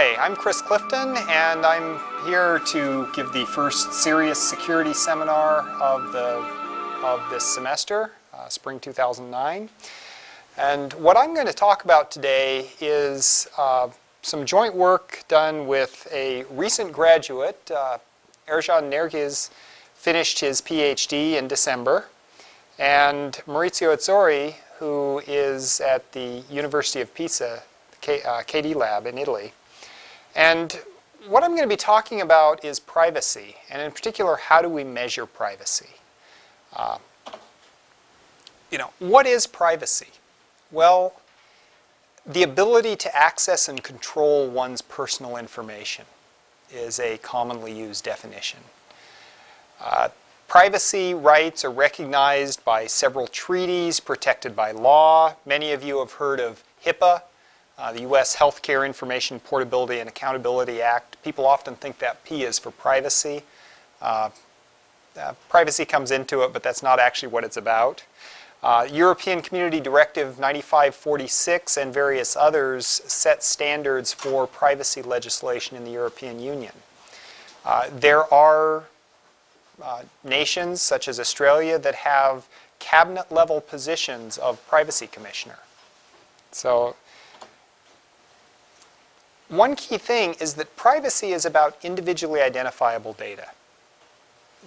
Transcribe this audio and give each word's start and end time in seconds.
Hi, 0.00 0.14
I'm 0.24 0.36
Chris 0.36 0.62
Clifton, 0.62 1.16
and 1.28 1.66
I'm 1.66 1.98
here 2.24 2.60
to 2.66 3.08
give 3.16 3.32
the 3.32 3.44
first 3.46 3.92
serious 3.92 4.38
security 4.38 4.94
seminar 4.94 5.62
of 5.82 6.12
the 6.12 6.36
of 7.02 7.28
this 7.30 7.42
semester, 7.42 8.12
uh, 8.32 8.48
spring 8.48 8.78
2009. 8.78 9.68
And 10.56 10.92
what 10.92 11.16
I'm 11.16 11.34
going 11.34 11.48
to 11.48 11.52
talk 11.52 11.82
about 11.82 12.12
today 12.12 12.70
is 12.80 13.48
uh, 13.58 13.88
some 14.22 14.46
joint 14.46 14.72
work 14.72 15.24
done 15.26 15.66
with 15.66 16.06
a 16.12 16.44
recent 16.44 16.92
graduate. 16.92 17.68
Uh, 17.68 17.98
Ercan 18.46 18.92
Nergiz 18.92 19.50
finished 19.96 20.38
his 20.38 20.60
PhD 20.60 21.32
in 21.32 21.48
December, 21.48 22.06
and 22.78 23.32
Maurizio 23.48 23.92
Atzori, 23.92 24.54
who 24.78 25.22
is 25.26 25.80
at 25.80 26.12
the 26.12 26.44
University 26.48 27.00
of 27.00 27.12
Pisa, 27.16 27.64
K, 28.00 28.22
uh, 28.22 28.42
KD 28.42 28.76
Lab 28.76 29.04
in 29.04 29.18
Italy. 29.18 29.54
And 30.38 30.80
what 31.26 31.42
I'm 31.42 31.50
going 31.50 31.64
to 31.64 31.68
be 31.68 31.74
talking 31.74 32.20
about 32.20 32.64
is 32.64 32.78
privacy, 32.78 33.56
and 33.68 33.82
in 33.82 33.90
particular, 33.90 34.36
how 34.36 34.62
do 34.62 34.68
we 34.68 34.84
measure 34.84 35.26
privacy? 35.26 35.88
Uh, 36.72 36.98
you 38.70 38.78
know, 38.78 38.90
what 39.00 39.26
is 39.26 39.48
privacy? 39.48 40.06
Well, 40.70 41.14
the 42.24 42.44
ability 42.44 42.94
to 42.94 43.16
access 43.16 43.68
and 43.68 43.82
control 43.82 44.46
one's 44.46 44.80
personal 44.80 45.36
information 45.36 46.04
is 46.72 47.00
a 47.00 47.18
commonly 47.18 47.76
used 47.76 48.04
definition. 48.04 48.60
Uh, 49.80 50.10
privacy 50.46 51.14
rights 51.14 51.64
are 51.64 51.70
recognized 51.70 52.64
by 52.64 52.86
several 52.86 53.26
treaties 53.26 53.98
protected 53.98 54.54
by 54.54 54.70
law. 54.70 55.34
Many 55.44 55.72
of 55.72 55.82
you 55.82 55.98
have 55.98 56.12
heard 56.12 56.38
of 56.38 56.62
HIPAA, 56.84 57.22
uh, 57.78 57.92
the 57.92 58.00
U.S. 58.02 58.36
Healthcare 58.36 58.84
Information 58.84 59.40
Portability 59.40 60.00
and 60.00 60.08
Accountability 60.08 60.82
Act. 60.82 61.22
People 61.22 61.46
often 61.46 61.74
think 61.76 61.98
that 61.98 62.24
P 62.24 62.42
is 62.42 62.58
for 62.58 62.70
privacy. 62.70 63.42
Uh, 64.02 64.30
uh, 65.18 65.34
privacy 65.48 65.84
comes 65.84 66.10
into 66.10 66.42
it, 66.42 66.52
but 66.52 66.62
that's 66.62 66.82
not 66.82 66.98
actually 66.98 67.28
what 67.28 67.44
it's 67.44 67.56
about. 67.56 68.04
Uh, 68.62 68.86
European 68.90 69.40
Community 69.40 69.78
Directive 69.78 70.38
9546 70.38 71.76
and 71.76 71.94
various 71.94 72.36
others 72.36 72.86
set 72.86 73.44
standards 73.44 74.12
for 74.12 74.46
privacy 74.48 75.00
legislation 75.00 75.76
in 75.76 75.84
the 75.84 75.92
European 75.92 76.40
Union. 76.40 76.72
Uh, 77.64 77.88
there 77.92 78.32
are 78.34 78.84
uh, 79.80 80.02
nations, 80.24 80.82
such 80.82 81.06
as 81.06 81.20
Australia, 81.20 81.78
that 81.78 81.94
have 81.94 82.48
cabinet 82.80 83.30
level 83.30 83.60
positions 83.60 84.38
of 84.38 84.64
privacy 84.66 85.06
commissioner. 85.06 85.58
So, 86.50 86.96
one 89.48 89.76
key 89.76 89.98
thing 89.98 90.34
is 90.40 90.54
that 90.54 90.76
privacy 90.76 91.32
is 91.32 91.44
about 91.44 91.76
individually 91.82 92.40
identifiable 92.40 93.14
data. 93.14 93.48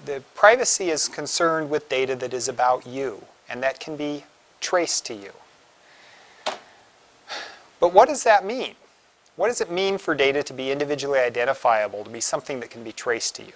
The 0.05 0.23
privacy 0.33 0.89
is 0.89 1.07
concerned 1.07 1.69
with 1.69 1.87
data 1.89 2.15
that 2.15 2.33
is 2.33 2.47
about 2.47 2.87
you 2.87 3.25
and 3.49 3.61
that 3.61 3.79
can 3.79 3.95
be 3.95 4.25
traced 4.59 5.05
to 5.07 5.13
you. 5.13 5.31
But 7.79 7.93
what 7.93 8.07
does 8.07 8.23
that 8.23 8.45
mean? 8.45 8.75
What 9.35 9.47
does 9.47 9.61
it 9.61 9.71
mean 9.71 9.97
for 9.97 10.13
data 10.13 10.43
to 10.43 10.53
be 10.53 10.71
individually 10.71 11.19
identifiable, 11.19 12.03
to 12.03 12.09
be 12.09 12.21
something 12.21 12.59
that 12.59 12.69
can 12.69 12.83
be 12.83 12.91
traced 12.91 13.35
to 13.35 13.43
you? 13.43 13.53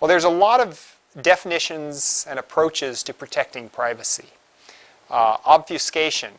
Well, 0.00 0.08
there's 0.08 0.24
a 0.24 0.30
lot 0.30 0.60
of 0.60 0.96
definitions 1.20 2.26
and 2.28 2.38
approaches 2.38 3.02
to 3.04 3.14
protecting 3.14 3.68
privacy. 3.68 4.28
Uh, 5.10 5.36
obfuscation. 5.44 6.32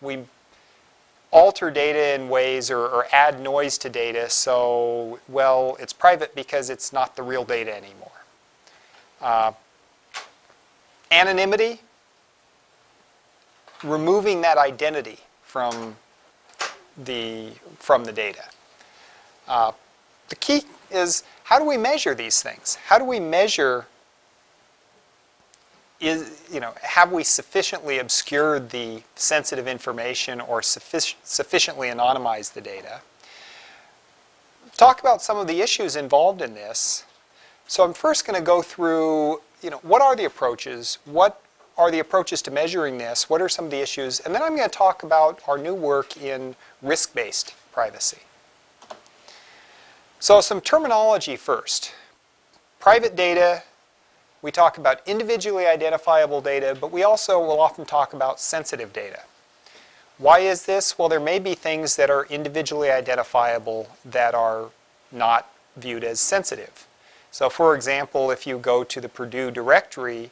We 0.00 0.24
alter 1.32 1.70
data 1.70 2.14
in 2.14 2.28
ways 2.28 2.70
or, 2.70 2.80
or, 2.80 3.06
add 3.12 3.40
noise 3.40 3.78
to 3.78 3.88
data 3.88 4.28
so, 4.28 5.20
well, 5.28 5.76
it's 5.78 5.92
private 5.92 6.34
because 6.34 6.70
it's 6.70 6.92
not 6.92 7.14
the 7.14 7.22
real 7.22 7.44
data 7.44 7.74
anymore. 7.74 8.10
Uh, 9.20 9.52
anonymity 11.12 11.80
removing 13.84 14.40
that 14.40 14.58
identity 14.58 15.18
from 15.44 15.96
the, 17.04 17.50
from 17.78 18.04
the 18.04 18.12
data. 18.12 18.44
Uh, 19.46 19.72
the 20.28 20.36
key 20.36 20.62
is 20.90 21.22
how 21.44 21.58
do 21.58 21.64
we 21.64 21.76
measure 21.76 22.14
these 22.14 22.42
things? 22.42 22.76
How 22.86 22.98
do 22.98 23.04
we 23.04 23.20
measure 23.20 23.86
is, 26.00 26.42
you 26.50 26.60
know, 26.60 26.72
have 26.82 27.12
we 27.12 27.22
sufficiently 27.22 27.98
obscured 27.98 28.70
the 28.70 29.02
sensitive 29.14 29.68
information 29.68 30.40
or 30.40 30.60
suffic 30.62 31.14
sufficiently 31.22 31.88
anonymized 31.88 32.54
the 32.54 32.60
data? 32.60 33.00
Talk 34.76 35.00
about 35.00 35.20
some 35.20 35.36
of 35.36 35.46
the 35.46 35.60
issues 35.60 35.96
involved 35.96 36.40
in 36.40 36.54
this. 36.54 37.04
So 37.66 37.84
I'm 37.84 37.92
first 37.92 38.26
going 38.26 38.38
to 38.38 38.44
go 38.44 38.62
through, 38.62 39.42
you 39.62 39.70
know, 39.70 39.78
what 39.82 40.00
are 40.00 40.16
the 40.16 40.24
approaches? 40.24 40.98
What 41.04 41.42
are 41.76 41.90
the 41.90 41.98
approaches 41.98 42.42
to 42.42 42.50
measuring 42.50 42.98
this? 42.98 43.28
What 43.28 43.42
are 43.42 43.48
some 43.48 43.66
of 43.66 43.70
the 43.70 43.80
issues? 43.80 44.20
And 44.20 44.34
then 44.34 44.42
I'm 44.42 44.56
going 44.56 44.68
to 44.68 44.74
talk 44.74 45.02
about 45.02 45.40
our 45.46 45.58
new 45.58 45.74
work 45.74 46.16
in 46.16 46.56
risk-based 46.82 47.54
privacy. 47.72 48.18
So 50.18 50.40
some 50.40 50.60
terminology 50.60 51.36
first. 51.36 51.92
Private 52.78 53.16
data, 53.16 53.62
we 54.42 54.50
talk 54.50 54.78
about 54.78 55.00
individually 55.06 55.66
identifiable 55.66 56.40
data, 56.40 56.76
but 56.80 56.90
we 56.90 57.02
also 57.02 57.38
will 57.38 57.60
often 57.60 57.84
talk 57.84 58.12
about 58.12 58.40
sensitive 58.40 58.92
data. 58.92 59.20
Why 60.18 60.40
is 60.40 60.66
this? 60.66 60.98
Well, 60.98 61.08
there 61.08 61.20
may 61.20 61.38
be 61.38 61.54
things 61.54 61.96
that 61.96 62.10
are 62.10 62.26
individually 62.26 62.90
identifiable 62.90 63.88
that 64.04 64.34
are 64.34 64.70
not 65.10 65.50
viewed 65.76 66.04
as 66.04 66.20
sensitive. 66.20 66.86
So 67.30 67.48
for 67.48 67.74
example, 67.74 68.30
if 68.30 68.46
you 68.46 68.58
go 68.58 68.84
to 68.84 69.00
the 69.00 69.08
Purdue 69.08 69.50
directory, 69.50 70.30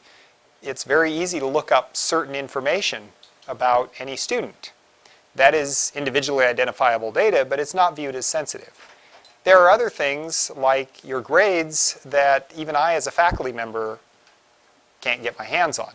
it's 0.63 0.85
very 0.85 1.13
easy 1.13 1.39
to 1.39 1.47
look 1.47 1.71
up 1.71 1.97
certain 1.97 2.35
information 2.35 3.11
about 3.47 3.93
any 3.99 4.17
student. 4.17 4.73
That 5.35 5.55
is 5.55 5.93
individually 5.95 6.45
identifiable 6.45 7.13
data, 7.13 7.47
but 7.49 7.61
it's 7.61 7.75
not 7.75 7.95
viewed 7.97 8.17
as 8.17 8.27
sensitive. 8.27 8.75
There 9.45 9.59
are 9.59 9.71
other 9.71 9.89
things 9.89 10.51
like 10.57 11.03
your 11.05 11.21
grades 11.21 11.99
that 12.05 12.53
even 12.57 12.77
I 12.77 12.95
as 12.95 13.07
a 13.07 13.11
faculty 13.11 13.53
member 13.53 13.99
can't 15.01 15.23
get 15.23 15.39
my 15.39 15.45
hands 15.45 15.79
on. 15.79 15.93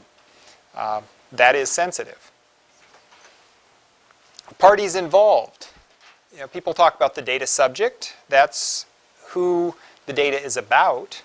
Uh, 0.76 1.02
that 1.31 1.56
is 1.56 1.70
sensitive. 1.70 2.32
Parties 4.58 4.96
involved. 4.96 5.68
You 6.34 6.40
know, 6.40 6.48
people 6.48 6.74
talk 6.74 6.96
about 6.96 7.16
the 7.16 7.22
data 7.22 7.46
subject. 7.46 8.16
That's 8.30 8.86
who 9.30 9.76
the 10.06 10.14
data 10.14 10.42
is 10.42 10.58
about. 10.58 11.22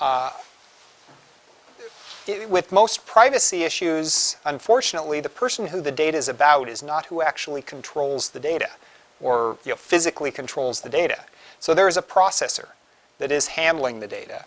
Uh, 0.00 0.32
with 2.48 2.70
most 2.70 3.06
privacy 3.06 3.62
issues, 3.62 4.36
unfortunately, 4.44 5.20
the 5.20 5.28
person 5.28 5.66
who 5.66 5.80
the 5.80 5.92
data 5.92 6.16
is 6.16 6.28
about 6.28 6.68
is 6.68 6.82
not 6.82 7.06
who 7.06 7.22
actually 7.22 7.62
controls 7.62 8.30
the 8.30 8.40
data 8.40 8.70
or 9.20 9.58
you 9.64 9.70
know, 9.70 9.76
physically 9.76 10.30
controls 10.30 10.80
the 10.80 10.88
data. 10.88 11.24
So 11.58 11.74
there 11.74 11.88
is 11.88 11.96
a 11.96 12.02
processor 12.02 12.68
that 13.18 13.30
is 13.30 13.48
handling 13.48 14.00
the 14.00 14.06
data. 14.06 14.44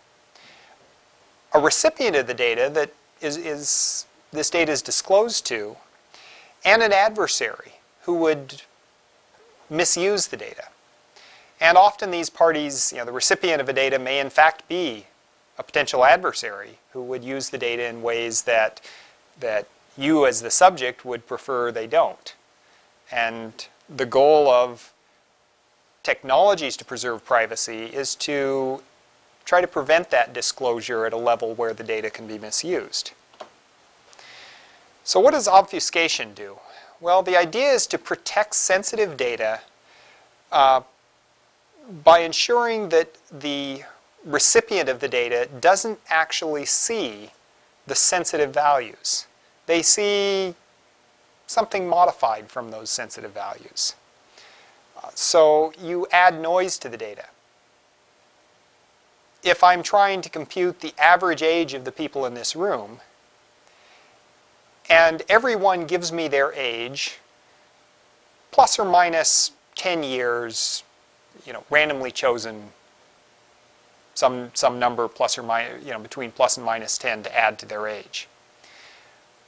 A 1.53 1.59
recipient 1.59 2.15
of 2.15 2.27
the 2.27 2.33
data 2.33 2.69
that 2.73 2.91
is, 3.21 3.37
is 3.37 4.05
this 4.31 4.49
data 4.49 4.71
is 4.71 4.81
disclosed 4.81 5.45
to, 5.47 5.77
and 6.65 6.81
an 6.81 6.91
adversary 6.91 7.73
who 8.03 8.15
would 8.15 8.61
misuse 9.69 10.27
the 10.27 10.37
data. 10.37 10.65
And 11.61 11.77
often 11.77 12.11
these 12.11 12.29
parties, 12.29 12.91
you 12.91 12.97
know, 12.97 13.05
the 13.05 13.11
recipient 13.11 13.61
of 13.61 13.67
the 13.67 13.73
data 13.73 13.99
may 13.99 14.19
in 14.19 14.29
fact 14.29 14.67
be 14.67 15.05
a 15.57 15.63
potential 15.63 16.03
adversary 16.03 16.79
who 16.91 17.03
would 17.03 17.23
use 17.23 17.49
the 17.49 17.57
data 17.57 17.87
in 17.87 18.01
ways 18.01 18.41
that, 18.43 18.81
that 19.39 19.67
you 19.97 20.25
as 20.25 20.41
the 20.41 20.49
subject 20.49 21.05
would 21.05 21.27
prefer 21.27 21.71
they 21.71 21.87
don't. 21.87 22.33
And 23.11 23.67
the 23.89 24.05
goal 24.05 24.49
of 24.49 24.93
technologies 26.03 26.75
to 26.77 26.85
preserve 26.85 27.25
privacy 27.25 27.85
is 27.85 28.15
to 28.15 28.81
try 29.45 29.61
to 29.61 29.67
prevent 29.67 30.09
that 30.09 30.33
disclosure 30.33 31.05
at 31.05 31.13
a 31.13 31.17
level 31.17 31.53
where 31.55 31.73
the 31.73 31.83
data 31.83 32.09
can 32.09 32.27
be 32.27 32.37
misused. 32.37 33.11
So 35.03 35.19
what 35.19 35.31
does 35.31 35.47
obfuscation 35.47 36.33
do? 36.33 36.59
Well, 37.01 37.23
the 37.23 37.35
idea 37.35 37.71
is 37.71 37.85
to 37.87 37.97
protect 37.97 38.55
sensitive 38.55 39.17
data 39.17 39.61
uh, 40.51 40.81
by 42.03 42.19
ensuring 42.19 42.89
that 42.89 43.15
the 43.29 43.83
recipient 44.25 44.87
of 44.87 45.01
the 45.01 45.09
data 45.09 45.49
doesn't 45.59 45.99
actually 46.09 46.65
see 46.65 47.31
the 47.87 47.95
sensitive 47.95 48.53
values. 48.53 49.25
They 49.65 49.81
see 49.81 50.55
something 51.47 51.87
modified 51.87 52.49
from 52.49 52.71
those 52.71 52.89
sensitive 52.89 53.31
values. 53.31 53.95
Uh, 55.01 55.09
so 55.13 55.73
you 55.79 56.07
add 56.11 56.39
noise 56.39 56.77
to 56.79 56.89
the 56.89 56.97
data. 56.97 57.25
If 59.43 59.63
I'm 59.63 59.83
trying 59.83 60.21
to 60.21 60.29
compute 60.29 60.79
the 60.79 60.93
average 60.97 61.41
age 61.41 61.73
of 61.73 61.83
the 61.83 61.91
people 61.91 62.25
in 62.25 62.33
this 62.33 62.55
room, 62.55 63.01
and 64.89 65.21
everyone 65.27 65.85
gives 65.85 66.11
me 66.11 66.27
their 66.27 66.53
age, 66.53 67.19
plus 68.51 68.79
or 68.79 68.85
minus 68.85 69.51
10 69.75 70.03
years, 70.03 70.83
you 71.45 71.51
know, 71.51 71.63
randomly 71.69 72.11
chosen 72.11 72.69
some, 74.13 74.51
some 74.53 74.79
number 74.79 75.07
plus 75.07 75.37
or 75.37 75.43
minus, 75.43 75.83
you 75.83 75.91
know, 75.91 75.99
between 75.99 76.31
plus 76.31 76.57
and 76.57 76.65
minus 76.65 76.97
10 76.97 77.23
to 77.23 77.37
add 77.37 77.57
to 77.59 77.65
their 77.65 77.87
age. 77.87 78.27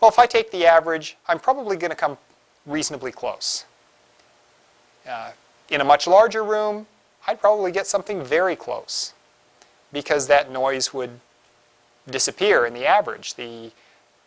Well, 0.02 0.10
if 0.10 0.20
I 0.20 0.26
take 0.26 0.52
the 0.52 0.66
average, 0.66 1.18
I'm 1.28 1.40
probably 1.40 1.78
going 1.78 1.90
to 1.90 1.96
come 1.96 2.18
reasonably 2.66 3.12
close. 3.12 3.66
Uh, 5.08 5.32
in 5.70 5.82
a 5.82 5.86
much 5.86 6.08
larger 6.08 6.44
room, 6.44 6.88
I'd 7.28 7.40
probably 7.40 7.72
get 7.72 7.88
something 7.88 8.24
very 8.24 8.56
close 8.56 9.14
because 9.92 10.28
that 10.28 10.52
noise 10.52 10.94
would 10.94 11.20
disappear 12.10 12.66
in 12.66 12.74
the 12.74 12.86
average. 12.86 13.36
The 13.36 13.72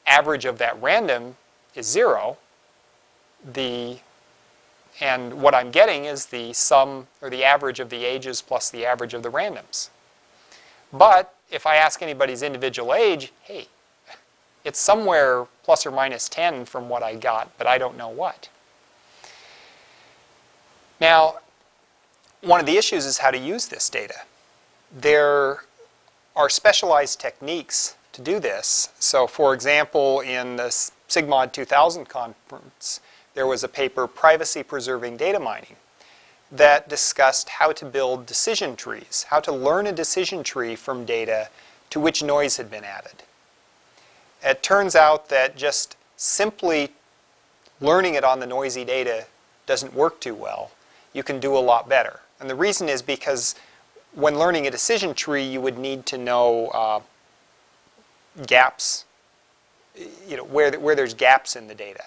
average 0.06 0.44
of 0.44 0.59
that 0.59 0.81
random 0.81 1.37
is 1.75 1.87
zero. 1.87 2.38
The, 3.44 3.99
and 5.00 5.41
what 5.41 5.55
I'm 5.55 5.70
getting 5.70 6.06
is 6.06 6.26
the 6.26 6.53
sum 6.53 7.06
or 7.23 7.31
the 7.31 7.44
average 7.44 7.79
of 7.79 7.91
the 7.91 8.05
ages 8.05 8.43
plus 8.43 8.70
the 8.70 8.85
average 8.85 9.15
of 9.15 9.23
the 9.23 9.31
randoms. 9.31 9.91
But 10.93 11.35
if 11.50 11.67
I 11.67 11.76
ask 11.76 12.03
anybody's 12.03 12.43
individual 12.43 12.94
age, 12.94 13.32
hey, 13.43 13.69
it's 14.64 14.78
somewhere 14.78 15.46
plus 15.62 15.87
or 15.87 15.90
minus 15.90 16.28
10 16.28 16.64
from 16.64 16.88
what 16.88 17.02
I 17.02 17.14
got, 17.14 17.56
but 17.58 17.66
I 17.66 17.78
don't 17.78 17.96
know 17.96 18.08
what. 18.08 18.49
Now, 21.00 21.38
one 22.40 22.60
of 22.60 22.66
the 22.66 22.76
issues 22.76 23.05
is 23.06 23.19
how 23.19 23.31
to 23.31 23.38
use 23.38 23.66
this 23.66 23.88
data. 23.88 24.22
There 24.96 25.60
are 26.34 26.49
specialized 26.49 27.20
techniques 27.20 27.96
to 28.12 28.22
do 28.22 28.40
this. 28.40 28.90
So 28.99 29.26
for 29.26 29.55
example, 29.55 30.20
in 30.20 30.56
the 30.56 30.69
SIGMOD 31.08 31.52
2000 31.52 32.08
conference, 32.08 33.00
there 33.34 33.46
was 33.46 33.62
a 33.62 33.69
paper, 33.69 34.06
Privacy 34.06 34.62
Preserving 34.62 35.16
Data 35.16 35.38
Mining, 35.38 35.76
that 36.50 36.88
discussed 36.88 37.49
how 37.49 37.72
to 37.72 37.84
build 37.84 38.26
decision 38.26 38.75
trees, 38.75 39.26
how 39.31 39.40
to 39.40 39.52
learn 39.52 39.87
a 39.87 39.93
decision 39.93 40.43
tree 40.43 40.75
from 40.75 41.05
data 41.05 41.49
to 41.90 42.00
which 42.00 42.22
noise 42.22 42.56
had 42.56 42.70
been 42.70 42.84
added. 42.84 43.22
It 44.43 44.62
turns 44.62 44.94
out 44.94 45.29
that 45.29 45.56
just 45.56 45.96
simply 46.17 46.93
learning 47.81 48.14
it 48.14 48.25
on 48.25 48.40
the 48.40 48.46
noisy 48.46 48.85
data 48.85 49.26
doesn't 49.67 49.94
work 49.94 50.20
too 50.20 50.35
well. 50.35 50.70
You 51.12 51.23
can 51.23 51.40
do 51.40 51.56
a 51.56 51.58
lot 51.58 51.88
better. 51.88 52.20
And 52.40 52.49
the 52.49 52.55
reason 52.55 52.88
is 52.88 53.02
because 53.02 53.55
when 54.14 54.38
learning 54.38 54.67
a 54.67 54.70
decision 54.70 55.14
tree, 55.14 55.44
you 55.44 55.61
would 55.61 55.79
need 55.79 56.06
to 56.06 56.19
know 56.19 56.69
uh, 56.69 57.00
gaps, 58.46 59.05
you 60.26 60.37
know, 60.37 60.44
where, 60.44 60.79
where 60.79 60.94
there's 60.94 61.14
gaps 61.14 61.56
in 61.56 61.69
the 61.69 61.75
data. 61.75 62.05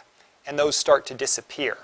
And 0.47 0.57
those 0.57 0.75
start 0.75 1.05
to 1.07 1.13
disappear. 1.13 1.77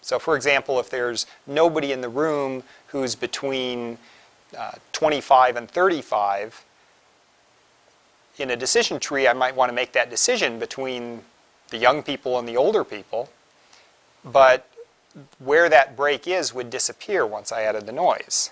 So 0.00 0.18
for 0.18 0.36
example, 0.36 0.80
if 0.80 0.88
there's 0.88 1.26
nobody 1.46 1.92
in 1.92 2.00
the 2.00 2.08
room 2.08 2.62
who's 2.88 3.14
between 3.14 3.98
uh, 4.56 4.72
25 4.92 5.56
and 5.56 5.70
35, 5.70 6.64
in 8.40 8.50
a 8.50 8.56
decision 8.56 8.98
tree, 8.98 9.26
I 9.26 9.32
might 9.32 9.54
want 9.56 9.70
to 9.70 9.74
make 9.74 9.92
that 9.92 10.10
decision 10.10 10.58
between 10.58 11.22
the 11.70 11.78
young 11.78 12.02
people 12.02 12.38
and 12.38 12.48
the 12.48 12.56
older 12.56 12.84
people. 12.84 13.28
But 14.24 14.68
where 15.38 15.68
that 15.68 15.96
break 15.96 16.26
is 16.26 16.54
would 16.54 16.70
disappear 16.70 17.26
once 17.26 17.52
I 17.52 17.62
added 17.62 17.86
the 17.86 17.92
noise. 17.92 18.50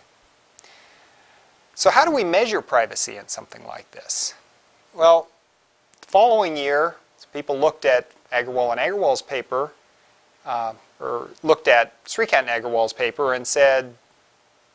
So 1.75 1.91
how 1.91 2.05
do 2.05 2.11
we 2.11 2.25
measure 2.25 2.63
privacy 2.63 3.17
in 3.17 3.29
something 3.29 3.67
like 3.67 3.91
this? 3.91 4.35
Well, 4.95 5.29
the 6.01 6.07
following 6.07 6.57
year, 6.57 6.97
people 7.33 7.59
looked 7.59 7.85
at 7.85 8.11
Agarwal 8.33 8.73
and 8.73 8.81
Agarwal's 8.81 9.23
paper, 9.23 9.73
uh, 10.47 10.73
or 10.99 11.29
looked 11.43 11.69
at 11.69 12.03
Srikant 12.05 12.49
and 12.49 12.65
Agarwal's 12.65 12.95
paper 12.95 13.35
and 13.35 13.47
said 13.47 13.95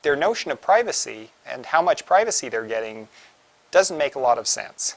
their 0.04 0.16
notion 0.16 0.52
of 0.52 0.62
privacy 0.62 1.32
and 1.46 1.68
how 1.68 1.82
much 1.82 2.06
privacy 2.06 2.50
they're 2.50 2.68
getting 2.68 3.08
doesn't 3.72 3.98
make 3.98 4.16
a 4.16 4.20
lot 4.20 4.38
of 4.38 4.48
sense. 4.48 4.96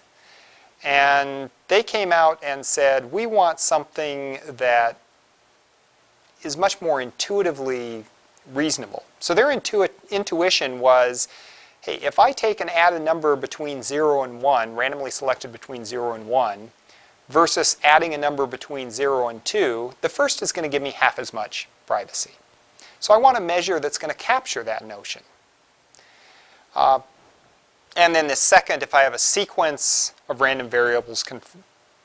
And 0.85 1.51
they 1.69 1.83
came 1.83 2.13
out 2.13 2.39
and 2.43 2.65
said, 2.65 3.11
we 3.11 3.27
want 3.27 3.59
something 3.59 4.39
that 4.47 4.99
is 6.43 6.57
much 6.57 6.81
more 6.83 7.01
intuitively 7.01 8.05
reasonable. 8.53 9.05
So 9.21 9.35
their 9.35 9.51
intu 9.51 9.87
intuition 10.11 10.79
was, 10.79 11.29
hey, 11.81 11.97
if 11.97 12.19
I 12.19 12.33
take 12.33 12.61
and 12.61 12.69
add 12.71 12.93
a 12.93 12.99
number 12.99 13.35
between 13.37 13.83
0 13.83 14.23
and 14.23 14.43
1, 14.43 14.77
randomly 14.77 15.11
selected 15.11 15.53
between 15.53 15.85
0 15.85 16.13
and 16.13 16.27
1, 16.27 16.71
versus 17.29 17.79
adding 17.83 18.13
a 18.13 18.19
number 18.19 18.47
between 18.47 18.91
0 18.91 19.29
and 19.29 19.45
2, 19.45 19.95
the 20.03 20.09
first 20.09 20.43
is 20.43 20.53
going 20.53 20.69
to 20.69 20.69
give 20.69 20.83
me 20.83 20.91
half 20.91 21.19
as 21.19 21.33
much 21.33 21.69
privacy. 21.87 22.33
So 23.01 23.15
I 23.15 23.19
want 23.19 23.37
a 23.37 23.41
measure 23.41 23.81
that's 23.81 23.99
going 23.99 24.11
to 24.11 24.17
capture 24.17 24.63
that 24.65 24.87
notion. 24.87 25.23
Uh, 26.75 27.01
and 27.97 28.15
then 28.15 28.27
the 28.27 28.37
second, 28.37 28.83
if 28.83 28.95
I 28.95 29.03
have 29.03 29.15
a 29.15 29.19
sequence 29.19 30.14
of 30.29 30.41
random 30.41 30.69
variables 30.69 31.23
con 31.23 31.41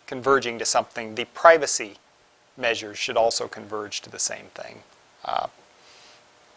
converging 0.07 0.57
to 0.57 0.65
something, 0.65 1.15
the 1.15 1.25
privacy 1.25 1.97
measures 2.57 2.97
should 2.97 3.15
also 3.15 3.47
converge 3.47 4.01
to 4.01 4.09
the 4.09 4.19
same 4.19 4.47
thing. 4.55 4.81
Uh, 5.23 5.47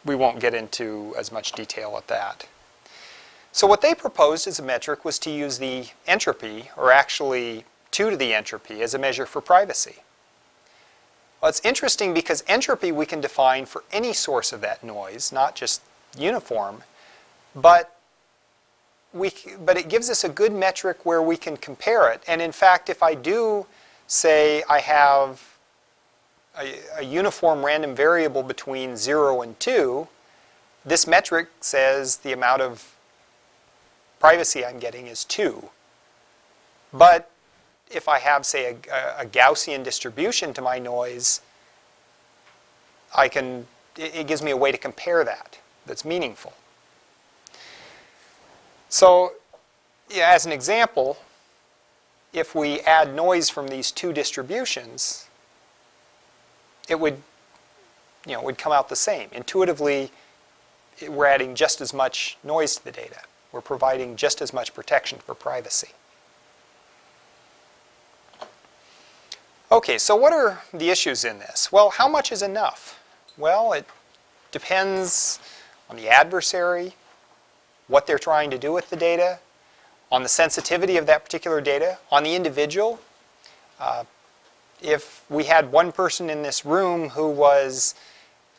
we 0.05 0.15
won't 0.15 0.41
get 0.41 0.55
into 0.55 1.15
as 1.19 1.31
much 1.31 1.53
detail 1.53 1.95
at 1.97 2.09
that. 2.09 2.47
So 3.53 3.67
what 3.67 3.83
they 3.83 3.95
proposed 3.95 4.49
as 4.49 4.59
a 4.59 4.63
metric 4.63 5.05
was 5.05 5.19
to 5.21 5.31
use 5.31 5.59
the 5.59 5.89
entropy, 6.07 6.71
or 6.77 6.91
actually 6.91 7.67
2 7.91 8.11
to 8.11 8.17
the 8.17 8.33
entropy, 8.33 8.83
as 8.83 8.95
a 8.95 8.99
measure 8.99 9.27
for 9.27 9.43
privacy. 9.43 9.97
Well, 11.41 11.51
it's 11.51 11.61
interesting 11.65 12.15
because 12.15 12.43
entropy 12.49 12.91
we 12.91 13.05
can 13.05 13.21
define 13.21 13.67
for 13.67 13.85
any 13.93 14.13
source 14.15 14.53
of 14.53 14.63
that 14.63 14.83
noise, 14.83 15.31
not 15.31 15.55
just 15.55 15.83
uniform, 16.17 16.85
but 17.55 17.92
we, 19.13 19.33
but 19.65 19.77
it 19.77 19.89
gives 19.89 20.09
us 20.11 20.25
a 20.25 20.29
good 20.29 20.53
metric 20.53 21.05
where 21.05 21.23
we 21.23 21.37
can 21.37 21.57
compare 21.57 22.11
it. 22.11 22.23
And 22.27 22.41
in 22.41 22.53
fact, 22.53 22.89
if 22.89 23.03
I 23.03 23.15
do 23.15 23.67
say 24.07 24.63
I 24.69 24.81
have 24.81 25.43
a, 26.59 26.75
a 26.99 27.03
uniform 27.03 27.65
random 27.65 27.95
variable 27.95 28.43
between 28.43 28.97
0 28.97 29.43
and 29.43 29.59
2, 29.61 30.09
this 30.85 31.07
metric 31.07 31.49
says 31.61 32.19
the 32.19 32.33
amount 32.33 32.63
of 32.63 32.95
privacy 34.19 34.65
I'm 34.65 34.79
getting 34.79 35.07
is 35.07 35.25
2. 35.25 35.69
But 36.93 37.31
if 37.91 38.09
I 38.09 38.19
have, 38.19 38.47
say, 38.47 38.77
a, 38.91 39.23
a 39.23 39.27
Gaussian 39.27 39.85
distribution 39.85 40.55
to 40.55 40.63
my 40.63 40.79
noise, 40.79 41.41
I 43.15 43.29
can, 43.29 43.67
it, 43.97 44.15
it 44.15 44.27
gives 44.27 44.43
me 44.43 44.51
a 44.51 44.57
way 44.57 44.73
to 44.73 44.79
compare 44.79 45.25
that 45.25 45.59
that's 45.87 46.05
meaningful. 46.05 46.53
So, 48.93 49.33
yeah, 50.11 50.33
as 50.35 50.45
an 50.45 50.53
example, 50.53 51.17
if 52.35 52.55
we 52.55 52.81
add 52.81 53.15
noise 53.15 53.49
from 53.49 53.69
these 53.69 53.91
two 53.91 54.13
distributions, 54.13 55.29
it 56.91 57.01
would, 57.01 57.23
you 58.27 58.35
know, 58.35 58.43
would 58.43 58.59
come 58.59 58.71
out 58.71 58.91
the 58.91 58.97
same. 58.97 59.31
Intuitively, 59.33 60.11
we're 61.09 61.25
adding 61.25 61.55
just 61.55 61.81
as 61.81 61.95
much 61.95 62.37
noise 62.45 62.77
to 62.77 62.85
the 62.85 62.93
data 62.93 63.23
we're 63.51 63.63
providing 63.63 64.17
just 64.17 64.41
as 64.41 64.53
much 64.53 64.75
protection 64.75 65.19
for 65.19 65.35
privacy. 65.35 65.89
Okay, 69.71 69.97
so 69.97 70.15
what 70.15 70.35
are 70.35 70.63
the 70.73 70.91
issues 70.91 71.25
in 71.25 71.39
this? 71.39 71.73
Well, 71.73 71.91
how 71.91 72.09
much 72.09 72.31
is 72.31 72.43
enough? 72.43 73.03
Well, 73.39 73.73
it 73.73 73.87
depends 74.51 75.39
on 75.89 75.97
the 75.97 76.09
adversary, 76.09 76.95
what 77.93 78.07
they're 78.07 78.19
trying 78.19 78.51
to 78.51 78.57
do 78.57 78.73
with 78.73 78.89
the 78.89 78.97
data, 78.97 79.39
on 80.11 80.23
the 80.23 80.29
sensitivity 80.29 80.97
of 80.97 81.07
that 81.07 81.23
particular 81.23 81.61
data, 81.61 81.99
on 82.11 82.23
the 82.23 82.35
individual. 82.35 82.99
Uh, 83.79 84.05
if 84.81 85.23
we 85.29 85.45
had 85.45 85.71
one 85.71 85.93
person 85.93 86.31
in 86.31 86.43
this 86.43 86.65
room 86.65 87.11
who 87.11 87.29
was 87.29 87.95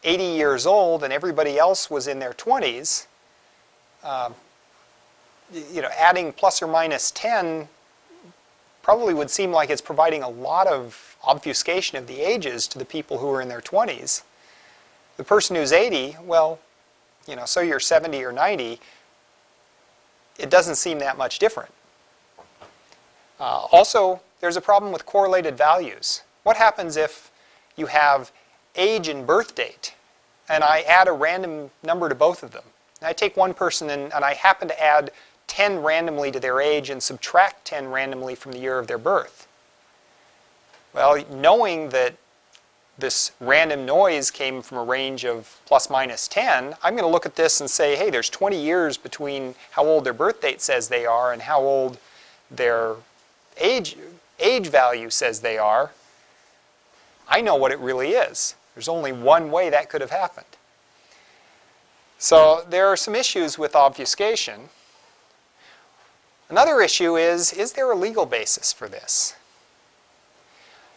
80 0.04 0.24
years 0.24 0.68
old 0.68 1.04
and 1.04 1.12
everybody 1.12 1.58
else 1.58 1.90
was 1.90 2.08
in 2.08 2.20
their 2.20 2.34
20s, 2.34 3.08
uh, 4.04 4.30
you 5.72 5.82
know, 5.82 5.90
adding 5.98 6.32
plus 6.32 6.62
or 6.62 6.68
minus 6.68 7.10
10 7.12 7.68
probably 8.84 9.16
would 9.16 9.32
seem 9.32 9.52
like 9.52 9.72
it's 9.72 9.82
providing 9.82 10.22
a 10.22 10.30
lot 10.30 10.68
of 10.68 11.18
obfuscation 11.24 11.98
of 11.98 12.06
the 12.06 12.22
ages 12.22 12.68
to 12.68 12.78
the 12.78 12.86
people 12.86 13.18
who 13.18 13.30
are 13.32 13.42
in 13.42 13.50
their 13.50 13.62
20s. 13.62 14.22
The 15.18 15.24
person 15.24 15.56
who's 15.56 15.72
80, 15.72 16.18
well, 16.24 16.60
you 17.28 17.36
know, 17.36 17.46
so 17.46 17.62
you're 17.62 17.80
70 17.80 18.24
or 18.24 18.32
90, 18.32 18.80
it 20.38 20.50
doesn't 20.50 20.76
seem 20.76 21.00
that 21.00 21.18
much 21.18 21.40
different. 21.40 21.72
Uh, 23.40 23.68
also, 23.72 24.22
there's 24.40 24.58
a 24.58 24.62
problem 24.62 24.92
with 24.92 25.06
correlated 25.06 25.58
values. 25.58 26.22
What 26.44 26.58
happens 26.58 26.98
if 26.98 27.32
you 27.76 27.88
have 27.88 28.32
age 28.76 29.08
and 29.08 29.26
birth 29.26 29.56
date, 29.56 29.96
and 30.50 30.64
I 30.64 30.82
add 30.82 31.08
a 31.08 31.12
random 31.12 31.72
number 31.84 32.10
to 32.10 32.16
both 32.16 32.44
of 32.44 32.52
them? 32.52 32.64
And 33.00 33.08
I 33.08 33.14
take 33.14 33.36
one 33.36 33.54
person 33.54 33.90
and, 33.90 34.14
and 34.14 34.24
I 34.24 34.34
happen 34.34 34.68
to 34.68 34.84
add 34.84 35.12
10 35.48 35.84
randomly 35.84 36.32
to 36.32 36.40
their 36.40 36.62
age 36.62 36.90
and 36.90 37.02
subtract 37.02 37.66
10 37.66 37.90
randomly 37.90 38.36
from 38.36 38.54
the 38.54 38.60
year 38.60 38.80
of 38.80 38.88
their 38.88 38.98
birth? 38.98 39.48
Well, 40.94 41.24
knowing 41.30 41.90
that 41.90 42.16
this 42.98 43.32
random 43.40 43.86
noise 43.86 44.30
came 44.30 44.62
from 44.62 44.78
a 44.78 44.84
range 44.84 45.26
of 45.26 45.60
plus 45.66 45.90
minus 45.90 46.28
10, 46.28 46.76
I'm 46.84 46.94
going 46.94 47.04
to 47.04 47.08
look 47.08 47.26
at 47.26 47.36
this 47.36 47.60
and 47.60 47.70
say, 47.70 47.96
hey, 47.96 48.10
there's 48.10 48.30
20 48.30 48.62
years 48.62 48.98
between 48.98 49.56
how 49.72 49.86
old 49.86 50.04
their 50.04 50.14
birth 50.14 50.42
date 50.42 50.62
says 50.62 50.90
they 50.90 51.06
are 51.06 51.34
and 51.34 51.42
how 51.42 51.60
old 51.60 51.98
their 52.52 52.96
age, 53.58 53.98
age 54.40 54.68
value 54.68 55.10
says 55.10 55.42
they 55.42 55.58
are. 55.58 55.92
I 57.28 57.42
know 57.42 57.56
what 57.56 57.72
it 57.72 57.80
really 57.80 58.10
is. 58.10 58.56
There's 58.76 58.88
only 58.88 59.12
one 59.12 59.50
way 59.50 59.70
that 59.70 59.90
could 59.90 60.02
have 60.02 60.12
happened. 60.12 60.46
So 62.20 62.66
there 62.70 62.88
are 62.88 62.96
some 62.96 63.16
issues 63.16 63.58
with 63.58 63.76
obfuscation. 63.76 64.70
Another 66.50 66.80
issue 66.82 67.18
is, 67.18 67.52
is 67.52 67.74
there 67.74 67.92
a 67.92 67.96
legal 67.96 68.26
basis 68.26 68.72
for 68.72 68.88
this? 68.88 69.36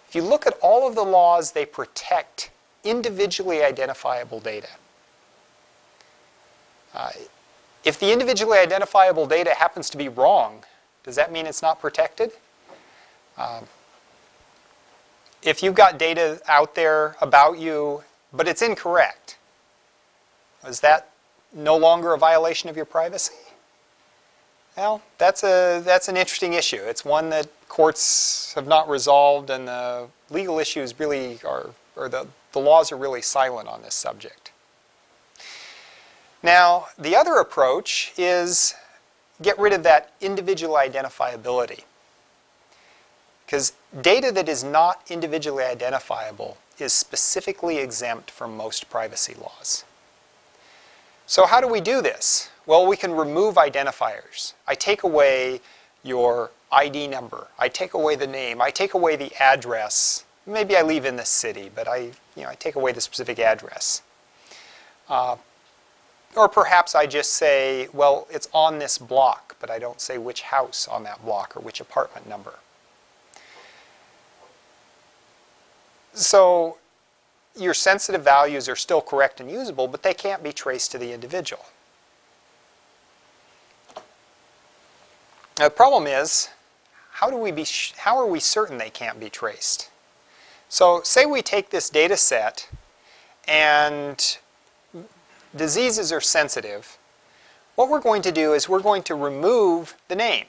If 0.08 0.14
you 0.14 0.22
look 0.22 0.46
at 0.46 0.54
all 0.60 0.86
of 0.86 0.94
the 0.94 1.04
laws, 1.04 1.52
they 1.52 1.66
protect 1.66 2.50
individually 2.84 3.62
identifiable 3.62 4.40
data. 4.40 4.68
Uh, 6.94 7.10
if 7.84 8.00
the 8.00 8.12
individually 8.12 8.58
identifiable 8.58 9.26
data 9.26 9.54
happens 9.54 9.90
to 9.90 9.96
be 9.96 10.08
wrong, 10.08 10.64
does 11.04 11.16
that 11.16 11.30
mean 11.30 11.46
it's 11.46 11.62
not 11.62 11.80
protected? 11.80 12.32
Um, 13.36 13.66
if 15.42 15.62
you've 15.62 15.74
got 15.74 15.98
data 15.98 16.40
out 16.48 16.74
there 16.74 17.16
about 17.20 17.58
you, 17.58 18.02
but 18.32 18.48
it's 18.48 18.62
incorrect, 18.62 19.36
is 20.66 20.80
that 20.80 21.10
no 21.52 21.76
longer 21.76 22.12
a 22.12 22.18
violation 22.18 22.68
of 22.68 22.76
your 22.76 22.84
privacy? 22.84 23.34
Well, 24.76 25.00
that's, 25.16 25.42
a, 25.42 25.80
that's 25.84 26.08
an 26.08 26.16
interesting 26.16 26.52
issue. 26.52 26.80
It's 26.82 27.04
one 27.04 27.30
that 27.30 27.48
courts 27.68 28.52
have 28.54 28.66
not 28.66 28.88
resolved, 28.88 29.48
and 29.48 29.66
the 29.66 30.08
legal 30.30 30.58
issues 30.58 30.98
really 30.98 31.38
are, 31.46 31.70
or 31.96 32.08
the, 32.08 32.26
the 32.52 32.58
laws 32.58 32.92
are 32.92 32.96
really 32.96 33.22
silent 33.22 33.68
on 33.68 33.82
this 33.82 33.94
subject. 33.94 34.50
Now, 36.42 36.88
the 36.98 37.16
other 37.16 37.36
approach 37.36 38.12
is 38.18 38.74
get 39.42 39.58
rid 39.58 39.72
of 39.72 39.82
that 39.82 40.12
individual 40.20 40.74
identifiability. 40.74 41.84
Because 43.44 43.72
data 44.00 44.32
that 44.32 44.48
is 44.48 44.64
not 44.64 45.02
individually 45.08 45.64
identifiable 45.64 46.58
is 46.78 46.92
specifically 46.92 47.78
exempt 47.78 48.30
from 48.30 48.56
most 48.56 48.90
privacy 48.90 49.34
laws. 49.40 49.84
So 51.26 51.46
how 51.46 51.60
do 51.60 51.68
we 51.68 51.80
do 51.80 52.02
this? 52.02 52.50
Well, 52.66 52.84
we 52.84 52.96
can 52.96 53.12
remove 53.12 53.54
identifiers. 53.54 54.52
I 54.66 54.74
take 54.74 55.04
away 55.04 55.60
your 56.02 56.50
ID 56.72 57.06
number. 57.06 57.46
I 57.58 57.68
take 57.68 57.94
away 57.94 58.16
the 58.16 58.26
name. 58.26 58.60
I 58.60 58.70
take 58.70 58.94
away 58.94 59.14
the 59.16 59.32
address. 59.40 60.24
Maybe 60.46 60.76
I 60.76 60.82
leave 60.82 61.04
in 61.04 61.16
the 61.16 61.24
city, 61.24 61.70
but 61.72 61.86
I, 61.86 62.10
you 62.36 62.42
know, 62.42 62.48
I 62.48 62.56
take 62.56 62.74
away 62.74 62.92
the 62.92 63.00
specific 63.00 63.38
address. 63.38 64.02
Uh, 65.08 65.36
or 66.36 66.48
perhaps 66.48 66.94
I 66.94 67.06
just 67.06 67.32
say, 67.34 67.88
well, 67.92 68.26
it's 68.30 68.48
on 68.52 68.78
this 68.78 68.98
block, 68.98 69.56
but 69.60 69.70
I 69.70 69.78
don't 69.78 70.00
say 70.00 70.18
which 70.18 70.42
house 70.42 70.86
on 70.86 71.04
that 71.04 71.24
block 71.24 71.56
or 71.56 71.60
which 71.60 71.80
apartment 71.80 72.28
number. 72.28 72.54
So 76.12 76.78
your 77.56 77.74
sensitive 77.74 78.22
values 78.22 78.68
are 78.68 78.76
still 78.76 79.00
correct 79.00 79.40
and 79.40 79.50
usable, 79.50 79.88
but 79.88 80.02
they 80.02 80.14
can't 80.14 80.42
be 80.42 80.52
traced 80.52 80.92
to 80.92 80.98
the 80.98 81.12
individual. 81.12 81.64
Now, 85.58 85.64
the 85.64 85.70
problem 85.70 86.06
is, 86.06 86.50
how, 87.12 87.30
do 87.30 87.36
we 87.36 87.50
be 87.50 87.66
how 87.96 88.18
are 88.18 88.26
we 88.26 88.40
certain 88.40 88.76
they 88.76 88.90
can't 88.90 89.18
be 89.18 89.30
traced? 89.30 89.90
So 90.68 91.00
say 91.02 91.24
we 91.24 91.40
take 91.40 91.70
this 91.70 91.88
data 91.88 92.16
set 92.16 92.68
and 93.48 94.36
diseases 95.54 96.12
are 96.12 96.20
sensitive. 96.20 96.98
What 97.74 97.88
we're 97.88 98.00
going 98.00 98.22
to 98.22 98.32
do 98.32 98.52
is 98.52 98.68
we're 98.68 98.80
going 98.80 99.02
to 99.04 99.14
remove 99.14 99.94
the 100.08 100.16
name. 100.16 100.44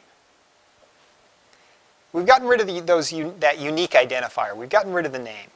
We've 2.12 2.26
gotten 2.26 2.48
rid 2.48 2.60
of 2.60 2.68
the, 2.68 2.80
those, 2.82 3.12
that 3.40 3.60
unique 3.60 3.92
identifier. 3.92 4.56
We've 4.56 4.70
gotten 4.70 4.92
rid 4.92 5.06
of 5.06 5.12
the 5.12 5.20
name. 5.20 5.50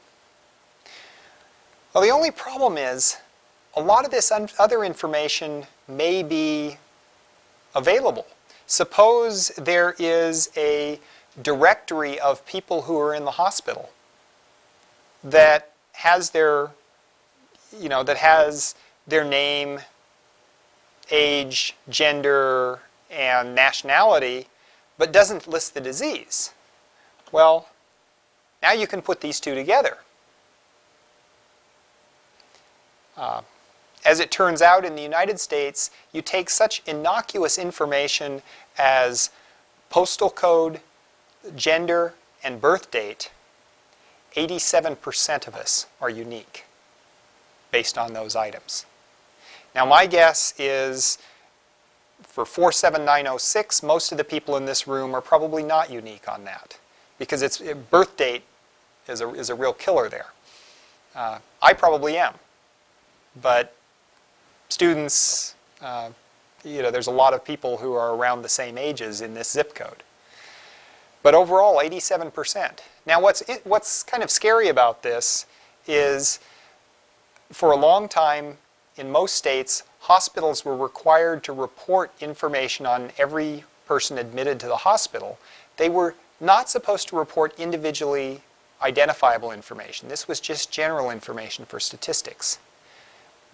Well, 1.92 2.02
the 2.02 2.10
only 2.10 2.30
problem 2.30 2.78
is 2.78 3.18
a 3.76 3.82
lot 3.82 4.04
of 4.04 4.10
this 4.10 4.32
other 4.58 4.84
information 4.84 5.66
may 5.88 6.22
be 6.22 6.76
available. 7.74 8.26
Suppose 8.72 9.48
there 9.48 9.94
is 9.98 10.48
a 10.56 10.98
directory 11.42 12.18
of 12.18 12.46
people 12.46 12.80
who 12.80 12.98
are 12.98 13.14
in 13.14 13.26
the 13.26 13.32
hospital 13.32 13.90
that 15.22 15.72
has 15.92 16.30
their, 16.30 16.70
you 17.78 17.90
know, 17.90 18.02
that 18.02 18.16
has 18.16 18.74
their 19.06 19.24
name, 19.24 19.80
age, 21.10 21.76
gender, 21.90 22.80
and 23.10 23.54
nationality, 23.54 24.46
but 24.96 25.12
doesn't 25.12 25.46
list 25.46 25.74
the 25.74 25.80
disease. 25.82 26.54
Well, 27.30 27.68
now 28.62 28.72
you 28.72 28.86
can 28.86 29.02
put 29.02 29.20
these 29.20 29.38
two 29.38 29.54
together. 29.54 29.98
Uh, 33.18 33.42
as 34.04 34.20
it 34.20 34.30
turns 34.30 34.62
out 34.62 34.84
in 34.84 34.96
the 34.96 35.02
United 35.02 35.38
States, 35.38 35.90
you 36.12 36.22
take 36.22 36.50
such 36.50 36.82
innocuous 36.86 37.58
information 37.58 38.42
as 38.78 39.30
postal 39.90 40.30
code, 40.30 40.80
gender, 41.54 42.14
and 42.42 42.60
birth 42.60 42.90
date, 42.90 43.30
87% 44.36 45.46
of 45.46 45.54
us 45.54 45.86
are 46.00 46.10
unique 46.10 46.64
based 47.70 47.98
on 47.98 48.12
those 48.12 48.34
items. 48.34 48.86
Now 49.74 49.86
my 49.86 50.06
guess 50.06 50.54
is 50.58 51.18
for 52.22 52.44
47906, 52.44 53.82
most 53.82 54.12
of 54.12 54.18
the 54.18 54.24
people 54.24 54.56
in 54.56 54.64
this 54.64 54.86
room 54.86 55.14
are 55.14 55.20
probably 55.20 55.62
not 55.62 55.90
unique 55.90 56.28
on 56.28 56.44
that 56.44 56.78
because 57.18 57.42
its 57.42 57.60
birth 57.90 58.16
date 58.16 58.42
is 59.08 59.20
a, 59.20 59.28
is 59.34 59.50
a 59.50 59.54
real 59.54 59.72
killer 59.72 60.08
there. 60.08 60.26
Uh, 61.14 61.38
I 61.60 61.74
probably 61.74 62.16
am, 62.16 62.34
but 63.40 63.74
students, 64.72 65.54
uh, 65.82 66.08
you 66.64 66.80
know, 66.82 66.90
there's 66.90 67.06
a 67.06 67.12
lot 67.12 67.34
of 67.34 67.44
people 67.44 67.76
who 67.76 67.92
are 67.92 68.14
around 68.14 68.42
the 68.42 68.48
same 68.48 68.78
ages 68.78 69.20
in 69.20 69.34
this 69.34 69.50
zip 69.50 69.74
code. 69.74 70.02
But 71.22 71.34
overall, 71.34 71.78
87%. 71.78 72.78
Now, 73.06 73.20
what's, 73.20 73.42
what's 73.64 74.02
kind 74.02 74.22
of 74.22 74.30
scary 74.30 74.68
about 74.68 75.02
this 75.02 75.46
is 75.86 76.40
for 77.50 77.72
a 77.72 77.76
long 77.76 78.08
time, 78.08 78.56
in 78.96 79.10
most 79.10 79.34
states, 79.34 79.82
hospitals 80.00 80.64
were 80.64 80.76
required 80.76 81.44
to 81.44 81.52
report 81.52 82.10
information 82.20 82.86
on 82.86 83.10
every 83.18 83.64
person 83.86 84.18
admitted 84.18 84.58
to 84.60 84.66
the 84.66 84.78
hospital. 84.78 85.38
They 85.76 85.88
were 85.88 86.14
not 86.40 86.70
supposed 86.70 87.08
to 87.08 87.16
report 87.16 87.58
individually 87.58 88.40
identifiable 88.80 89.52
information. 89.52 90.08
This 90.08 90.26
was 90.26 90.40
just 90.40 90.72
general 90.72 91.10
information 91.10 91.66
for 91.66 91.78
statistics. 91.78 92.58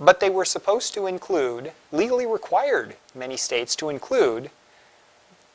But 0.00 0.20
they 0.20 0.30
were 0.30 0.44
supposed 0.44 0.94
to 0.94 1.06
include, 1.06 1.72
legally 1.90 2.26
required 2.26 2.96
many 3.14 3.36
states 3.36 3.74
to 3.76 3.88
include, 3.88 4.50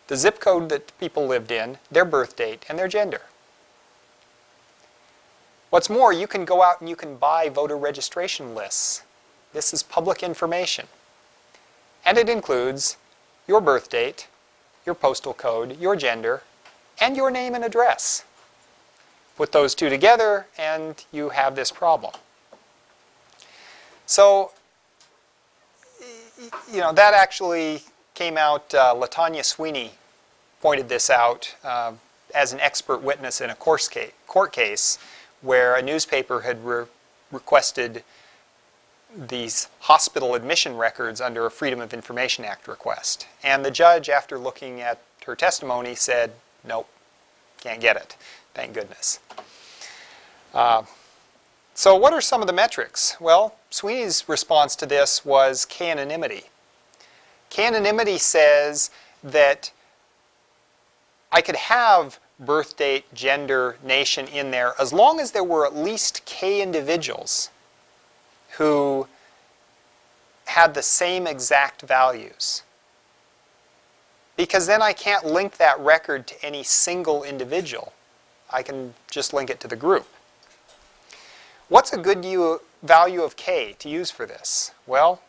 the 0.08 0.18
zip 0.18 0.40
code 0.40 0.70
that 0.70 0.98
people 1.00 1.26
lived 1.26 1.52
in, 1.52 1.78
their 1.90 2.06
birth 2.06 2.36
date, 2.36 2.66
and 2.68 2.78
their 2.78 2.90
gender. 2.90 3.22
What's 5.70 5.90
more, 5.90 6.14
you 6.14 6.28
can 6.28 6.46
go 6.46 6.62
out 6.62 6.82
and 6.82 6.90
you 6.90 6.96
can 6.96 7.16
buy 7.16 7.50
voter 7.50 7.78
registration 7.78 8.54
lists. 8.54 9.04
This 9.54 9.74
is 9.74 9.82
public 9.82 10.22
information. 10.22 10.88
And 12.06 12.18
it 12.18 12.30
includes 12.30 12.98
your 13.48 13.62
birth 13.62 13.90
date, 13.90 14.28
your 14.86 14.94
postal 14.94 15.34
code, 15.34 15.80
your 15.80 15.96
gender, 15.96 16.44
and 17.00 17.16
your 17.16 17.32
name 17.32 17.56
and 17.56 17.64
address. 17.64 18.24
Put 19.36 19.52
those 19.52 19.74
two 19.74 19.90
together 19.90 20.48
and 20.58 21.04
you 21.12 21.30
have 21.30 21.56
this 21.56 21.72
problem. 21.72 22.14
So, 24.06 24.52
you 26.72 26.80
know, 26.80 26.92
that 26.94 27.14
actually 27.14 27.84
came 28.14 28.38
out, 28.38 28.74
uh, 28.74 28.94
Latanya 28.96 29.44
Sweeney 29.44 29.92
pointed 30.62 30.90
this 30.90 31.10
out 31.10 31.56
uh, 31.64 31.94
as 32.34 32.54
an 32.54 32.60
expert 32.60 33.02
witness 33.02 33.42
in 33.42 33.50
a 33.50 33.56
court 33.56 34.52
case 34.52 34.98
where 35.42 35.76
a 35.76 35.82
newspaper 35.82 36.42
had 36.42 36.64
re 36.66 36.86
requested 37.32 38.04
these 39.16 39.68
hospital 39.82 40.36
admission 40.36 40.78
records 40.78 41.20
under 41.20 41.46
a 41.46 41.52
Freedom 41.52 41.82
of 41.82 41.94
Information 41.94 42.46
Act 42.46 42.68
request. 42.68 43.28
And 43.44 43.64
the 43.64 43.72
judge, 43.72 44.10
after 44.10 44.38
looking 44.38 44.82
at 44.82 45.02
her 45.26 45.36
testimony, 45.36 45.96
said, 45.96 46.32
nope, 46.64 46.88
can't 47.60 47.82
get 47.82 47.96
it. 47.96 48.16
Thank 48.54 48.74
goodness. 48.74 49.20
Uh, 50.54 50.84
so 51.74 51.96
what 51.96 52.14
are 52.14 52.22
some 52.22 52.42
of 52.42 52.48
the 52.48 52.54
metrics? 52.54 53.18
Well, 53.20 53.56
Sweeney's 53.70 54.28
response 54.28 54.76
to 54.78 54.86
this 54.86 55.26
was 55.26 55.66
k-anonymity. 55.66 56.44
K-anonymity 57.50 58.18
says 58.18 58.92
that 59.24 59.72
I 61.32 61.42
could 61.42 61.56
have 61.56 62.20
birth 62.40 62.78
date, 62.78 63.12
gender, 63.14 63.78
nation 63.84 64.28
in 64.28 64.52
there, 64.52 64.74
as 64.80 64.94
long 64.94 65.20
as 65.20 65.32
there 65.32 65.44
were 65.44 65.66
at 65.66 65.76
least 65.76 66.26
k 66.26 66.62
individuals 66.62 67.50
who 68.58 69.08
had 70.46 70.74
the 70.74 70.84
same 70.84 71.26
exact 71.26 71.82
values. 71.82 72.64
Because 74.36 74.68
then 74.68 74.82
I 74.82 74.94
can't 74.94 75.26
link 75.26 75.58
that 75.58 75.80
record 75.80 76.28
to 76.28 76.46
any 76.46 76.64
single 76.64 77.24
individual. 77.24 77.94
I 78.52 78.62
can 78.62 78.94
just 79.10 79.34
link 79.34 79.50
it 79.50 79.60
to 79.62 79.68
the 79.68 79.76
group. 79.76 80.08
What's 81.74 81.92
a 81.92 81.98
good 81.98 82.24
value 82.84 83.24
of 83.24 83.36
k 83.36 83.74
to 83.80 83.90
use 83.90 84.12
for 84.12 84.28
this? 84.28 84.76
Well, 84.86 85.24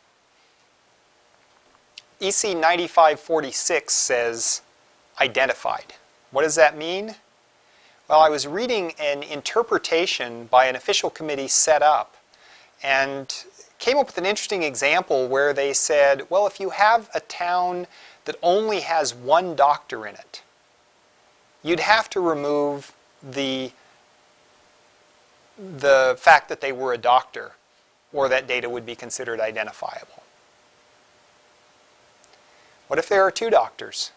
EC 2.20 2.54
9546 2.54 3.94
says 3.94 4.60
identified. 5.18 5.94
What 6.32 6.42
does 6.42 6.54
that 6.56 6.76
mean? 6.76 7.14
Well, 8.08 8.20
I 8.20 8.28
was 8.28 8.46
reading 8.46 8.92
an 9.00 9.22
interpretation 9.22 10.44
by 10.44 10.66
an 10.66 10.76
official 10.76 11.08
committee 11.08 11.48
set 11.48 11.80
up 11.80 12.14
and 12.82 13.34
came 13.78 13.96
up 13.96 14.08
with 14.08 14.18
an 14.18 14.26
interesting 14.26 14.64
example 14.64 15.26
where 15.26 15.54
they 15.54 15.72
said, 15.72 16.28
well, 16.28 16.46
if 16.46 16.60
you 16.60 16.68
have 16.68 17.08
a 17.14 17.20
town 17.20 17.86
that 18.26 18.36
only 18.42 18.80
has 18.80 19.14
one 19.14 19.56
doctor 19.56 20.06
in 20.06 20.14
it, 20.14 20.42
you'd 21.62 21.80
have 21.80 22.10
to 22.10 22.20
remove 22.20 22.92
the, 23.22 23.72
the 25.58 26.16
fact 26.18 26.48
that 26.48 26.60
they 26.60 26.72
were 26.72 26.92
a 26.92 26.98
doctor 26.98 27.52
or 28.12 28.28
that 28.28 28.46
data 28.46 28.68
would 28.68 28.86
be 28.86 28.94
considered 28.94 29.40
identifiable. 29.40 30.22
What 32.88 32.98
if 32.98 33.08
there 33.08 33.22
are 33.22 33.30
two 33.30 33.50
doctors? 33.50 34.12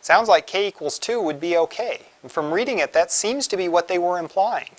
Sounds 0.00 0.28
like 0.28 0.48
k 0.48 0.66
equals 0.66 0.98
2 0.98 1.20
would 1.20 1.38
be 1.38 1.56
okay. 1.56 2.02
And 2.22 2.32
from 2.32 2.52
reading 2.52 2.78
it, 2.78 2.92
that 2.92 3.12
seems 3.12 3.46
to 3.48 3.56
be 3.56 3.68
what 3.68 3.86
they 3.86 3.98
were 3.98 4.18
implying. 4.18 4.70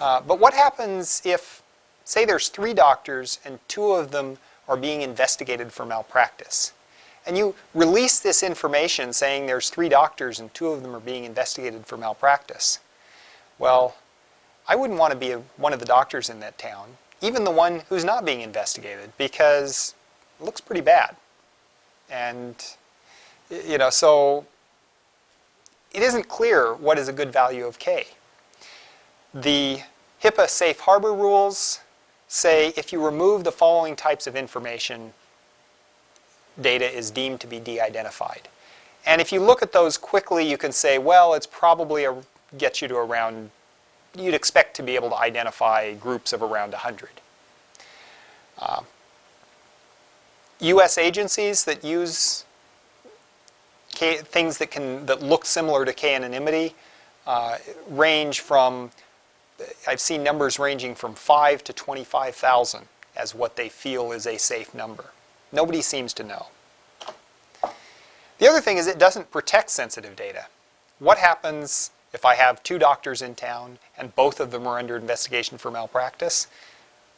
Uh, 0.00 0.22
but 0.22 0.38
what 0.38 0.54
happens 0.54 1.20
if, 1.24 1.62
say 2.04 2.24
there's 2.24 2.48
three 2.48 2.72
doctors 2.72 3.38
and 3.44 3.58
two 3.68 3.92
of 3.92 4.10
them 4.10 4.38
are 4.66 4.76
being 4.76 5.02
investigated 5.02 5.72
for 5.72 5.84
malpractice? 5.84 6.72
And 7.28 7.36
you 7.36 7.54
release 7.74 8.18
this 8.18 8.42
information 8.42 9.12
saying 9.12 9.46
there's 9.46 9.68
three 9.68 9.90
doctors 9.90 10.40
and 10.40 10.52
two 10.54 10.68
of 10.68 10.82
them 10.82 10.96
are 10.96 11.00
being 11.00 11.24
investigated 11.24 11.84
for 11.84 11.98
malpractice. 11.98 12.80
Well, 13.58 13.96
I 14.66 14.74
wouldn't 14.76 14.98
want 14.98 15.12
to 15.12 15.18
be 15.18 15.32
a, 15.32 15.38
one 15.58 15.74
of 15.74 15.78
the 15.78 15.84
doctors 15.84 16.30
in 16.30 16.40
that 16.40 16.56
town, 16.56 16.96
even 17.20 17.44
the 17.44 17.50
one 17.50 17.82
who's 17.90 18.04
not 18.04 18.24
being 18.24 18.40
investigated, 18.40 19.12
because 19.18 19.94
it 20.40 20.44
looks 20.44 20.62
pretty 20.62 20.80
bad. 20.80 21.16
And 22.10 22.54
you 23.50 23.76
know, 23.76 23.90
so 23.90 24.46
it 25.92 26.02
isn't 26.02 26.28
clear 26.28 26.74
what 26.74 26.98
is 26.98 27.08
a 27.08 27.12
good 27.12 27.30
value 27.30 27.66
of 27.66 27.78
k. 27.78 28.06
The 29.34 29.82
HIPAA 30.22 30.48
safe 30.48 30.80
harbor 30.80 31.12
rules 31.12 31.80
say 32.26 32.72
if 32.76 32.90
you 32.90 33.04
remove 33.04 33.44
the 33.44 33.52
following 33.52 33.96
types 33.96 34.26
of 34.26 34.34
information, 34.34 35.12
data 36.60 36.90
is 36.90 37.10
deemed 37.10 37.40
to 37.40 37.46
be 37.46 37.60
de-identified. 37.60 38.48
And 39.06 39.20
if 39.20 39.32
you 39.32 39.40
look 39.40 39.62
at 39.62 39.72
those 39.72 39.96
quickly, 39.96 40.48
you 40.48 40.58
can 40.58 40.72
say, 40.72 40.98
well, 40.98 41.34
it's 41.34 41.46
probably 41.46 42.04
a, 42.04 42.16
gets 42.56 42.82
you 42.82 42.88
to 42.88 42.96
around, 42.96 43.50
you'd 44.16 44.34
expect 44.34 44.76
to 44.76 44.82
be 44.82 44.94
able 44.94 45.10
to 45.10 45.16
identify 45.16 45.94
groups 45.94 46.32
of 46.32 46.42
around 46.42 46.72
100. 46.72 47.08
Uh, 48.58 48.80
U.S. 50.60 50.98
agencies 50.98 51.64
that 51.64 51.84
use 51.84 52.44
K, 53.90 54.16
things 54.18 54.58
that 54.58 54.70
can 54.70 55.06
that 55.06 55.22
look 55.22 55.44
similar 55.44 55.84
to 55.84 55.92
k-anonymity 55.92 56.74
uh, 57.26 57.58
range 57.88 58.40
from 58.40 58.90
I've 59.86 60.00
seen 60.00 60.22
numbers 60.22 60.58
ranging 60.58 60.94
from 60.94 61.14
5 61.14 61.64
to 61.64 61.72
25,000 61.72 62.86
as 63.16 63.34
what 63.34 63.56
they 63.56 63.68
feel 63.68 64.12
is 64.12 64.26
a 64.26 64.38
safe 64.38 64.72
number. 64.74 65.06
Nobody 65.50 65.82
seems 65.82 66.12
to 66.14 66.24
know. 66.24 66.46
The 68.38 68.48
other 68.48 68.60
thing 68.60 68.76
is 68.76 68.86
it 68.86 68.98
doesn't 68.98 69.30
protect 69.30 69.70
sensitive 69.70 70.16
data. 70.16 70.46
What 70.98 71.18
happens 71.18 71.90
if 72.12 72.24
I 72.24 72.34
have 72.34 72.62
two 72.62 72.78
doctors 72.78 73.20
in 73.22 73.34
town 73.34 73.78
and 73.96 74.14
both 74.14 74.40
of 74.40 74.50
them 74.50 74.66
are 74.66 74.78
under 74.78 74.96
investigation 74.96 75.58
for 75.58 75.70
malpractice? 75.70 76.46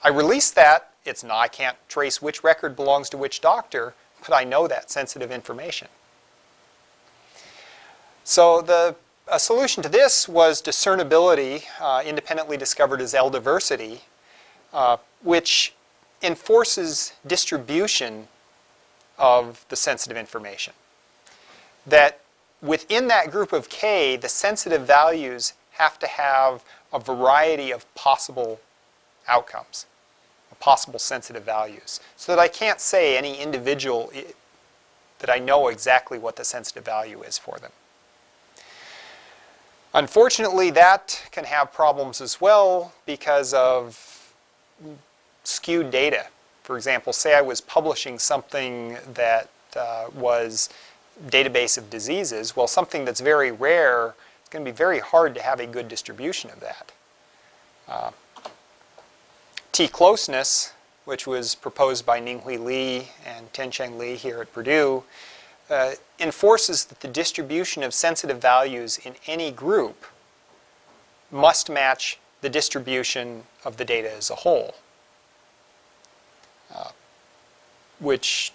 I 0.03 0.09
release 0.09 0.51
that. 0.53 0.91
It's 1.05 1.25
not, 1.25 1.39
I 1.39 1.49
can't 1.49 1.77
trace 1.89 2.21
which 2.21 2.45
record 2.45 2.77
belongs 2.77 3.09
to 3.11 3.17
which 3.17 3.41
doctor, 3.41 3.95
but 4.21 4.35
I 4.35 4.45
know 4.45 4.69
that 4.69 4.91
sensitive 4.91 5.31
information. 5.31 5.89
So 8.25 8.61
the 8.61 8.97
a 9.31 9.39
solution 9.39 9.83
to 9.83 9.89
this 9.89 10.29
was 10.29 10.61
discernibility, 10.61 11.63
uh, 11.81 12.03
independently 12.05 12.57
discovered 12.57 13.01
as 13.01 13.15
L-diversity, 13.15 14.01
uh, 14.73 14.97
which 15.23 15.73
enforces 16.23 17.13
distribution 17.27 18.27
of 19.19 19.65
the 19.69 19.77
sensitive 19.77 20.17
information. 20.17 20.73
That 21.87 22.21
within 22.62 23.09
that 23.09 23.31
group 23.31 23.53
of 23.53 23.69
K, 23.69 24.16
the 24.16 24.29
sensitive 24.29 24.87
values 24.87 25.55
have 25.73 25.99
to 25.99 26.07
have 26.07 26.62
a 26.93 26.99
variety 26.99 27.71
of 27.71 27.93
possible 27.95 28.61
outcomes, 29.27 29.87
possible 30.59 30.99
sensitive 30.99 31.43
values, 31.45 32.01
so 32.16 32.33
that 32.33 32.38
I 32.38 32.49
can't 32.49 32.81
say 32.81 33.16
any 33.16 33.40
individual 33.40 34.12
that 35.21 35.31
I 35.31 35.38
know 35.38 35.69
exactly 35.69 36.19
what 36.19 36.37
the 36.37 36.45
sensitive 36.45 36.85
value 36.85 37.23
is 37.23 37.38
for 37.38 37.59
them. 37.59 37.73
Unfortunately, 39.93 40.71
that 40.71 41.29
can 41.33 41.45
have 41.45 41.73
problems 41.73 42.21
as 42.21 42.40
well 42.40 42.93
because 43.07 43.53
of 43.53 44.35
skewed 45.45 45.90
data. 45.90 46.27
For 46.62 46.77
example, 46.77 47.12
say 47.12 47.35
I 47.35 47.40
was 47.40 47.61
publishing 47.61 48.19
something 48.19 48.99
that 49.14 49.49
uh, 49.77 50.07
was 50.14 50.69
database 51.27 51.77
of 51.77 51.90
diseases. 51.90 52.57
Well, 52.57 52.66
something 52.66 53.05
that's 53.05 53.20
very 53.20 53.53
rare, 53.53 54.14
it's 54.40 54.49
going 54.49 54.64
to 54.64 54.70
be 54.70 54.77
very 54.77 55.01
hard 55.01 55.35
to 55.35 55.42
have 55.42 55.61
a 55.61 55.66
good 55.66 55.88
distribution 55.88 56.51
of 56.51 56.61
that. 56.61 56.92
Uh, 57.88 58.11
T-closeness, 59.73 60.73
which 61.05 61.27
was 61.27 61.55
proposed 61.55 62.05
by 62.05 62.20
Ninghui 62.20 62.59
Li 62.59 63.09
and 63.25 63.53
Tiancheng 63.53 63.99
Li 63.99 64.16
here 64.16 64.40
at 64.40 64.53
Purdue, 64.53 65.05
uh, 65.70 65.92
enforces 66.18 66.87
that 66.87 67.01
the 67.01 67.09
distribution 67.09 67.83
of 67.83 67.94
sensitive 67.94 68.40
values 68.40 68.99
in 68.99 69.14
any 69.27 69.51
group 69.51 70.05
must 71.31 71.70
match 71.70 72.18
the 72.40 72.49
distribution 72.49 73.44
of 73.64 73.77
the 73.77 73.85
data 73.85 74.12
as 74.12 74.31
a 74.31 74.35
whole, 74.37 74.75
uh, 76.75 76.90
which 78.01 78.53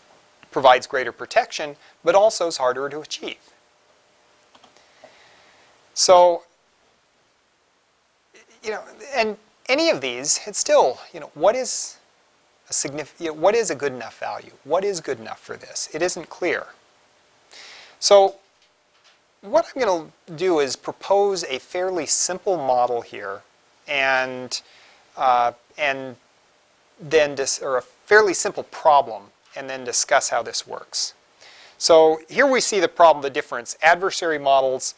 provides 0.56 0.88
greater 0.88 1.12
protection, 1.12 1.76
but 2.02 2.16
also 2.16 2.48
is 2.48 2.56
harder 2.56 2.88
to 2.88 3.02
achieve. 3.02 3.52
So, 5.94 6.44
you 8.64 8.72
know, 8.72 8.82
and 9.14 9.36
any 9.68 9.90
of 9.90 10.00
these, 10.00 10.40
it's 10.48 10.58
still, 10.58 11.00
you 11.14 11.20
know, 11.20 11.30
what 11.34 11.58
is 11.58 11.98
a 12.70 12.74
significant, 12.74 13.36
what 13.36 13.54
is 13.54 13.70
a 13.70 13.76
good 13.76 13.92
enough 13.92 14.18
value? 14.18 14.54
What 14.64 14.86
is 14.86 15.02
good 15.02 15.20
enough 15.20 15.42
for 15.42 15.58
this? 15.58 15.90
It 15.94 16.02
isn't 16.02 16.30
clear. 16.30 16.68
So 18.00 18.36
what 19.42 19.66
I'm 19.66 19.82
going 19.82 20.10
to 20.28 20.34
do 20.34 20.60
is 20.60 20.78
propose 20.78 21.44
a 21.44 21.60
fairly 21.60 22.06
simple 22.06 22.56
model 22.56 23.02
here 23.02 23.42
and, 23.90 24.62
uh, 25.18 25.52
and 25.78 26.16
then 26.98 27.36
dis 27.36 27.62
or 27.62 27.76
a 27.76 27.82
fairly 27.82 28.34
simple 28.34 28.64
problem 28.64 29.24
and 29.56 29.70
then 29.70 29.84
discuss 29.84 30.30
how 30.30 30.44
this 30.44 30.68
works. 30.68 31.14
So 31.78 32.20
here 32.30 32.48
we 32.48 32.62
see 32.62 32.80
the 32.80 32.88
problem, 32.88 33.22
the 33.22 33.30
difference. 33.30 33.78
Adversary 33.82 34.40
models, 34.40 34.96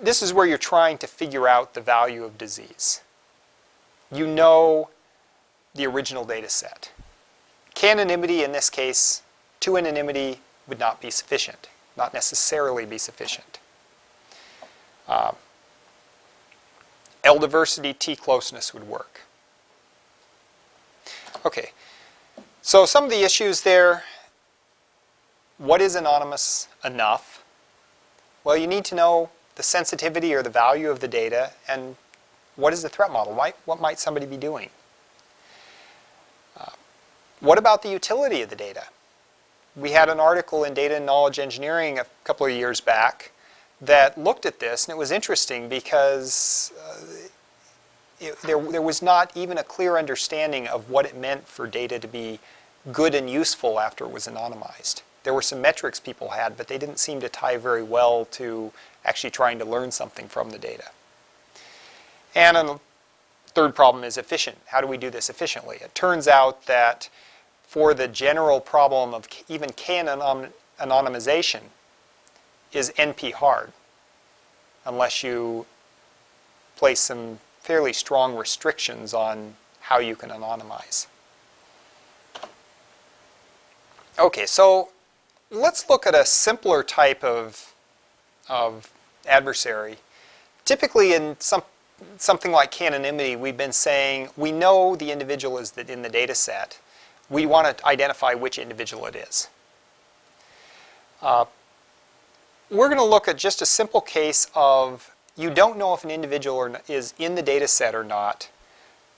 this 0.00 0.22
is 0.22 0.32
where 0.32 0.46
you're 0.46 0.58
trying 0.58 0.98
to 0.98 1.06
figure 1.06 1.48
out 1.48 1.74
the 1.74 1.80
value 1.80 2.24
of 2.24 2.38
disease. 2.38 3.00
You 4.12 4.26
know 4.26 4.90
the 5.74 5.86
original 5.86 6.24
data 6.24 6.48
set. 6.48 6.92
K-anonymity 7.74 8.42
in 8.42 8.52
this 8.52 8.70
case, 8.70 9.22
two 9.60 9.76
anonymity 9.76 10.40
would 10.66 10.78
not 10.78 11.00
be 11.00 11.10
sufficient, 11.10 11.68
not 11.96 12.14
necessarily 12.14 12.84
be 12.84 12.98
sufficient. 12.98 13.58
Uh, 15.06 15.32
L 17.24 17.38
diversity, 17.38 17.92
T 17.92 18.14
closeness 18.14 18.72
would 18.72 18.86
work. 18.86 19.22
Okay, 21.44 21.70
so 22.62 22.84
some 22.86 23.04
of 23.04 23.10
the 23.10 23.22
issues 23.22 23.62
there, 23.62 24.04
what 25.58 25.80
is 25.80 25.94
anonymous 25.94 26.68
enough? 26.84 27.42
Well, 28.44 28.56
you 28.56 28.66
need 28.66 28.84
to 28.86 28.94
know 28.94 29.30
the 29.56 29.62
sensitivity 29.62 30.34
or 30.34 30.42
the 30.42 30.50
value 30.50 30.90
of 30.90 31.00
the 31.00 31.08
data 31.08 31.52
and 31.68 31.96
what 32.56 32.72
is 32.72 32.82
the 32.82 32.88
threat 32.88 33.12
model? 33.12 33.34
what 33.64 33.80
might 33.80 33.98
somebody 33.98 34.26
be 34.26 34.36
doing? 34.36 34.70
Uh, 36.58 36.70
what 37.40 37.58
about 37.58 37.82
the 37.82 37.88
utility 37.88 38.42
of 38.42 38.50
the 38.50 38.56
data? 38.56 38.84
we 39.78 39.92
had 39.92 40.08
an 40.08 40.20
article 40.20 40.64
in 40.64 40.74
Data 40.74 40.96
and 40.96 41.06
Knowledge 41.06 41.38
Engineering 41.38 41.98
a 41.98 42.06
couple 42.24 42.46
of 42.46 42.52
years 42.52 42.80
back 42.80 43.32
that 43.80 44.18
looked 44.18 44.44
at 44.44 44.58
this, 44.58 44.86
and 44.86 44.92
it 44.94 44.98
was 44.98 45.10
interesting 45.10 45.68
because 45.68 46.72
uh, 46.84 47.27
it, 48.20 48.40
there, 48.42 48.60
there 48.60 48.82
was 48.82 49.02
not 49.02 49.30
even 49.36 49.58
a 49.58 49.64
clear 49.64 49.96
understanding 49.96 50.66
of 50.66 50.90
what 50.90 51.06
it 51.06 51.16
meant 51.16 51.46
for 51.46 51.66
data 51.66 51.98
to 51.98 52.08
be 52.08 52.40
good 52.92 53.14
and 53.14 53.28
useful 53.28 53.78
after 53.78 54.04
it 54.04 54.10
was 54.10 54.26
anonymized. 54.26 55.02
There 55.24 55.34
were 55.34 55.42
some 55.42 55.60
metrics 55.60 56.00
people 56.00 56.30
had, 56.30 56.56
but 56.56 56.68
they 56.68 56.78
didn't 56.78 56.98
seem 56.98 57.20
to 57.20 57.28
tie 57.28 57.56
very 57.56 57.82
well 57.82 58.24
to 58.32 58.72
actually 59.04 59.30
trying 59.30 59.58
to 59.58 59.64
learn 59.64 59.90
something 59.90 60.28
from 60.28 60.50
the 60.50 60.58
data. 60.58 60.90
And 62.34 62.56
a 62.56 62.80
third 63.48 63.74
problem 63.74 64.04
is 64.04 64.16
efficient. 64.16 64.58
How 64.66 64.80
do 64.80 64.86
we 64.86 64.96
do 64.96 65.10
this 65.10 65.28
efficiently? 65.28 65.78
It 65.80 65.94
turns 65.94 66.28
out 66.28 66.66
that 66.66 67.08
for 67.66 67.92
the 67.94 68.08
general 68.08 68.60
problem 68.60 69.12
of 69.12 69.28
even 69.48 69.70
k-anonymization 69.70 71.60
is 72.72 72.90
NP 72.96 73.32
hard 73.32 73.72
unless 74.86 75.22
you 75.22 75.66
place 76.76 77.00
some 77.00 77.40
fairly 77.68 77.92
strong 77.92 78.34
restrictions 78.34 79.12
on 79.12 79.54
how 79.80 79.98
you 79.98 80.16
can 80.16 80.30
anonymize. 80.30 81.06
Okay, 84.18 84.46
so 84.46 84.88
let's 85.50 85.90
look 85.90 86.06
at 86.06 86.14
a 86.14 86.24
simpler 86.24 86.82
type 86.82 87.22
of, 87.22 87.74
of 88.48 88.90
adversary. 89.28 89.96
Typically 90.64 91.12
in 91.12 91.36
some, 91.40 91.62
something 92.16 92.52
like 92.52 92.70
k-anonymity, 92.70 93.36
we've 93.36 93.58
been 93.58 93.72
saying 93.72 94.30
we 94.34 94.50
know 94.50 94.96
the 94.96 95.12
individual 95.12 95.58
is 95.58 95.76
in 95.76 96.00
the 96.00 96.08
data 96.08 96.34
set. 96.34 96.80
We 97.28 97.44
want 97.44 97.76
to 97.76 97.86
identify 97.86 98.32
which 98.32 98.56
individual 98.56 99.04
it 99.04 99.14
is. 99.14 99.46
Uh, 101.20 101.44
we're 102.70 102.88
going 102.88 102.96
to 102.96 103.04
look 103.04 103.28
at 103.28 103.36
just 103.36 103.60
a 103.60 103.66
simple 103.66 104.00
case 104.00 104.46
of 104.54 105.14
you 105.38 105.50
don't 105.50 105.78
know 105.78 105.94
if 105.94 106.04
an 106.04 106.10
individual 106.10 106.76
is 106.88 107.14
in 107.18 107.36
the 107.36 107.42
data 107.42 107.68
set 107.68 107.94
or 107.94 108.02
not, 108.02 108.50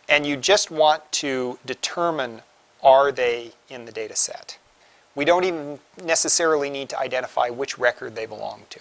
and 0.08 0.26
you 0.26 0.36
just 0.36 0.70
want 0.70 1.10
to 1.12 1.58
determine 1.64 2.42
are 2.82 3.10
they 3.10 3.52
in 3.68 3.86
the 3.86 3.92
data 3.92 4.14
set. 4.14 4.58
We 5.14 5.24
don't 5.24 5.44
even 5.44 5.78
necessarily 6.04 6.70
need 6.70 6.88
to 6.90 6.98
identify 6.98 7.48
which 7.48 7.78
record 7.78 8.14
they 8.14 8.26
belong 8.26 8.62
to. 8.70 8.80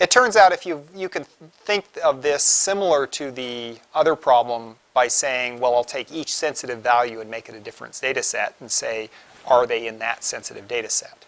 It 0.00 0.10
turns 0.10 0.36
out 0.36 0.52
if 0.52 0.66
you, 0.66 0.84
you 0.94 1.08
can 1.08 1.24
think 1.24 1.84
of 2.02 2.22
this 2.22 2.42
similar 2.42 3.06
to 3.08 3.30
the 3.30 3.78
other 3.94 4.16
problem 4.16 4.76
by 4.92 5.08
saying, 5.08 5.60
well, 5.60 5.74
I'll 5.74 5.84
take 5.84 6.10
each 6.10 6.34
sensitive 6.34 6.80
value 6.80 7.20
and 7.20 7.30
make 7.30 7.48
it 7.48 7.54
a 7.54 7.60
different 7.60 7.98
data 8.00 8.22
set 8.22 8.54
and 8.58 8.70
say, 8.70 9.10
are 9.46 9.66
they 9.66 9.86
in 9.86 9.98
that 10.00 10.24
sensitive 10.24 10.66
data 10.66 10.88
set? 10.88 11.24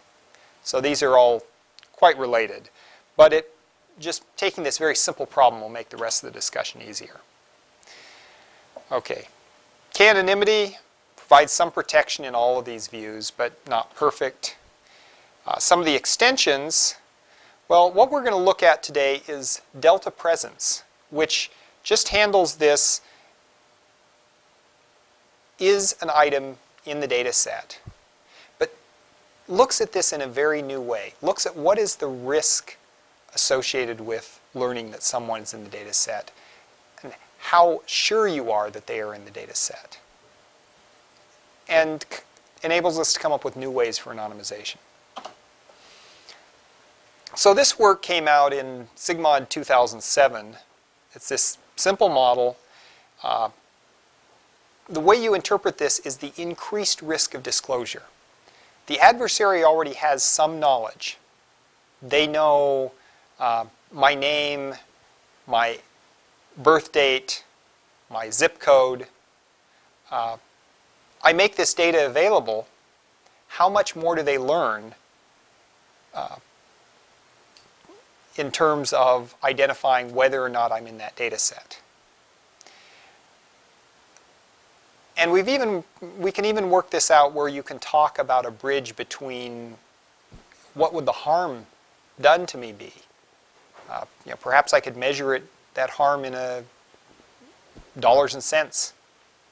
So 0.65 0.81
these 0.81 1.03
are 1.03 1.17
all 1.17 1.43
quite 1.93 2.19
related. 2.19 2.71
But 3.17 3.33
it 3.33 3.56
just 3.99 4.25
taking 4.37 4.65
this 4.65 4.79
very 4.79 4.95
simple 4.97 5.27
problem 5.27 5.61
will 5.61 5.69
make 5.69 5.89
the 5.89 5.97
rest 5.97 6.23
of 6.23 6.33
the 6.33 6.39
discussion 6.39 6.83
easier. 6.83 7.21
Okay. 8.93 9.29
K-anonymity 9.93 10.77
provides 11.17 11.53
some 11.53 11.71
protection 11.71 12.25
in 12.25 12.35
all 12.35 12.59
of 12.59 12.65
these 12.65 12.87
views, 12.87 13.31
but 13.31 13.59
not 13.69 13.95
perfect. 13.95 14.57
Uh, 15.47 15.59
some 15.59 15.81
of 15.81 15.87
the 15.87 15.95
extensions, 15.95 16.97
well, 17.69 17.91
what 17.91 18.11
we're 18.11 18.21
going 18.21 18.33
to 18.33 18.37
look 18.37 18.63
at 18.63 18.83
today 18.83 19.23
is 19.27 19.63
delta 19.79 20.11
presence, 20.11 20.85
which 21.11 21.51
just 21.83 22.09
handles 22.09 22.57
this 22.57 23.01
is 25.59 25.97
an 26.03 26.11
item 26.15 26.57
in 26.85 27.01
the 27.01 27.07
data 27.07 27.33
set, 27.33 27.81
but 28.59 28.75
looks 29.49 29.81
at 29.81 29.93
this 29.93 30.13
in 30.13 30.21
a 30.21 30.27
very 30.27 30.63
new 30.63 30.81
way. 30.81 31.15
Looks 31.23 31.47
at 31.47 31.57
what 31.57 31.79
is 31.79 31.97
the 31.97 32.09
risk 32.09 32.77
associated 33.37 34.01
with 34.01 34.41
learning 34.55 34.91
that 34.93 35.03
someone's 35.03 35.53
in 35.53 35.63
the 35.63 35.69
data 35.69 35.93
set 35.93 36.33
and 37.03 37.13
how 37.39 37.83
sure 37.85 38.27
you 38.27 38.51
are 38.51 38.71
that 38.71 38.87
they 38.87 38.99
are 38.99 39.15
in 39.15 39.27
the 39.27 39.31
data 39.31 39.55
set. 39.55 40.01
And 41.69 42.05
enables 42.65 42.99
us 42.99 43.13
to 43.13 43.21
come 43.21 43.33
up 43.33 43.45
with 43.45 43.55
new 43.55 43.71
ways 43.71 43.99
for 43.99 44.15
anonymization. 44.15 44.77
So 47.35 47.53
this 47.53 47.79
work 47.79 48.01
came 48.01 48.27
out 48.27 48.55
in 48.55 48.89
SIGMOD 48.97 49.51
2007. 49.51 50.57
It's 51.13 51.29
this 51.29 51.59
simple 51.77 52.09
model. 52.09 52.57
Uh, 53.23 53.51
the 54.89 55.01
way 55.01 55.23
you 55.23 55.35
interpret 55.35 55.77
this 55.77 55.99
is 55.99 56.17
the 56.17 56.33
increased 56.39 57.03
risk 57.03 57.35
of 57.35 57.43
disclosure. 57.43 58.05
The 58.87 58.99
adversary 58.99 59.63
already 59.63 59.93
has 59.95 60.23
some 60.23 60.59
knowledge. 60.59 61.19
They 62.01 62.27
know 62.27 62.93
uh, 63.39 63.67
my 63.93 64.15
name, 64.15 64.75
my 65.47 65.79
birth 66.57 66.93
date, 66.93 67.45
my 68.11 68.31
zip 68.31 68.59
code. 68.59 69.07
Uh, 70.11 70.37
I 71.23 71.33
make 71.33 71.57
this 71.57 71.75
data 71.75 72.07
available. 72.07 72.67
How 73.49 73.69
much 73.69 73.97
more 73.97 74.15
do 74.15 74.23
they 74.23 74.39
learn 74.39 74.95
uh, 76.15 76.37
in 78.37 78.51
terms 78.51 78.93
of 78.93 79.35
identifying 79.43 80.15
whether 80.15 80.43
or 80.43 80.49
not 80.49 80.73
I'm 80.73 80.87
in 80.87 80.99
that 80.99 81.17
data 81.17 81.39
set? 81.39 81.81
And 85.19 85.33
we've 85.33 85.49
even, 85.49 85.83
we 86.19 86.31
can 86.31 86.45
even 86.45 86.69
work 86.69 86.91
this 86.91 87.11
out 87.11 87.33
where 87.33 87.49
you 87.49 87.63
can 87.63 87.79
talk 87.79 88.19
about 88.19 88.45
a 88.45 88.51
bridge 88.51 88.97
between 88.97 89.77
what 90.75 90.93
would 90.93 91.07
the 91.07 91.13
harm 91.13 91.67
done 92.21 92.45
to 92.47 92.59
me 92.59 92.73
be? 92.73 92.93
Uh, 93.89 94.05
you 94.25 94.31
know, 94.31 94.37
perhaps 94.37 94.73
I 94.73 94.81
could 94.81 94.97
measure 94.97 95.35
it, 95.35 95.45
that 95.75 95.91
harm 95.91 96.25
in 96.25 96.35
a 96.35 96.65
dollars 97.99 98.35
and 98.35 98.43
cents 98.43 98.93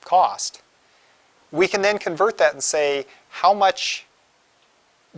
cost. 0.05 0.61
We 1.53 1.69
can 1.69 1.83
then 1.83 1.99
convert 1.99 2.39
that 2.39 2.53
and 2.53 2.63
say, 2.63 3.07
how 3.31 3.55
much 3.55 4.07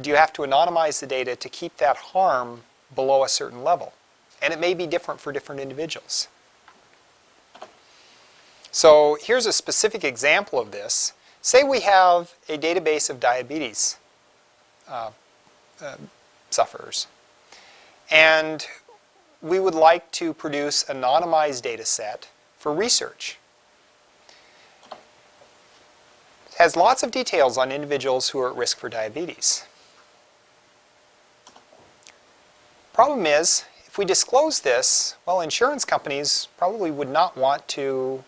do 0.00 0.10
you 0.10 0.16
have 0.16 0.32
to 0.34 0.42
anonymize 0.42 1.00
the 1.00 1.06
data 1.06 1.34
to 1.36 1.48
keep 1.48 1.76
that 1.78 1.96
harm 1.96 2.62
below 2.94 3.24
a 3.24 3.28
certain 3.28 3.64
level? 3.64 3.94
And 4.42 4.52
it 4.52 4.60
may 4.60 4.74
be 4.74 4.86
different 4.86 5.20
for 5.20 5.32
different 5.32 5.60
individuals. 5.60 6.28
So 8.70 9.16
here's 9.22 9.46
a 9.46 9.52
specific 9.52 10.04
example 10.04 10.60
of 10.60 10.70
this. 10.70 11.14
Say 11.40 11.62
we 11.62 11.80
have 11.80 12.34
a 12.48 12.58
database 12.58 13.08
of 13.08 13.18
diabetes 13.20 13.96
uh, 14.88 15.10
uh, 15.80 15.96
sufferers. 16.50 17.06
And 18.10 18.66
we 19.46 19.60
would 19.60 19.74
like 19.74 20.10
to 20.12 20.34
produce 20.34 20.84
anonymized 20.84 21.62
data 21.62 21.84
set 21.84 22.28
for 22.58 22.72
research. 22.72 23.38
It 24.90 26.56
has 26.58 26.76
lots 26.76 27.02
of 27.02 27.10
details 27.10 27.56
on 27.56 27.70
individuals 27.70 28.30
who 28.30 28.40
are 28.40 28.50
at 28.50 28.56
risk 28.56 28.78
for 28.78 28.88
diabetes. 28.88 29.64
Problem 32.92 33.26
is, 33.26 33.64
if 33.86 33.98
we 33.98 34.04
disclose 34.04 34.60
this, 34.60 35.16
well, 35.26 35.40
insurance 35.40 35.84
companies 35.84 36.48
probably 36.56 36.90
would 36.90 37.10
not 37.10 37.36
want 37.36 37.68
to 37.68 38.24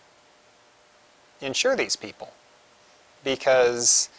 insure 1.41 1.75
these 1.75 1.95
people 1.95 2.31
because 3.23 4.09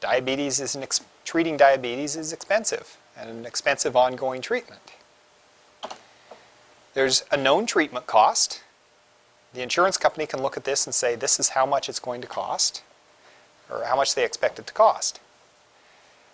diabetes 0.00 0.60
is 0.60 0.74
an 0.74 0.84
treating 1.24 1.56
diabetes 1.56 2.16
is 2.16 2.32
expensive 2.32 2.96
and 3.16 3.30
an 3.30 3.46
expensive 3.46 3.96
ongoing 3.96 4.40
treatment. 4.40 4.92
There's 6.94 7.24
a 7.30 7.36
known 7.36 7.66
treatment 7.66 8.06
cost. 8.06 8.62
The 9.54 9.62
insurance 9.62 9.96
company 9.96 10.26
can 10.26 10.42
look 10.42 10.56
at 10.56 10.64
this 10.64 10.86
and 10.86 10.94
say 10.94 11.14
this 11.14 11.40
is 11.40 11.50
how 11.50 11.66
much 11.66 11.88
it's 11.88 12.00
going 12.00 12.20
to 12.20 12.26
cost 12.26 12.82
or 13.70 13.84
how 13.84 13.96
much 13.96 14.14
they 14.14 14.24
expect 14.24 14.58
it 14.58 14.66
to 14.66 14.72
cost. 14.72 15.20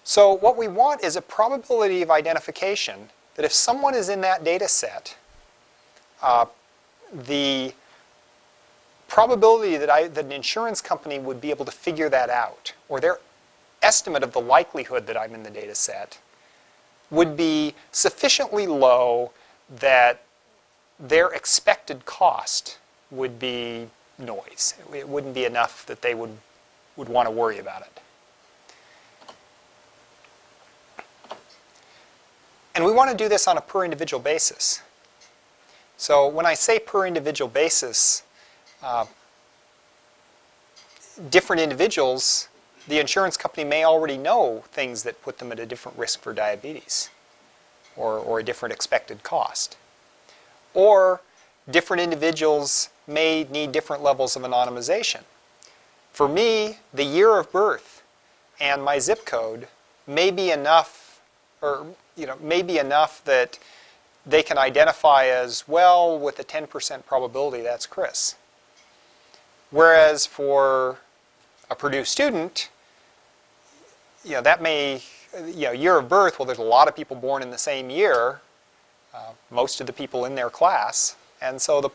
So 0.05 0.33
what 0.33 0.57
we 0.57 0.69
want 0.69 1.03
is 1.03 1.17
a 1.17 1.23
probability 1.23 2.01
of 2.01 2.11
identification 2.11 3.11
that 3.35 3.45
if 3.45 3.53
someone 3.53 3.95
is 3.95 4.09
in 4.09 4.21
that 4.23 4.45
data 4.45 4.69
set, 4.69 5.17
uh, 6.23 6.47
the 7.13 7.75
probability 9.09 9.77
that, 9.77 9.91
I, 9.91 10.09
that 10.09 10.25
an 10.25 10.33
insurance 10.33 10.81
company 10.81 11.19
would 11.19 11.41
be 11.41 11.51
able 11.51 11.65
to 11.65 11.73
figure 11.73 12.09
that 12.09 12.31
out, 12.31 12.73
or 12.89 13.01
their 13.01 13.19
estimate 13.83 14.23
of 14.23 14.33
the 14.33 14.41
likelihood 14.41 15.07
that 15.07 15.17
I'm 15.17 15.35
in 15.35 15.43
the 15.43 15.51
data 15.51 15.75
set, 15.75 16.19
would 17.11 17.37
be 17.37 17.75
sufficiently 17.93 18.67
low 18.67 19.33
that 19.81 20.23
their 20.99 21.29
expected 21.29 22.05
cost 22.05 22.79
would 23.11 23.39
be 23.39 23.89
noise. 24.19 24.75
It 24.95 25.09
wouldn't 25.09 25.35
be 25.35 25.45
enough 25.45 25.85
that 25.87 26.03
they 26.03 26.15
would, 26.15 26.39
would 26.97 27.09
want 27.09 27.27
to 27.27 27.31
worry 27.31 27.59
about 27.59 27.83
it. 27.83 28.01
And 32.75 32.85
we 32.85 32.93
want 32.93 33.11
to 33.11 33.17
do 33.17 33.29
this 33.29 33.49
on 33.49 33.57
a 33.57 33.61
per 33.61 33.85
individual 33.85 34.23
basis. 34.23 34.83
So 35.97 36.29
when 36.29 36.45
I 36.45 36.55
say 36.55 36.79
per 36.79 37.07
individual 37.07 37.49
basis, 37.49 38.23
uh, 38.83 39.07
different 41.31 41.63
individuals 41.63 42.49
the 42.89 43.01
insurance 43.01 43.37
company 43.37 43.65
may 43.65 43.85
already 43.85 44.17
know 44.17 44.63
things 44.71 45.03
that 45.03 45.21
put 45.23 45.39
them 45.39 45.51
at 45.53 45.59
a 45.59 45.67
different 45.67 45.99
risk 45.99 46.21
for 46.21 46.33
diabetes 46.33 47.11
or, 47.97 48.19
or 48.19 48.39
a 48.39 48.45
different 48.45 48.73
expected 48.73 49.23
cost. 49.23 49.77
Or 50.77 51.23
different 51.69 52.03
individuals 52.03 52.91
may 53.09 53.45
need 53.51 53.73
different 53.73 54.03
levels 54.03 54.37
of 54.37 54.43
anonymization. 54.43 55.23
For 56.13 56.29
me, 56.29 56.79
the 56.93 57.05
year 57.05 57.39
of 57.39 57.51
birth 57.51 58.03
and 58.61 58.83
my 58.83 58.99
zip 58.99 59.25
code 59.25 59.69
may 60.07 60.31
be 60.31 60.51
enough, 60.51 61.21
or 61.61 61.87
you 62.17 62.27
know, 62.27 62.37
may 62.41 62.63
be 62.63 62.79
enough 62.79 63.25
that 63.25 63.59
they 64.25 64.43
can 64.43 64.59
identify 64.59 65.27
as 65.27 65.67
well 65.67 66.19
with 66.19 66.39
a 66.39 66.45
10% 66.45 67.07
probability 67.07 67.63
that's 67.63 67.87
Chris. 67.87 68.35
Whereas 69.71 70.27
for 70.27 70.99
a 71.71 71.75
Purdue 71.75 72.05
student, 72.05 72.69
you 74.25 74.33
know, 74.33 74.43
that 74.43 74.61
may, 74.61 75.03
you 75.47 75.67
know, 75.67 75.73
year 75.73 75.97
of 75.99 76.09
birth, 76.09 76.39
well, 76.39 76.47
there's 76.47 76.59
a 76.59 76.63
lot 76.63 76.89
of 76.89 76.97
people 76.97 77.17
born 77.17 77.43
in 77.43 77.51
the 77.51 77.59
same 77.59 77.89
year, 77.91 78.41
uh, 79.17 79.33
most 79.51 79.81
of 79.81 79.87
the 79.87 79.93
people 79.93 80.27
in 80.27 80.35
their 80.35 80.51
class, 80.51 81.17
and 81.41 81.61
so 81.61 81.81
the 81.81 81.91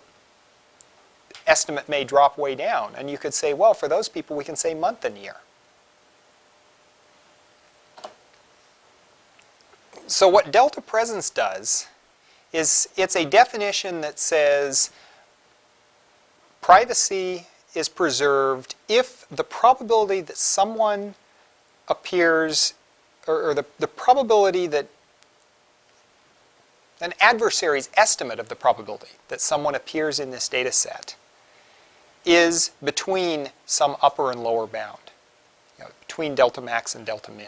estimate 1.46 1.88
may 1.88 2.04
drop 2.04 2.38
way 2.38 2.56
down. 2.56 2.94
And 2.98 3.10
you 3.10 3.18
could 3.18 3.34
say, 3.34 3.54
well, 3.54 3.74
for 3.74 3.88
those 3.88 4.10
people, 4.10 4.36
we 4.36 4.44
can 4.44 4.56
say 4.56 4.74
month 4.74 5.06
and 5.06 5.18
year. 5.18 5.36
So 10.08 10.28
what 10.28 10.52
delta 10.52 10.82
presence 10.82 11.30
does 11.30 11.88
is 12.52 12.90
it's 12.98 13.16
a 13.16 13.26
definition 13.26 14.02
that 14.02 14.20
says 14.20 14.92
privacy 16.60 17.48
is 17.74 17.88
preserved 17.88 18.76
if 18.90 19.26
the 19.30 19.44
probability 19.44 20.22
that 20.22 20.38
someone 20.38 21.16
appears, 21.88 22.74
or, 23.28 23.50
or 23.50 23.54
the, 23.54 23.66
the 23.80 23.88
probability 23.88 24.68
that 24.68 24.88
an 27.02 27.14
adversary's 27.20 27.90
estimate 27.96 28.40
of 28.40 28.48
the 28.48 28.56
probability 28.56 29.14
that 29.28 29.42
someone 29.42 29.76
appears 29.76 30.20
in 30.20 30.32
this 30.32 30.48
data 30.48 30.72
set 30.72 31.16
is 32.24 32.72
between 32.84 33.50
some 33.66 33.98
upper 34.02 34.32
and 34.32 34.44
lower 34.44 34.68
bound, 34.68 35.00
you 35.78 35.86
know, 35.86 35.92
between 36.08 36.36
delta 36.36 36.62
max 36.62 36.94
and 36.94 37.06
delta 37.06 37.32
min. 37.32 37.48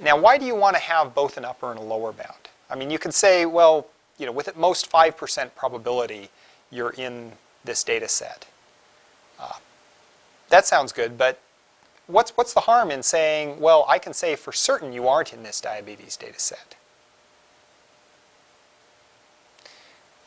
Now, 0.00 0.18
why 0.18 0.38
do 0.38 0.46
you 0.46 0.54
want 0.54 0.76
to 0.76 0.82
have 0.82 1.14
both 1.14 1.36
an 1.36 1.44
upper 1.44 1.70
and 1.70 1.78
a 1.78 1.82
lower 1.82 2.12
bound? 2.12 2.48
I 2.68 2.76
mean, 2.76 2.90
you 2.90 2.98
could 2.98 3.14
say, 3.14 3.46
well, 3.46 3.86
you 4.18 4.26
know, 4.26 4.32
with 4.32 4.48
at 4.48 4.56
most 4.56 4.90
5% 4.90 5.54
probability, 5.54 6.30
you're 6.70 6.90
in 6.90 7.32
this 7.64 7.84
data 7.84 8.08
set. 8.08 8.46
Uh, 9.38 9.52
that 10.48 10.66
sounds 10.66 10.92
good, 10.92 11.18
but 11.18 11.38
what's, 12.06 12.30
what's 12.30 12.54
the 12.54 12.60
harm 12.60 12.90
in 12.90 13.02
saying, 13.02 13.60
well, 13.60 13.84
I 13.88 13.98
can 13.98 14.14
say 14.14 14.36
for 14.36 14.52
certain 14.52 14.92
you 14.92 15.06
aren't 15.06 15.32
in 15.32 15.42
this 15.42 15.60
diabetes 15.60 16.16
data 16.16 16.38
set? 16.38 16.76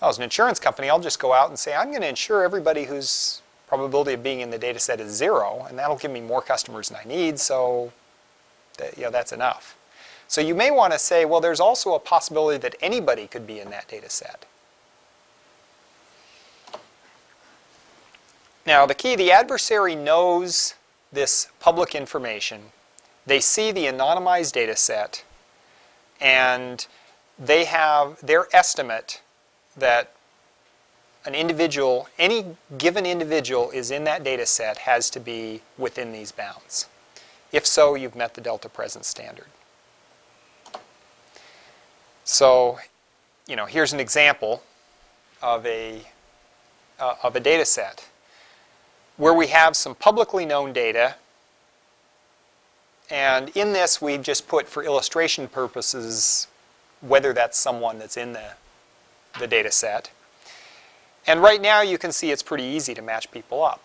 Well, 0.02 0.10
as 0.10 0.18
an 0.18 0.24
insurance 0.24 0.60
company, 0.60 0.90
I'll 0.90 1.00
just 1.00 1.20
go 1.20 1.34
out 1.34 1.50
and 1.50 1.60
say, 1.60 1.74
I'm 1.74 1.90
going 1.90 2.02
to 2.02 2.08
insure 2.08 2.44
everybody 2.44 2.86
whose 2.86 3.42
probability 3.68 4.14
of 4.14 4.24
being 4.24 4.40
in 4.40 4.50
the 4.50 4.58
data 4.58 4.80
set 4.80 5.00
is 5.00 5.12
zero, 5.14 5.66
and 5.70 5.78
that'll 5.78 5.98
give 5.98 6.12
me 6.12 6.22
more 6.22 6.42
customers 6.42 6.90
than 6.90 7.00
I 7.04 7.08
need, 7.08 7.40
so 7.40 7.92
that, 8.78 8.98
you 8.98 9.04
know, 9.04 9.12
that's 9.12 9.32
enough. 9.32 9.76
So 10.28 10.42
you 10.42 10.56
may 10.56 10.72
want 10.72 10.94
to 10.94 11.00
say, 11.00 11.26
well, 11.26 11.42
there's 11.42 11.60
also 11.60 11.96
a 11.96 12.00
possibility 12.00 12.58
that 12.60 12.76
anybody 12.82 13.28
could 13.28 13.46
be 13.46 13.60
in 13.60 13.70
that 13.72 13.88
data 13.88 14.10
set. 14.10 14.46
Now, 18.66 18.86
the 18.86 18.94
key, 18.94 19.16
the 19.16 19.32
adversary 19.32 19.96
knows 19.96 20.76
this 21.12 21.50
public 21.60 21.94
information. 21.94 22.62
They 23.26 23.40
see 23.40 23.72
the 23.72 23.86
anonymized 23.86 24.54
data 24.54 24.76
set, 24.76 25.24
and 26.22 26.86
they 27.38 27.66
have 27.66 28.20
their 28.26 28.48
estimate 28.54 29.22
that 29.78 30.12
an 31.26 31.36
individual, 31.36 32.08
any 32.18 32.56
given 32.78 33.06
individual 33.06 33.72
is 33.72 33.92
in 33.92 34.04
that 34.06 34.24
data 34.24 34.46
set 34.46 34.80
has 34.80 35.10
to 35.12 35.20
be 35.20 35.62
within 35.78 36.12
these 36.12 36.32
bounds. 36.32 36.88
If 37.52 37.66
so, 37.66 37.96
you've 37.96 38.16
met 38.16 38.36
the 38.36 38.42
delta 38.42 38.70
presence 38.70 39.08
standard. 39.08 39.48
So, 42.24 42.80
you 43.48 43.56
know, 43.56 43.66
here's 43.66 43.92
an 43.92 44.00
example 44.00 44.64
of 45.42 45.66
a, 45.66 46.04
uh, 47.00 47.16
of 47.24 47.36
a 47.36 47.40
data 47.40 47.66
set 47.66 48.08
where 49.18 49.34
we 49.34 49.48
have 49.48 49.76
some 49.76 49.96
publicly 49.96 50.46
known 50.46 50.72
data. 50.72 51.16
And 53.10 53.50
in 53.50 53.74
this, 53.74 54.02
we've 54.02 54.22
just 54.22 54.48
put, 54.48 54.70
for 54.70 54.84
illustration 54.84 55.48
purposes, 55.48 56.48
whether 57.02 57.34
that's 57.34 57.58
someone 57.58 57.98
that's 58.00 58.16
in 58.16 58.34
the, 58.34 58.52
the 59.38 59.48
data 59.48 59.72
set. 59.72 60.12
And 61.28 61.42
right 61.42 61.62
now, 61.62 61.82
you 61.82 61.98
can 61.98 62.12
see 62.12 62.32
it's 62.32 62.42
pretty 62.42 62.64
easy 62.64 62.94
to 62.96 63.02
match 63.02 63.30
people 63.32 63.64
up. 63.64 63.84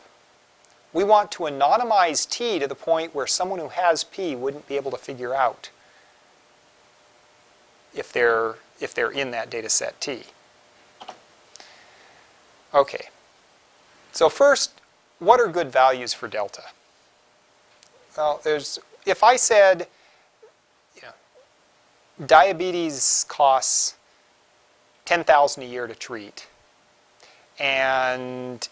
We 0.92 1.04
want 1.04 1.30
to 1.32 1.42
anonymize 1.42 2.28
T 2.28 2.58
to 2.58 2.66
the 2.66 2.74
point 2.74 3.14
where 3.14 3.26
someone 3.26 3.58
who 3.58 3.68
has 3.68 4.04
P 4.04 4.36
wouldn't 4.36 4.68
be 4.68 4.76
able 4.76 4.92
to 4.92 4.96
figure 4.96 5.34
out 5.34 5.70
if 7.94 8.12
they're, 8.12 8.54
if 8.80 8.94
they're 8.94 9.10
in 9.10 9.30
that 9.32 9.50
data 9.50 9.68
set 9.68 10.00
T. 10.00 10.22
Okay. 12.72 13.08
So 14.12 14.28
first, 14.28 14.80
what 15.18 15.40
are 15.40 15.48
good 15.48 15.70
values 15.70 16.14
for 16.14 16.28
delta? 16.28 16.62
Well, 18.16 18.40
there's, 18.44 18.78
if 19.04 19.22
I 19.22 19.36
said 19.36 19.88
you 20.94 21.02
know, 21.02 22.26
diabetes 22.26 23.26
costs 23.28 23.96
10,000 25.04 25.62
a 25.62 25.66
year 25.66 25.86
to 25.86 25.94
treat, 25.94 26.46
and 27.58 28.68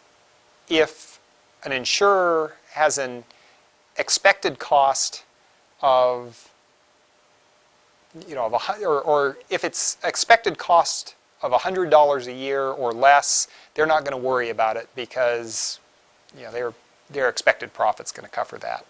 if 0.69 1.21
an 1.65 1.73
insurer 1.73 2.57
has 2.73 2.99
an 2.99 3.25
expected 3.97 4.59
cost 4.59 5.23
of, 5.81 6.51
you 8.27 8.35
know, 8.35 8.47
a, 8.47 8.85
or, 8.85 9.01
or 9.01 9.39
if 9.51 9.65
it's 9.65 9.99
expected 10.05 10.59
cost 10.59 11.15
of 11.43 11.53
$100 11.53 12.27
a 12.27 12.33
year 12.33 12.63
or 12.63 12.93
less, 12.93 13.49
they're 13.75 13.87
not 13.87 14.05
going 14.05 14.13
to 14.13 14.29
worry 14.29 14.49
about 14.51 14.77
it 14.77 14.89
because, 14.95 15.81
you 16.37 16.45
know, 16.45 16.53
their, 16.53 16.73
their 17.11 17.29
expected 17.29 17.73
profit's 17.73 18.13
going 18.13 18.25
to 18.25 18.31
cover 18.31 18.59
that. 18.59 18.87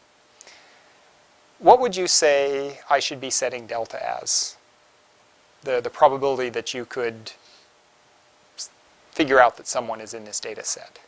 What 1.58 1.80
would 1.80 1.96
you 1.96 2.06
say 2.06 2.80
I 2.90 2.98
should 2.98 3.20
be 3.20 3.30
setting 3.30 3.66
delta 3.66 4.20
as? 4.20 4.56
The, 5.62 5.80
the 5.80 5.90
probability 5.90 6.48
that 6.50 6.74
you 6.74 6.84
could 6.84 7.32
figure 9.12 9.40
out 9.40 9.56
that 9.56 9.66
someone 9.66 10.00
is 10.00 10.14
in 10.14 10.24
this 10.24 10.40
data 10.40 10.64
set 10.64 10.98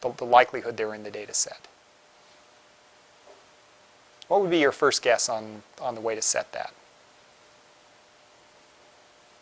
the, 0.00 0.12
the 0.12 0.24
likelihood 0.24 0.76
they're 0.76 0.94
in 0.94 1.02
the 1.02 1.10
data 1.10 1.34
set. 1.34 1.66
What 4.28 4.40
would 4.40 4.50
be 4.50 4.58
your 4.58 4.72
first 4.72 5.02
guess 5.02 5.28
on, 5.28 5.62
on 5.80 5.94
the 5.94 6.00
way 6.00 6.14
to 6.14 6.22
set 6.22 6.52
that? 6.52 6.72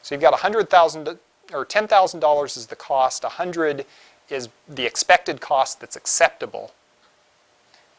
So 0.02 0.14
you've 0.14 0.22
got 0.22 0.32
100,000 0.32 1.18
or 1.52 1.66
$10,000 1.66 2.56
is 2.56 2.66
the 2.66 2.76
cost, 2.76 3.22
100 3.22 3.84
is 4.30 4.48
the 4.68 4.86
expected 4.86 5.40
cost 5.40 5.80
that's 5.80 5.96
acceptable. 5.96 6.72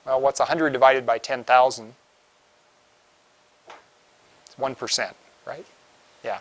Well, 0.06 0.22
what's 0.22 0.40
100 0.40 0.72
divided 0.72 1.06
by 1.06 1.18
10,000? 1.20 1.94
It's 4.46 4.56
1%, 4.56 5.14
right? 5.46 5.66
Yeah. 6.24 6.40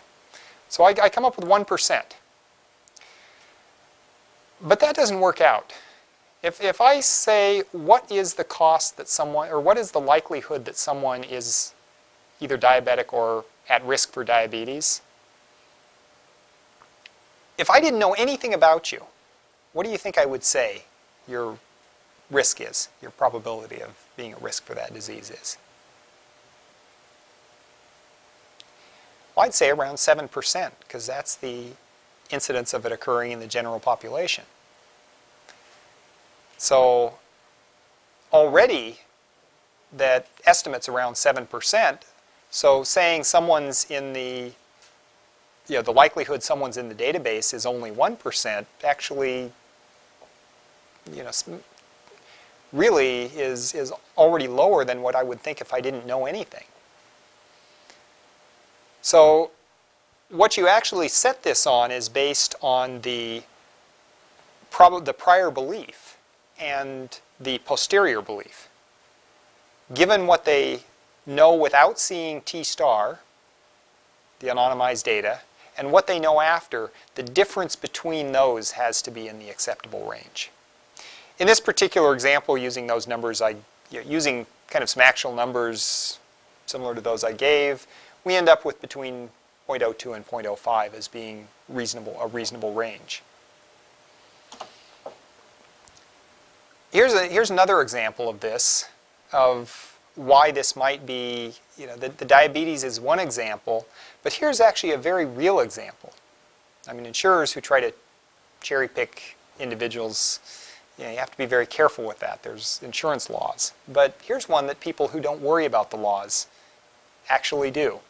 So 0.69 0.83
I, 0.83 0.95
I 1.01 1.09
come 1.09 1.25
up 1.25 1.35
with 1.35 1.47
1%. 1.47 2.01
But 4.61 4.79
that 4.79 4.95
doesn't 4.95 5.19
work 5.19 5.41
out. 5.41 5.73
If, 6.41 6.61
if 6.61 6.79
I 6.79 7.01
say, 7.01 7.63
what 7.71 8.09
is 8.09 8.35
the 8.35 8.43
cost 8.43 8.95
that 8.97 9.09
someone, 9.09 9.49
or 9.49 9.59
what 9.59 9.77
is 9.77 9.91
the 9.91 9.99
likelihood 9.99 10.65
that 10.65 10.77
someone 10.77 11.23
is 11.23 11.73
either 12.39 12.57
diabetic 12.57 13.11
or 13.11 13.43
at 13.67 13.83
risk 13.85 14.13
for 14.13 14.23
diabetes, 14.23 15.01
if 17.57 17.69
I 17.69 17.81
didn't 17.81 17.99
know 17.99 18.13
anything 18.13 18.53
about 18.53 18.91
you, 18.91 19.03
what 19.73 19.85
do 19.85 19.91
you 19.91 19.97
think 19.97 20.17
I 20.17 20.25
would 20.25 20.43
say 20.43 20.83
your 21.27 21.57
risk 22.31 22.61
is, 22.61 22.87
your 23.01 23.11
probability 23.11 23.81
of 23.81 23.91
being 24.15 24.31
at 24.31 24.41
risk 24.41 24.63
for 24.63 24.75
that 24.75 24.93
disease 24.93 25.29
is? 25.29 25.57
I'd 29.39 29.53
say 29.53 29.69
around 29.69 29.95
7%, 29.95 30.71
because 30.79 31.07
that's 31.07 31.35
the 31.35 31.67
incidence 32.29 32.73
of 32.73 32.85
it 32.85 32.91
occurring 32.91 33.31
in 33.31 33.39
the 33.39 33.47
general 33.47 33.79
population. 33.79 34.43
So 36.57 37.13
already 38.31 38.99
that 39.95 40.27
estimate's 40.45 40.89
around 40.89 41.13
7%. 41.13 41.99
So 42.51 42.83
saying 42.83 43.23
someone's 43.23 43.89
in 43.89 44.13
the, 44.13 44.51
you 45.67 45.75
know, 45.75 45.81
the 45.81 45.93
likelihood 45.93 46.43
someone's 46.43 46.77
in 46.77 46.89
the 46.89 46.95
database 46.95 47.53
is 47.53 47.65
only 47.65 47.91
1% 47.91 48.65
actually, 48.83 49.51
you 51.11 51.23
know, 51.23 51.31
really 52.71 53.25
is, 53.25 53.73
is 53.73 53.91
already 54.17 54.47
lower 54.47 54.85
than 54.85 55.01
what 55.01 55.15
I 55.15 55.23
would 55.23 55.41
think 55.41 55.61
if 55.61 55.73
I 55.73 55.81
didn't 55.81 56.05
know 56.05 56.25
anything. 56.25 56.65
So 59.01 59.51
what 60.29 60.57
you 60.57 60.67
actually 60.67 61.07
set 61.07 61.43
this 61.43 61.65
on 61.65 61.91
is 61.91 62.09
based 62.09 62.55
on 62.61 63.01
the, 63.01 63.43
prob- 64.71 65.05
the 65.05 65.13
prior 65.13 65.49
belief 65.49 66.17
and 66.59 67.19
the 67.39 67.59
posterior 67.59 68.21
belief. 68.21 68.67
Given 69.93 70.27
what 70.27 70.45
they 70.45 70.81
know 71.25 71.55
without 71.55 71.99
seeing 71.99 72.41
T 72.41 72.63
star, 72.63 73.19
the 74.39 74.47
anonymized 74.47 75.03
data, 75.03 75.39
and 75.77 75.91
what 75.91 76.07
they 76.07 76.19
know 76.19 76.41
after, 76.41 76.91
the 77.15 77.23
difference 77.23 77.75
between 77.75 78.33
those 78.33 78.71
has 78.71 79.01
to 79.03 79.11
be 79.11 79.27
in 79.27 79.39
the 79.39 79.49
acceptable 79.49 80.05
range. 80.05 80.51
In 81.39 81.47
this 81.47 81.61
particular 81.61 82.13
example, 82.13 82.57
using 82.57 82.87
those 82.87 83.07
numbers, 83.07 83.41
I, 83.41 83.55
using 83.89 84.45
kind 84.67 84.83
of 84.83 84.89
some 84.89 85.01
actual 85.01 85.33
numbers 85.33 86.19
similar 86.65 86.93
to 86.93 87.01
those 87.01 87.23
I 87.23 87.31
gave, 87.31 87.87
we 88.29 88.35
end 88.35 88.47
up 88.47 88.63
with 88.63 88.79
between 88.79 89.29
0.02 89.67 90.15
and 90.15 90.25
0.05 90.25 90.93
as 90.93 91.07
being 91.07 91.47
reasonable, 91.67 92.15
a 92.21 92.27
reasonable 92.27 92.73
range. 92.73 93.23
Here's, 96.91 97.13
a, 97.13 97.25
here's 97.25 97.49
another 97.49 97.81
example 97.81 98.29
of 98.29 98.39
this, 98.39 98.87
of 99.33 99.97
why 100.13 100.51
this 100.51 100.75
might 100.75 101.07
be, 101.07 101.53
you 101.75 101.87
know, 101.87 101.95
the, 101.95 102.09
the 102.09 102.25
diabetes 102.25 102.83
is 102.83 102.99
one 102.99 103.19
example, 103.19 103.87
but 104.21 104.33
here's 104.33 104.59
actually 104.59 104.91
a 104.91 104.97
very 104.97 105.25
real 105.25 105.59
example. 105.59 106.13
I 106.87 106.93
mean, 106.93 107.07
insurers 107.07 107.53
who 107.53 107.61
try 107.61 107.79
to 107.79 107.91
cherry 108.61 108.87
pick 108.87 109.37
individuals, 109.59 110.39
you, 110.99 111.05
know, 111.05 111.11
you 111.11 111.17
have 111.17 111.31
to 111.31 111.37
be 111.37 111.47
very 111.47 111.65
careful 111.65 112.05
with 112.05 112.19
that. 112.19 112.43
There's 112.43 112.79
insurance 112.83 113.27
laws. 113.27 113.73
But 113.87 114.19
here's 114.23 114.47
one 114.47 114.67
that 114.67 114.79
people 114.79 115.07
who 115.07 115.19
don't 115.19 115.41
worry 115.41 115.65
about 115.65 115.89
the 115.89 115.97
laws 115.97 116.45
actually 117.27 117.71
do. 117.71 118.01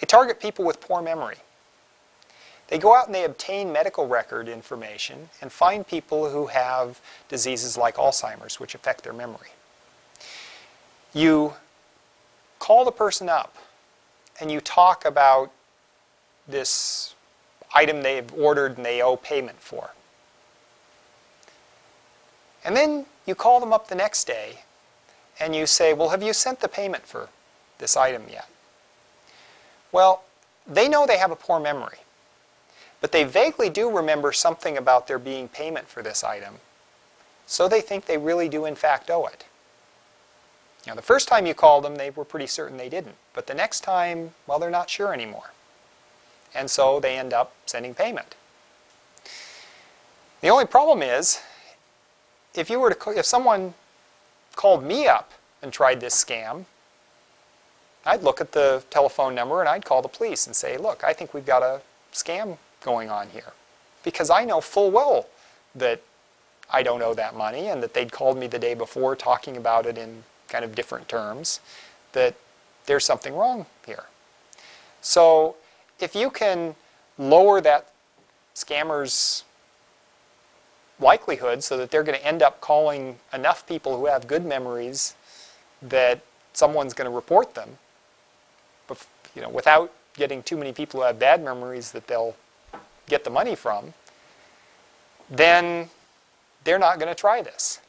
They 0.00 0.06
target 0.06 0.40
people 0.40 0.64
with 0.64 0.80
poor 0.80 1.00
memory. 1.00 1.36
They 2.68 2.78
go 2.78 2.96
out 2.96 3.06
and 3.06 3.14
they 3.14 3.24
obtain 3.24 3.72
medical 3.72 4.08
record 4.08 4.48
information 4.48 5.28
and 5.40 5.52
find 5.52 5.86
people 5.86 6.30
who 6.30 6.46
have 6.46 7.00
diseases 7.28 7.76
like 7.76 7.94
Alzheimer's, 7.96 8.58
which 8.58 8.74
affect 8.74 9.04
their 9.04 9.12
memory. 9.12 9.50
You 11.12 11.54
call 12.58 12.84
the 12.84 12.92
person 12.92 13.28
up 13.28 13.56
and 14.40 14.50
you 14.50 14.60
talk 14.60 15.04
about 15.04 15.52
this 16.48 17.14
item 17.74 18.02
they've 18.02 18.32
ordered 18.34 18.76
and 18.76 18.84
they 18.84 19.00
owe 19.00 19.16
payment 19.16 19.60
for. 19.60 19.90
And 22.64 22.76
then 22.76 23.06
you 23.26 23.36
call 23.36 23.60
them 23.60 23.72
up 23.72 23.88
the 23.88 23.94
next 23.94 24.26
day 24.26 24.60
and 25.38 25.54
you 25.54 25.66
say, 25.66 25.92
Well, 25.92 26.08
have 26.08 26.22
you 26.22 26.32
sent 26.32 26.60
the 26.60 26.68
payment 26.68 27.06
for 27.06 27.28
this 27.78 27.96
item 27.96 28.24
yet? 28.28 28.48
Well, 29.96 30.24
they 30.66 30.90
know 30.90 31.06
they 31.06 31.16
have 31.16 31.30
a 31.30 31.36
poor 31.36 31.58
memory, 31.58 32.00
but 33.00 33.12
they 33.12 33.24
vaguely 33.24 33.70
do 33.70 33.90
remember 33.90 34.30
something 34.30 34.76
about 34.76 35.06
there 35.06 35.18
being 35.18 35.48
payment 35.48 35.88
for 35.88 36.02
this 36.02 36.22
item, 36.22 36.56
so 37.46 37.66
they 37.66 37.80
think 37.80 38.04
they 38.04 38.18
really 38.18 38.50
do 38.50 38.66
in 38.66 38.74
fact 38.74 39.10
owe 39.10 39.24
it. 39.24 39.46
Now, 40.86 40.96
the 40.96 41.00
first 41.00 41.28
time 41.28 41.46
you 41.46 41.54
called 41.54 41.82
them, 41.82 41.96
they 41.96 42.10
were 42.10 42.26
pretty 42.26 42.46
certain 42.46 42.76
they 42.76 42.90
didn't, 42.90 43.14
but 43.32 43.46
the 43.46 43.54
next 43.54 43.80
time, 43.80 44.34
well, 44.46 44.58
they're 44.58 44.68
not 44.68 44.90
sure 44.90 45.14
anymore. 45.14 45.52
And 46.54 46.70
so 46.70 47.00
they 47.00 47.16
end 47.16 47.32
up 47.32 47.54
sending 47.64 47.94
payment. 47.94 48.34
The 50.42 50.50
only 50.50 50.66
problem 50.66 51.00
is, 51.00 51.40
if 52.54 52.68
you 52.68 52.80
were 52.80 52.92
to, 52.92 53.18
if 53.18 53.24
someone 53.24 53.72
called 54.56 54.84
me 54.84 55.06
up 55.06 55.32
and 55.62 55.72
tried 55.72 56.00
this 56.02 56.22
scam, 56.22 56.66
I'd 58.06 58.22
look 58.22 58.40
at 58.40 58.52
the 58.52 58.84
telephone 58.88 59.34
number 59.34 59.60
and 59.60 59.68
I'd 59.68 59.84
call 59.84 60.00
the 60.00 60.08
police 60.08 60.46
and 60.46 60.54
say, 60.54 60.78
look, 60.78 61.02
I 61.04 61.12
think 61.12 61.34
we've 61.34 61.44
got 61.44 61.62
a 61.62 61.82
scam 62.12 62.56
going 62.82 63.10
on 63.10 63.28
here. 63.30 63.52
Because 64.04 64.30
I 64.30 64.44
know 64.44 64.60
full 64.60 64.92
well 64.92 65.26
that 65.74 66.00
I 66.70 66.82
don't 66.82 67.02
owe 67.02 67.14
that 67.14 67.36
money 67.36 67.66
and 67.66 67.82
that 67.82 67.94
they'd 67.94 68.12
called 68.12 68.38
me 68.38 68.46
the 68.46 68.58
day 68.58 68.74
before 68.74 69.16
talking 69.16 69.56
about 69.56 69.86
it 69.86 69.98
in 69.98 70.22
kind 70.48 70.64
of 70.64 70.74
different 70.74 71.08
terms, 71.08 71.60
that 72.12 72.36
there's 72.86 73.04
something 73.04 73.34
wrong 73.34 73.66
here. 73.84 74.04
So 75.00 75.56
if 75.98 76.14
you 76.14 76.30
can 76.30 76.76
lower 77.18 77.60
that 77.60 77.88
scammer's 78.54 79.44
likelihood 81.00 81.62
so 81.62 81.76
that 81.76 81.90
they're 81.90 82.02
going 82.02 82.18
to 82.18 82.26
end 82.26 82.42
up 82.42 82.60
calling 82.60 83.18
enough 83.32 83.66
people 83.66 83.98
who 83.98 84.06
have 84.06 84.26
good 84.26 84.44
memories 84.44 85.14
that 85.82 86.20
someone's 86.52 86.94
going 86.94 87.10
to 87.10 87.14
report 87.14 87.54
them, 87.54 87.78
you 89.36 89.42
know, 89.42 89.50
without 89.50 89.92
getting 90.14 90.42
too 90.42 90.56
many 90.56 90.72
people 90.72 91.00
who 91.00 91.06
have 91.06 91.18
bad 91.18 91.44
memories 91.44 91.92
that 91.92 92.08
they'll 92.08 92.34
get 93.06 93.22
the 93.22 93.30
money 93.30 93.54
from, 93.54 93.92
then 95.30 95.90
they're 96.64 96.78
not 96.78 96.98
going 96.98 97.08
to 97.08 97.14
try 97.14 97.42
this. 97.42 97.80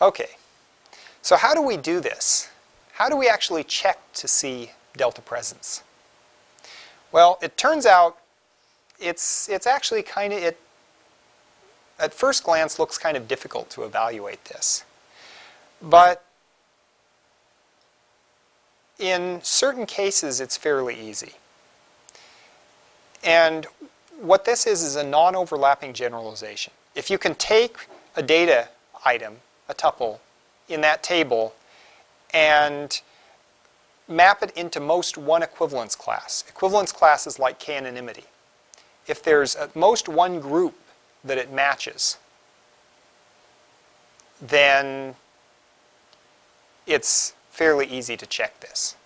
Okay, 0.00 0.30
so 1.22 1.36
how 1.36 1.54
do 1.54 1.62
we 1.62 1.76
do 1.76 1.98
this? 1.98 2.50
How 2.92 3.08
do 3.08 3.16
we 3.16 3.28
actually 3.28 3.64
check 3.64 3.98
to 4.14 4.28
see 4.28 4.72
delta 4.96 5.22
presence? 5.22 5.82
Well, 7.10 7.38
it 7.40 7.56
turns 7.56 7.86
out 7.86 8.18
it's, 9.00 9.48
it's 9.48 9.66
actually 9.66 10.02
kind 10.02 10.32
of, 10.32 10.42
it, 10.42 10.60
at 11.98 12.12
first 12.12 12.44
glance, 12.44 12.78
looks 12.78 12.98
kind 12.98 13.16
of 13.16 13.26
difficult 13.26 13.70
to 13.70 13.84
evaluate 13.84 14.44
this. 14.46 14.84
But 15.80 16.23
in 18.98 19.40
certain 19.42 19.86
cases, 19.86 20.40
it's 20.40 20.56
fairly 20.56 20.98
easy. 20.98 21.32
And 23.22 23.66
what 24.20 24.44
this 24.44 24.66
is 24.66 24.82
is 24.82 24.96
a 24.96 25.04
non-overlapping 25.04 25.92
generalization. 25.92 26.72
If 26.94 27.10
you 27.10 27.18
can 27.18 27.34
take 27.34 27.88
a 28.16 28.22
data 28.22 28.68
item, 29.04 29.36
a 29.68 29.74
tuple, 29.74 30.18
in 30.68 30.80
that 30.82 31.02
table 31.02 31.54
and 32.32 33.00
map 34.08 34.42
it 34.42 34.50
into 34.56 34.80
most 34.80 35.16
one 35.16 35.42
equivalence 35.42 35.96
class. 35.96 36.44
Equivalence 36.48 36.92
class 36.92 37.26
is 37.26 37.38
like 37.38 37.58
k-anonymity. 37.58 38.24
If 39.06 39.22
there's 39.22 39.56
at 39.56 39.74
most 39.74 40.08
one 40.08 40.40
group 40.40 40.74
that 41.24 41.38
it 41.38 41.52
matches, 41.52 42.18
then 44.40 45.14
it's 46.86 47.34
fairly 47.54 47.86
easy 47.86 48.16
to 48.16 48.26
check 48.26 48.58
this. 48.58 48.96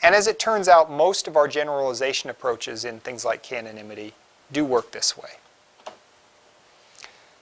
And 0.00 0.14
as 0.14 0.28
it 0.28 0.38
turns 0.38 0.68
out, 0.68 0.90
most 0.90 1.26
of 1.26 1.36
our 1.36 1.48
generalization 1.48 2.30
approaches 2.30 2.84
in 2.84 3.00
things 3.00 3.24
like 3.24 3.42
k-anonymity 3.42 4.14
do 4.52 4.64
work 4.64 4.92
this 4.92 5.18
way. 5.18 5.30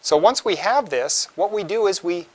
So 0.01 0.17
once 0.17 0.43
we 0.43 0.57
have 0.57 0.89
this, 0.89 1.29
what 1.35 1.53
we 1.53 1.65
do 1.65 1.87
is 1.87 2.03
we 2.03 2.27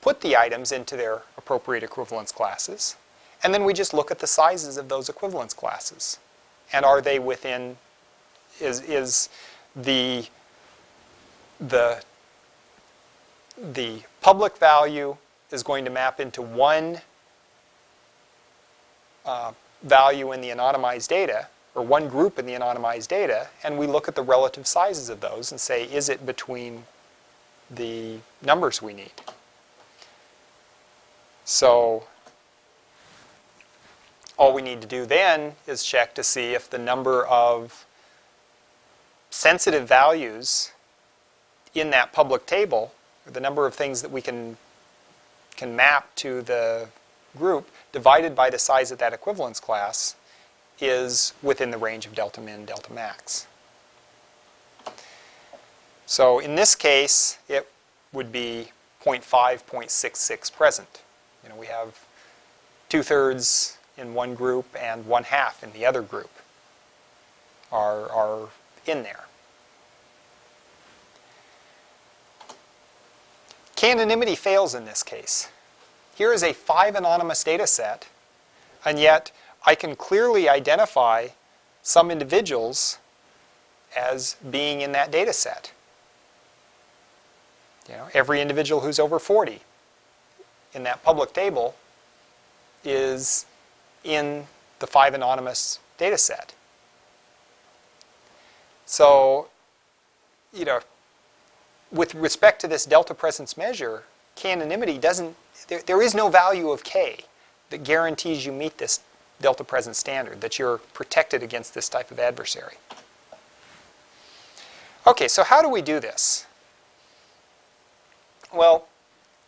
put 0.00 0.22
the 0.22 0.34
items 0.34 0.72
into 0.72 0.96
their 0.96 1.22
appropriate 1.36 1.82
equivalence 1.82 2.32
classes, 2.32 2.96
and 3.42 3.52
then 3.52 3.64
we 3.64 3.74
just 3.74 3.92
look 3.92 4.10
at 4.10 4.20
the 4.20 4.26
sizes 4.26 4.78
of 4.78 4.88
those 4.88 5.10
equivalence 5.10 5.52
classes. 5.52 6.18
And 6.72 6.86
are 6.86 7.02
they 7.02 7.18
within, 7.18 7.76
is, 8.60 8.80
is 8.80 9.28
the, 9.76 10.26
the, 11.60 12.02
the 13.58 14.04
public 14.22 14.56
value 14.56 15.18
is 15.54 15.62
going 15.62 15.84
to 15.84 15.90
map 15.90 16.20
into 16.20 16.42
one 16.42 17.00
uh, 19.24 19.52
value 19.82 20.32
in 20.32 20.40
the 20.40 20.50
anonymized 20.50 21.08
data, 21.08 21.46
or 21.74 21.82
one 21.82 22.08
group 22.08 22.38
in 22.38 22.46
the 22.46 22.52
anonymized 22.52 23.08
data, 23.08 23.48
and 23.62 23.78
we 23.78 23.86
look 23.86 24.08
at 24.08 24.14
the 24.14 24.22
relative 24.22 24.66
sizes 24.66 25.08
of 25.08 25.20
those 25.20 25.50
and 25.50 25.60
say, 25.60 25.84
is 25.84 26.08
it 26.08 26.26
between 26.26 26.84
the 27.70 28.18
numbers 28.42 28.82
we 28.82 28.92
need? 28.92 29.12
So 31.44 32.04
all 34.38 34.52
we 34.52 34.62
need 34.62 34.80
to 34.82 34.86
do 34.86 35.06
then 35.06 35.54
is 35.66 35.82
check 35.84 36.14
to 36.14 36.24
see 36.24 36.54
if 36.54 36.68
the 36.68 36.78
number 36.78 37.24
of 37.26 37.84
sensitive 39.30 39.86
values 39.86 40.72
in 41.74 41.90
that 41.90 42.12
public 42.12 42.46
table, 42.46 42.92
the 43.26 43.40
number 43.40 43.66
of 43.66 43.74
things 43.74 44.02
that 44.02 44.10
we 44.10 44.22
can 44.22 44.56
can 45.56 45.74
map 45.76 46.14
to 46.16 46.42
the 46.42 46.88
group 47.36 47.68
divided 47.92 48.34
by 48.34 48.50
the 48.50 48.58
size 48.58 48.90
of 48.90 48.98
that 48.98 49.12
equivalence 49.12 49.60
class 49.60 50.16
is 50.80 51.32
within 51.42 51.70
the 51.70 51.78
range 51.78 52.06
of 52.06 52.14
delta 52.14 52.40
min, 52.40 52.64
delta 52.64 52.92
max. 52.92 53.46
So 56.06 56.38
in 56.38 56.54
this 56.54 56.74
case, 56.74 57.38
it 57.48 57.70
would 58.12 58.30
be 58.30 58.68
0.5, 59.04 59.22
0.66 59.24 60.52
present. 60.52 61.02
You 61.42 61.48
know, 61.48 61.56
we 61.56 61.66
have 61.66 61.98
two-thirds 62.88 63.78
in 63.96 64.14
one 64.14 64.34
group 64.34 64.66
and 64.78 65.06
one-half 65.06 65.62
in 65.62 65.72
the 65.72 65.86
other 65.86 66.02
group 66.02 66.30
are, 67.70 68.10
are 68.10 68.48
in 68.86 69.02
there. 69.02 69.24
K-anonymity 73.84 74.34
fails 74.34 74.74
in 74.74 74.86
this 74.86 75.02
case. 75.02 75.50
Here 76.14 76.32
is 76.32 76.42
a 76.42 76.54
five 76.54 76.94
anonymous 76.94 77.44
data 77.44 77.66
set, 77.66 78.08
and 78.82 78.98
yet 78.98 79.30
I 79.66 79.74
can 79.74 79.94
clearly 79.94 80.48
identify 80.48 81.28
some 81.82 82.10
individuals 82.10 82.96
as 83.94 84.36
being 84.50 84.80
in 84.80 84.92
that 84.92 85.12
data 85.12 85.34
set. 85.34 85.70
You 87.86 87.96
know, 87.96 88.08
every 88.14 88.40
individual 88.40 88.80
who's 88.80 88.98
over 88.98 89.18
40 89.18 89.60
in 90.72 90.82
that 90.84 91.02
public 91.02 91.34
table 91.34 91.74
is 92.84 93.44
in 94.02 94.46
the 94.78 94.86
five 94.86 95.12
anonymous 95.12 95.78
data 95.98 96.16
set. 96.16 96.54
So, 98.86 99.48
you 100.54 100.64
know, 100.64 100.80
with 101.94 102.14
respect 102.14 102.60
to 102.60 102.68
this 102.68 102.84
delta 102.84 103.14
presence 103.14 103.56
measure, 103.56 104.02
k-anonymity 104.34 104.98
doesn't, 104.98 105.34
there, 105.68 105.80
there 105.86 106.02
is 106.02 106.14
no 106.14 106.28
value 106.28 106.70
of 106.70 106.84
k 106.84 107.20
that 107.70 107.84
guarantees 107.84 108.44
you 108.44 108.52
meet 108.52 108.76
this 108.78 109.00
delta 109.40 109.64
presence 109.64 109.98
standard, 109.98 110.40
that 110.40 110.58
you're 110.58 110.78
protected 110.92 111.42
against 111.42 111.72
this 111.72 111.88
type 111.88 112.10
of 112.10 112.18
adversary. 112.18 112.74
Okay, 115.06 115.28
so 115.28 115.44
how 115.44 115.62
do 115.62 115.68
we 115.68 115.82
do 115.82 116.00
this? 116.00 116.46
Well, 118.52 118.88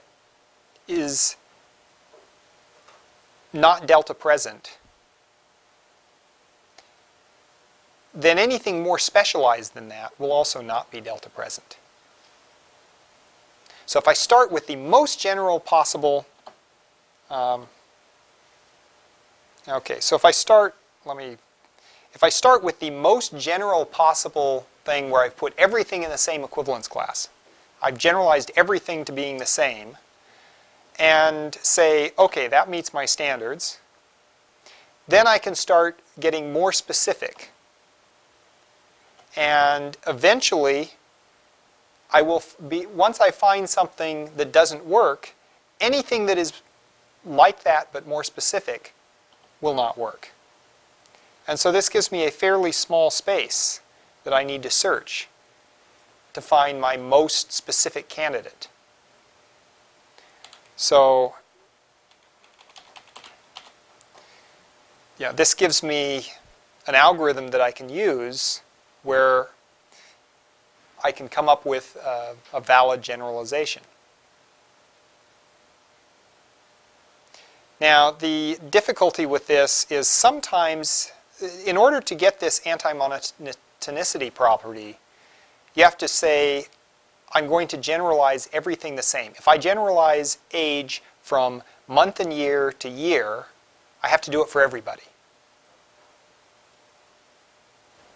is 0.87 1.35
not 3.53 3.87
delta 3.87 4.13
present, 4.13 4.77
then 8.13 8.39
anything 8.39 8.81
more 8.81 8.97
specialized 8.97 9.75
than 9.75 9.89
that 9.89 10.19
will 10.19 10.31
also 10.31 10.61
not 10.61 10.91
be 10.91 10.99
delta 10.99 11.29
present. 11.29 11.77
So 13.85 13.97
if 13.99 14.07
I 14.07 14.13
start 14.13 14.51
with 14.51 14.67
the 14.67 14.75
most 14.75 15.19
general 15.19 15.59
possible, 15.59 16.25
um, 17.29 17.67
okay, 19.67 19.99
so 19.99 20.15
if 20.15 20.25
I 20.25 20.31
start, 20.31 20.75
let 21.05 21.17
me, 21.17 21.37
if 22.13 22.23
I 22.23 22.29
start 22.29 22.63
with 22.63 22.79
the 22.79 22.89
most 22.89 23.37
general 23.37 23.85
possible 23.85 24.65
thing 24.85 25.09
where 25.09 25.23
I've 25.23 25.37
put 25.37 25.53
everything 25.57 26.03
in 26.03 26.09
the 26.09 26.17
same 26.17 26.43
equivalence 26.43 26.87
class, 26.87 27.29
I've 27.81 27.97
generalized 27.97 28.51
everything 28.55 29.05
to 29.05 29.11
being 29.11 29.37
the 29.37 29.45
same, 29.45 29.97
and 30.97 31.55
say, 31.55 32.11
okay, 32.19 32.47
that 32.47 32.69
meets 32.69 32.93
my 32.93 33.05
standards, 33.05 33.79
then 35.07 35.25
I 35.25 35.37
can 35.37 35.55
start 35.55 35.99
getting 36.19 36.51
more 36.51 36.73
specific. 36.73 37.51
And 39.35 39.95
eventually, 40.05 40.91
I 42.11 42.21
will 42.21 42.43
be, 42.67 42.85
once 42.85 43.21
I 43.21 43.31
find 43.31 43.69
something 43.69 44.31
that 44.35 44.51
doesn't 44.51 44.85
work, 44.85 45.33
anything 45.79 46.25
that 46.25 46.37
is 46.37 46.51
like 47.25 47.63
that 47.63 47.93
but 47.93 48.07
more 48.07 48.23
specific 48.23 48.93
will 49.61 49.75
not 49.75 49.97
work. 49.97 50.31
And 51.47 51.59
so 51.59 51.71
this 51.71 51.89
gives 51.89 52.11
me 52.11 52.25
a 52.25 52.31
fairly 52.31 52.71
small 52.71 53.09
space 53.09 53.81
that 54.23 54.33
I 54.33 54.43
need 54.43 54.63
to 54.63 54.69
search 54.69 55.27
to 56.33 56.41
find 56.41 56.79
my 56.79 56.95
most 56.95 57.51
specific 57.51 58.07
candidate. 58.07 58.67
So 60.75 61.35
yeah, 65.17 65.31
this 65.31 65.53
gives 65.53 65.83
me 65.83 66.27
an 66.87 66.95
algorithm 66.95 67.49
that 67.49 67.61
I 67.61 67.71
can 67.71 67.89
use 67.89 68.61
where 69.03 69.49
I 71.03 71.11
can 71.11 71.29
come 71.29 71.49
up 71.49 71.65
with 71.65 71.97
a, 72.03 72.35
a 72.53 72.61
valid 72.61 73.01
generalization. 73.01 73.83
Now, 77.81 78.11
the 78.11 78.59
difficulty 78.69 79.25
with 79.25 79.47
this 79.47 79.85
is 79.89 80.07
sometimes, 80.07 81.11
in 81.65 81.77
order 81.77 82.01
to 82.01 82.15
get 82.15 82.39
this 82.39 82.59
anti-monotonicity 82.65 84.33
property, 84.33 84.97
you 85.75 85.83
have 85.83 85.97
to 85.99 86.07
say, 86.07 86.65
I'm 87.31 87.47
going 87.47 87.67
to 87.69 87.77
generalize 87.77 88.49
everything 88.51 88.95
the 88.95 89.03
same. 89.03 89.31
If 89.37 89.47
I 89.47 89.57
generalize 89.57 90.39
age 90.51 91.01
from 91.21 91.63
month 91.87 92.19
and 92.19 92.33
year 92.33 92.73
to 92.73 92.89
year, 92.89 93.45
I 94.03 94.09
have 94.09 94.21
to 94.21 94.31
do 94.31 94.41
it 94.41 94.49
for 94.49 94.61
everybody. 94.61 95.03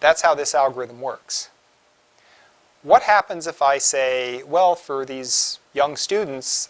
That's 0.02 0.24
how 0.24 0.36
this 0.36 0.54
algorithm 0.54 1.00
works. 1.00 1.50
What 2.82 3.04
happens 3.04 3.48
if 3.48 3.62
I 3.62 3.78
say, 3.78 4.44
well, 4.44 4.76
for 4.76 5.06
these 5.06 5.60
young 5.74 5.96
students, 5.96 6.70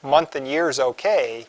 month 0.00 0.36
and 0.36 0.46
year 0.46 0.68
is 0.68 0.78
okay. 0.78 1.46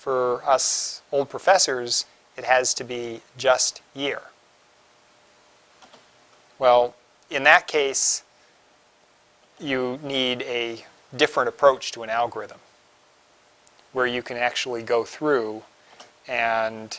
For 0.00 0.42
us 0.46 1.02
old 1.12 1.28
professors, 1.28 2.06
it 2.34 2.44
has 2.44 2.72
to 2.72 2.84
be 2.84 3.20
just 3.36 3.82
year. 3.92 4.22
Well, 6.58 6.94
in 7.28 7.42
that 7.42 7.66
case, 7.66 8.22
you 9.58 10.00
need 10.02 10.40
a 10.40 10.86
different 11.14 11.50
approach 11.50 11.92
to 11.92 12.02
an 12.02 12.08
algorithm 12.08 12.60
where 13.92 14.06
you 14.06 14.22
can 14.22 14.38
actually 14.38 14.82
go 14.82 15.04
through 15.04 15.64
and 16.26 16.98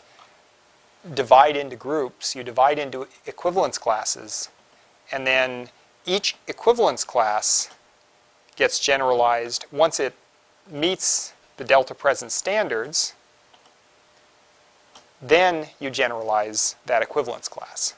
divide 1.11 1.57
into 1.57 1.75
groups. 1.75 2.35
You 2.35 2.43
divide 2.43 2.77
into 2.77 3.07
equivalence 3.25 3.79
classes, 3.79 4.49
and 5.11 5.25
then 5.25 5.69
each 6.05 6.35
equivalence 6.47 7.03
class 7.03 7.71
gets 8.55 8.77
generalized 8.77 9.65
once 9.71 9.99
it 9.99 10.13
meets 10.69 11.33
the 11.57 11.63
delta 11.63 11.93
presence 11.93 12.33
standards. 12.33 13.13
Then 15.21 15.67
you 15.79 15.89
generalize 15.89 16.75
that 16.85 17.01
equivalence 17.01 17.47
class. 17.47 17.93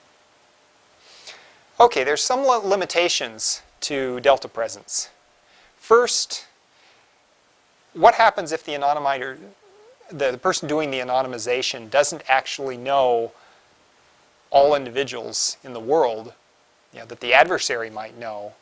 Okay, 1.80 2.04
there's 2.04 2.22
some 2.22 2.42
limitations 2.42 3.62
to 3.82 4.20
delta 4.20 4.48
presence. 4.48 5.10
First, 5.78 6.46
what 7.94 8.16
happens 8.16 8.52
if 8.52 8.64
the 8.64 8.74
anonymizer, 8.74 9.38
the, 10.10 10.32
the 10.32 10.38
person 10.38 10.68
doing 10.68 10.92
the 10.92 11.00
anonymization 11.00 11.90
doesn't 11.90 12.24
actually 12.28 12.78
know 12.78 13.32
all 14.50 14.76
individuals 14.76 15.58
in 15.64 15.74
the 15.74 15.80
world 15.80 16.34
you 16.94 17.00
know, 17.00 17.06
that 17.06 17.20
the 17.20 17.34
adversary 17.34 17.90
might 17.90 18.18
know 18.18 18.54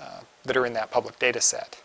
uh, 0.00 0.20
that 0.44 0.56
are 0.56 0.66
in 0.66 0.72
that 0.72 0.90
public 0.90 1.18
data 1.18 1.40
set? 1.40 1.80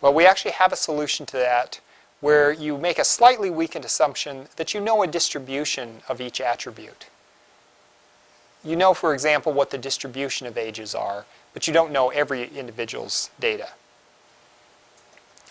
Well, 0.00 0.14
we 0.14 0.26
actually 0.26 0.52
have 0.52 0.72
a 0.72 0.76
solution 0.76 1.26
to 1.26 1.36
that 1.36 1.80
where 2.20 2.52
you 2.52 2.76
make 2.76 2.98
a 2.98 3.04
slightly 3.04 3.50
weakened 3.50 3.84
assumption 3.84 4.48
that 4.56 4.74
you 4.74 4.80
know 4.80 5.02
a 5.02 5.06
distribution 5.06 6.02
of 6.08 6.20
each 6.20 6.40
attribute. 6.40 7.06
You 8.62 8.76
know, 8.76 8.92
for 8.92 9.14
example, 9.14 9.52
what 9.52 9.70
the 9.70 9.78
distribution 9.78 10.46
of 10.46 10.58
ages 10.58 10.94
are, 10.94 11.24
but 11.54 11.66
you 11.66 11.72
don't 11.72 11.92
know 11.92 12.10
every 12.10 12.48
individual's 12.56 13.30
data. 13.40 13.70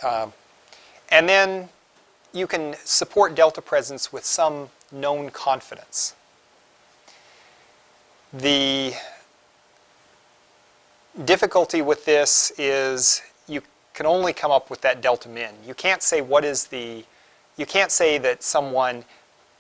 Um, 0.04 0.34
and 1.10 1.28
then 1.28 1.70
you 2.34 2.46
can 2.46 2.76
support 2.84 3.34
delta 3.34 3.62
presence 3.62 4.14
with 4.14 4.24
some 4.24 4.70
known 4.92 5.32
confidence. 5.32 6.16
The 8.32 8.94
difficulty 11.26 11.82
with 11.82 12.06
this 12.06 12.52
is 12.60 13.24
you 13.48 13.64
can 13.94 14.06
only 14.06 14.34
come 14.34 14.52
up 14.52 14.70
with 14.70 14.82
that 14.82 15.02
delta 15.02 15.30
min. 15.30 15.54
You 15.66 15.74
can't 15.74 16.02
say 16.02 16.22
what 16.22 16.46
is 16.46 16.68
the, 16.68 17.04
you 17.58 17.66
can't 17.66 17.92
say 17.92 18.18
that 18.18 18.44
someone 18.44 19.04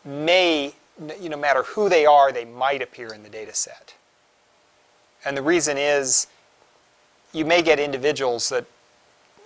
may 0.05 0.73
you 1.17 1.29
know, 1.29 1.35
no 1.35 1.41
matter 1.41 1.63
who 1.63 1.89
they 1.89 2.05
are, 2.05 2.31
they 2.31 2.45
might 2.45 2.81
appear 2.81 3.13
in 3.13 3.23
the 3.23 3.29
data 3.29 3.53
set. 3.53 3.93
And 5.23 5.35
the 5.35 5.41
reason 5.41 5.77
is 5.77 6.27
you 7.33 7.45
may 7.45 7.61
get 7.61 7.79
individuals 7.79 8.49
that 8.49 8.65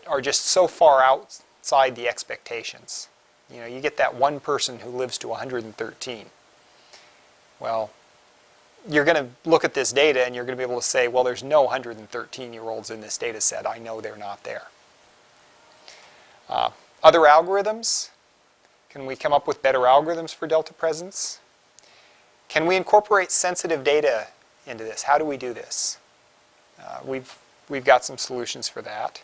are 0.08 0.22
just 0.22 0.46
so 0.46 0.68
far 0.68 1.02
outside 1.02 1.96
the 1.96 2.08
expectations. 2.08 3.08
You 3.52 3.60
know, 3.60 3.66
you 3.66 3.82
get 3.82 3.98
that 3.98 4.16
one 4.16 4.40
person 4.40 4.80
who 4.80 4.90
lives 4.90 5.18
to 5.20 5.28
113. 5.28 6.26
Well, 7.60 7.92
you're 8.90 9.06
going 9.06 9.18
to 9.18 9.50
look 9.50 9.64
at 9.64 9.74
this 9.74 9.92
data 9.94 10.26
and 10.26 10.36
you're 10.36 10.46
going 10.46 10.58
to 10.58 10.62
be 10.66 10.70
able 10.70 10.82
to 10.82 10.86
say, 10.88 11.08
well, 11.08 11.24
there's 11.24 11.44
no 11.44 11.68
113-year-olds 11.68 12.90
in 12.90 13.02
this 13.02 13.18
data 13.18 13.40
set. 13.40 13.68
I 13.68 13.78
know 13.78 14.02
they're 14.02 14.18
not 14.18 14.44
there. 14.44 14.68
Uh, 16.50 16.72
other 17.04 17.20
algorithms 17.20 18.10
Can 18.90 19.06
we 19.06 19.16
come 19.16 19.34
up 19.34 19.48
with 19.48 19.62
better 19.64 19.80
algorithms 19.80 20.36
for 20.36 20.48
delta 20.48 20.74
presence? 20.74 21.40
Can 22.48 22.68
we 22.68 22.76
incorporate 22.76 23.32
sensitive 23.32 23.84
data 23.84 24.28
into 24.68 24.84
this? 24.84 25.04
How 25.04 25.18
do 25.18 25.26
we 25.26 25.36
do 25.38 25.54
this? 25.54 25.98
Uh, 26.80 27.00
we've, 27.04 27.36
we've 27.70 27.86
got 27.86 28.06
some 28.06 28.18
solutions 28.20 28.70
for 28.70 28.84
that. 28.84 29.22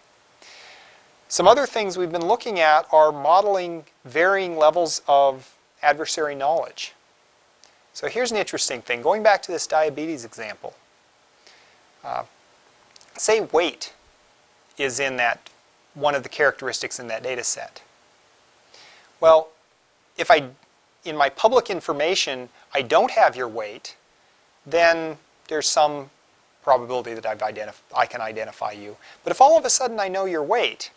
Some 1.27 1.47
other 1.47 1.67
things 1.67 1.97
we've 1.97 2.11
been 2.11 2.25
looking 2.25 2.59
at 2.59 2.87
are 2.91 3.11
modeling 3.11 3.83
varying 4.05 4.57
levels 4.57 5.03
of 5.07 5.55
adversary 5.83 6.33
knowledge. 6.33 6.93
So 7.99 8.07
here's 8.07 8.31
an 8.31 8.37
interesting 8.37 8.81
thing. 8.81 9.01
Going 9.01 9.23
back 9.23 9.41
to 9.41 9.51
this 9.51 9.67
diabetes 9.67 10.23
example. 10.23 10.73
Uh, 12.01 12.23
say 13.17 13.41
weight 13.41 13.91
is 14.77 15.01
in 15.01 15.17
that 15.17 15.49
one 15.95 16.15
of 16.15 16.23
the 16.23 16.29
characteristics 16.29 16.97
in 16.97 17.09
that 17.09 17.23
data 17.23 17.43
set. 17.43 17.81
Well, 19.19 19.49
if 20.17 20.31
I, 20.31 20.45
in 21.03 21.17
my 21.17 21.27
public 21.27 21.69
information, 21.69 22.47
I 22.73 22.83
don't 22.83 23.11
have 23.11 23.35
your 23.35 23.49
weight, 23.49 23.97
then 24.65 25.17
there's 25.49 25.67
some 25.67 26.09
probability 26.63 27.13
that 27.15 27.25
I've 27.25 27.39
identif 27.39 27.81
I 27.93 28.05
can 28.05 28.21
identify 28.21 28.71
you. 28.71 28.95
But 29.25 29.31
if 29.31 29.41
all 29.41 29.57
of 29.57 29.65
a 29.65 29.69
sudden 29.69 29.99
I 29.99 30.07
know 30.07 30.23
your 30.23 30.43
weight, 30.43 30.91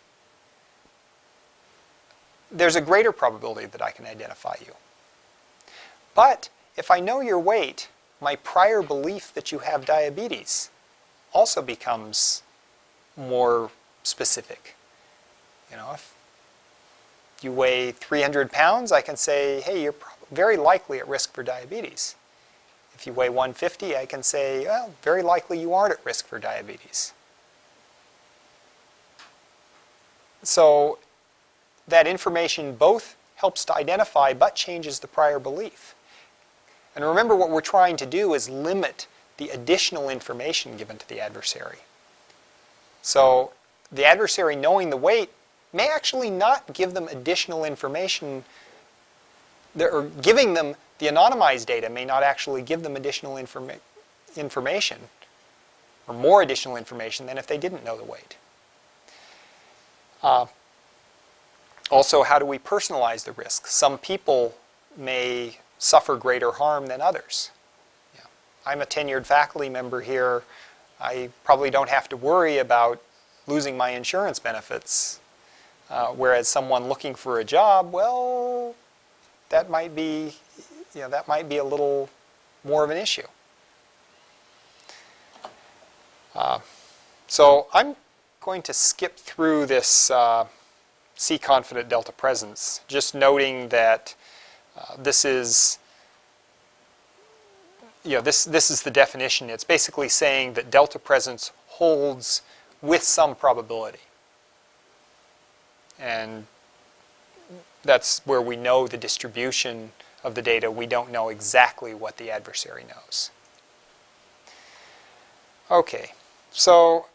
there's 2.49 2.77
a 2.77 2.81
greater 2.81 3.11
probability 3.11 3.67
that 3.67 3.81
I 3.81 3.91
can 3.91 4.05
identify 4.05 4.55
you. 4.65 4.71
But 6.15 6.47
if 6.75 6.89
I 6.89 6.99
know 6.99 7.21
your 7.21 7.39
weight, 7.39 7.89
my 8.21 8.35
prior 8.35 8.81
belief 8.81 9.33
that 9.33 9.51
you 9.51 9.59
have 9.59 9.85
diabetes 9.85 10.69
also 11.33 11.61
becomes 11.61 12.41
more 13.17 13.71
specific. 14.03 14.75
You 15.69 15.77
know, 15.77 15.91
if 15.93 16.13
you 17.41 17.51
weigh 17.51 17.91
300 17.91 18.51
pounds, 18.51 18.91
I 18.91 19.01
can 19.01 19.17
say, 19.17 19.61
hey, 19.61 19.83
you're 19.83 19.95
very 20.31 20.57
likely 20.57 20.99
at 20.99 21.07
risk 21.07 21.33
for 21.33 21.43
diabetes. 21.43 22.15
If 22.95 23.05
you 23.05 23.13
weigh 23.13 23.29
150, 23.29 23.97
I 23.97 24.05
can 24.05 24.23
say, 24.23 24.65
well, 24.65 24.93
very 25.01 25.21
likely 25.21 25.59
you 25.59 25.73
aren't 25.73 25.93
at 25.93 26.05
risk 26.05 26.27
for 26.27 26.39
diabetes. 26.39 27.13
So 30.43 30.99
that 31.87 32.07
information 32.07 32.75
both 32.75 33.15
helps 33.35 33.65
to 33.65 33.75
identify 33.75 34.33
but 34.33 34.55
changes 34.55 34.99
the 34.99 35.07
prior 35.07 35.39
belief. 35.39 35.95
And 36.95 37.03
remember 37.05 37.35
what 37.35 37.49
we're 37.49 37.61
trying 37.61 37.97
to 37.97 38.05
do 38.05 38.33
is 38.33 38.49
limit 38.49 39.07
the 39.37 39.49
additional 39.49 40.09
information 40.09 40.77
given 40.77 40.97
to 40.97 41.09
the 41.09 41.19
adversary. 41.19 41.79
So 43.01 43.51
the 43.91 44.05
adversary 44.05 44.55
knowing 44.55 44.89
the 44.89 44.97
weight 44.97 45.29
may 45.73 45.89
actually 45.89 46.29
not 46.29 46.73
give 46.73 46.93
them 46.93 47.07
additional 47.07 47.65
information, 47.65 48.43
or 49.79 50.03
giving 50.21 50.53
them 50.53 50.75
the 50.99 51.07
anonymized 51.07 51.65
data 51.65 51.89
may 51.89 52.05
not 52.05 52.21
actually 52.21 52.61
give 52.61 52.83
them 52.83 52.95
additional 52.95 53.35
informa 53.35 53.77
information, 54.35 54.99
or 56.07 56.13
more 56.13 56.41
additional 56.41 56.75
information 56.75 57.25
than 57.25 57.37
if 57.37 57.47
they 57.47 57.57
didn't 57.57 57.83
know 57.83 57.97
the 57.97 58.03
weight. 58.03 58.37
Uh, 60.21 60.45
also, 61.91 62.23
how 62.23 62.39
do 62.39 62.45
we 62.45 62.57
personalize 62.57 63.25
the 63.25 63.31
risk? 63.31 63.67
Some 63.67 63.97
people 63.97 64.55
may 64.95 65.57
suffer 65.83 66.15
greater 66.15 66.53
harm 66.53 66.87
than 66.87 67.01
others. 67.01 67.51
Yeah. 68.15 68.21
I'm 68.65 68.81
a 68.81 68.85
tenured 68.85 69.25
faculty 69.25 69.69
member 69.69 70.01
here. 70.01 70.43
I 70.99 71.29
probably 71.43 71.69
don't 71.69 71.89
have 71.89 72.07
to 72.09 72.17
worry 72.17 72.57
about 72.57 73.01
losing 73.47 73.75
my 73.75 73.89
insurance 73.89 74.39
benefits. 74.39 75.19
Uh, 75.89 76.07
whereas 76.07 76.47
someone 76.47 76.87
looking 76.87 77.13
for 77.13 77.39
a 77.39 77.43
job, 77.43 77.91
well, 77.91 78.73
that 79.49 79.69
might 79.69 79.93
be, 79.93 80.33
you 80.95 81.01
know, 81.01 81.09
that 81.09 81.27
might 81.27 81.49
be 81.49 81.57
a 81.57 81.63
little 81.63 82.09
more 82.63 82.85
of 82.85 82.89
an 82.89 82.97
issue. 82.97 83.27
Uh, 86.33 86.59
so 87.27 87.67
I'm 87.73 87.95
going 88.39 88.61
to 88.63 88.73
skip 88.73 89.17
through 89.17 89.65
this 89.65 90.09
uh, 90.09 90.47
C-confident 91.15 91.89
delta 91.89 92.13
presence, 92.13 92.81
just 92.87 93.13
noting 93.13 93.67
that 93.69 94.15
this 94.97 95.25
is 95.25 95.79
you 98.03 98.15
know, 98.17 98.21
this, 98.21 98.43
this 98.43 98.69
is 98.69 98.81
the 98.81 98.91
definition. 98.91 99.49
It's 99.49 99.63
basically 99.63 100.09
saying 100.09 100.53
that 100.53 100.69
delta 100.69 100.99
presence 100.99 101.51
holds 101.67 102.41
with 102.81 103.03
some 103.03 103.35
probability. 103.35 103.99
And 105.97 106.45
that's 107.83 108.21
where 108.25 108.41
we 108.41 108.55
know 108.55 108.87
the 108.87 108.97
distribution 108.97 109.91
of 110.23 110.35
the 110.35 110.41
data. 110.41 110.69
We 110.69 110.85
don't 110.85 111.11
know 111.11 111.29
exactly 111.29 111.93
what 111.93 112.17
the 112.17 112.29
adversary 112.29 112.83
knows. 112.83 113.31
Okay, 115.71 116.11
so, 116.51 117.05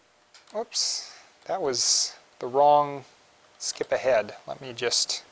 oops, 0.57 1.13
that 1.45 1.61
was 1.61 2.17
the 2.39 2.47
wrong 2.47 3.05
skip 3.59 3.93
ahead. 3.93 4.35
Let 4.47 4.61
me 4.61 4.73
just 4.73 5.23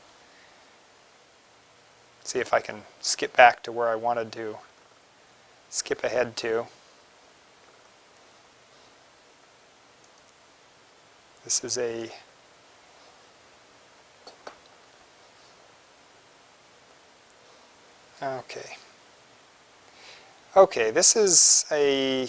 see 2.27 2.41
if 2.41 2.53
I 2.53 2.59
can 2.59 2.83
skip 3.01 3.37
back 3.37 3.62
to 3.62 3.70
where 3.72 3.89
I 3.89 3.95
wanted 3.95 4.33
to 4.33 4.57
skip 5.70 6.03
ahead 6.03 6.37
to. 6.39 6.66
This 11.45 11.62
is 11.62 11.79
a 11.79 12.11
Okay. 18.20 18.77
Okay, 20.57 20.91
this 20.91 21.14
is 21.14 21.64
a 21.70 22.29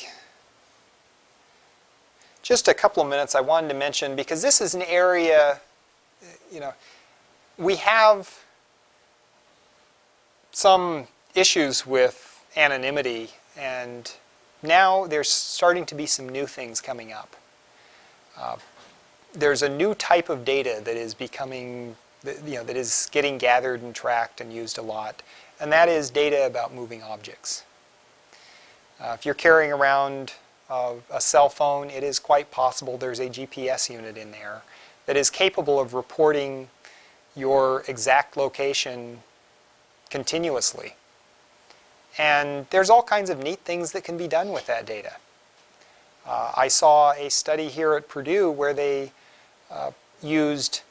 just 2.43 2.67
a 2.67 2.73
couple 2.73 3.01
of 3.01 3.09
minutes 3.09 3.33
I 3.33 3.41
wanted 3.41 3.69
to 3.69 3.73
mention 3.73 4.15
because 4.15 4.43
this 4.43 4.61
is 4.61 4.75
an 4.75 4.83
area, 4.83 5.59
you 6.51 6.59
know, 6.59 6.73
we 7.57 7.77
have 7.77 8.43
some 10.57 11.05
issues 11.35 11.85
with 11.85 12.43
anonymity 12.55 13.29
and 13.55 14.13
now 14.63 15.05
there's 15.05 15.29
starting 15.29 15.85
to 15.85 15.93
be 15.93 16.07
some 16.07 16.27
new 16.27 16.47
things 16.47 16.81
coming 16.81 17.13
up. 17.13 17.35
Uh, 18.35 18.55
there's 19.33 19.61
a 19.61 19.69
new 19.69 19.93
type 19.93 20.29
of 20.29 20.43
data 20.43 20.81
that 20.83 20.97
is 20.97 21.13
becoming, 21.13 21.95
you 22.43 22.55
know, 22.55 22.63
that 22.63 22.75
is 22.75 23.07
getting 23.11 23.37
gathered 23.37 23.83
and 23.83 23.93
tracked 23.93 24.41
and 24.41 24.51
used 24.51 24.79
a 24.79 24.81
lot 24.81 25.21
and 25.59 25.71
that 25.71 25.89
is 25.89 26.09
data 26.09 26.47
about 26.47 26.73
moving 26.73 27.03
objects. 27.03 27.63
Uh, 28.99 29.11
if 29.13 29.27
you're 29.27 29.35
carrying 29.35 29.71
around 29.71 30.33
uh, 30.71 30.93
a 31.13 31.21
cell 31.21 31.49
phone, 31.49 31.91
it 31.91 32.01
is 32.01 32.17
quite 32.17 32.49
possible 32.49 32.97
there's 32.97 33.19
a 33.19 33.29
GPS 33.29 33.91
unit 33.91 34.17
in 34.17 34.31
there 34.31 34.63
that 35.05 35.15
is 35.17 35.29
capable 35.29 35.79
of 35.79 35.93
reporting 35.93 36.67
your 37.35 37.83
exact 37.87 38.35
location 38.35 39.19
continuously. 40.09 40.95
And 42.17 42.65
there's 42.71 42.89
all 42.89 43.03
kinds 43.03 43.29
of 43.29 43.39
neat 43.39 43.59
things 43.59 43.91
that 43.91 44.03
can 44.03 44.17
be 44.17 44.27
done 44.27 44.51
with 44.51 44.65
that 44.67 44.85
data. 44.85 45.13
Uh, 46.25 46.51
I 46.57 46.67
saw 46.67 47.13
a 47.13 47.29
study 47.29 47.69
here 47.69 47.93
at 47.93 48.09
Purdue 48.09 48.51
where 48.51 48.73
they 48.73 49.11
uh, 49.71 49.91
used 50.21 50.81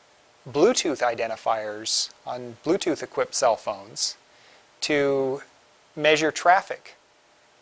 Bluetooth 0.48 1.02
identifiers 1.02 2.10
on 2.24 2.56
Bluetooth 2.64 3.02
equipped 3.02 3.34
cell 3.34 3.56
phones 3.56 4.16
to 4.82 5.42
measure 5.96 6.30
traffic 6.30 6.96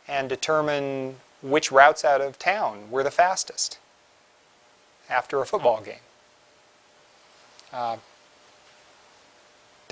and 0.07 0.29
determine 0.29 1.17
which 1.43 1.73
routes 1.73 2.05
out 2.05 2.21
of 2.21 2.39
town 2.39 2.91
were 2.91 3.03
the 3.03 3.11
fastest 3.11 3.79
after 5.09 5.41
a 5.41 5.47
football 5.47 5.81
game. 5.81 5.95
Uh, 7.73 7.97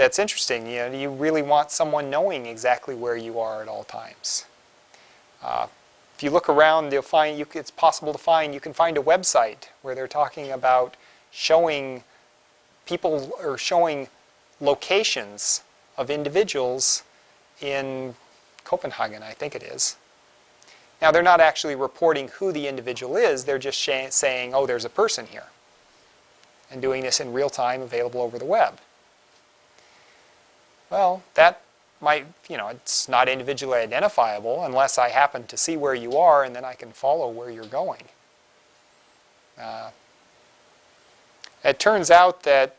that's 0.02 0.18
interesting. 0.18 0.66
You, 0.66 0.78
know, 0.78 0.92
you 0.92 1.10
really 1.10 1.42
want 1.42 1.70
someone 1.70 2.10
knowing 2.10 2.46
exactly 2.46 2.96
where 2.96 3.16
you 3.16 3.38
are 3.38 3.62
at 3.62 3.68
all 3.68 3.84
times. 3.84 4.46
Uh, 5.40 5.68
if 6.16 6.24
you 6.24 6.30
look 6.30 6.48
around, 6.48 6.92
you'll 6.92 7.02
find 7.02 7.38
you, 7.38 7.46
it's 7.54 7.70
possible 7.70 8.12
to 8.12 8.18
find, 8.18 8.52
you 8.52 8.58
can 8.58 8.72
find 8.72 8.98
a 8.98 9.00
website 9.00 9.68
where 9.82 9.94
they're 9.94 10.08
talking 10.08 10.50
about 10.50 10.96
showing 11.30 12.02
people 12.84 13.32
or 13.40 13.56
showing 13.56 14.08
locations 14.60 15.62
of 15.96 16.10
individuals 16.10 17.04
in 17.60 18.16
Copenhagen, 18.64 19.22
I 19.22 19.34
think 19.34 19.54
it 19.54 19.62
is. 19.62 19.96
Now, 21.00 21.12
they're 21.12 21.22
not 21.22 21.40
actually 21.40 21.76
reporting 21.76 22.26
who 22.26 22.50
the 22.50 22.66
individual 22.66 23.16
is, 23.16 23.44
they're 23.44 23.58
just 23.58 23.80
saying, 23.80 24.52
oh, 24.52 24.66
there's 24.66 24.84
a 24.84 24.90
person 24.90 25.26
here, 25.26 25.46
and 26.72 26.82
doing 26.82 27.02
this 27.02 27.20
in 27.20 27.32
real 27.32 27.50
time 27.50 27.82
available 27.82 28.20
over 28.20 28.36
the 28.36 28.44
web. 28.44 28.78
Well, 30.92 31.22
that 31.34 31.62
might, 32.02 32.26
you 32.50 32.58
know, 32.58 32.68
it's 32.68 33.08
not 33.08 33.26
individually 33.26 33.78
identifiable 33.78 34.62
unless 34.66 34.98
I 34.98 35.08
happen 35.08 35.46
to 35.46 35.56
see 35.56 35.74
where 35.74 35.94
you 35.94 36.18
are 36.18 36.44
and 36.44 36.54
then 36.54 36.66
I 36.66 36.74
can 36.74 36.92
follow 36.92 37.30
where 37.30 37.48
you're 37.48 37.64
going. 37.64 38.02
Uh, 39.58 39.88
it 41.64 41.78
turns 41.78 42.10
out 42.10 42.42
that 42.42 42.76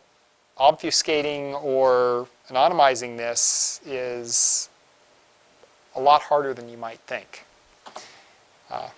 obfuscating 0.59 1.59
or 1.63 2.27
anonymizing 2.49 3.17
this 3.17 3.81
is 3.83 4.69
a 5.95 5.99
lot 5.99 6.21
harder 6.21 6.53
than 6.53 6.69
you 6.69 6.77
might 6.77 6.99
think. 6.99 7.45
Uh, 8.69 8.89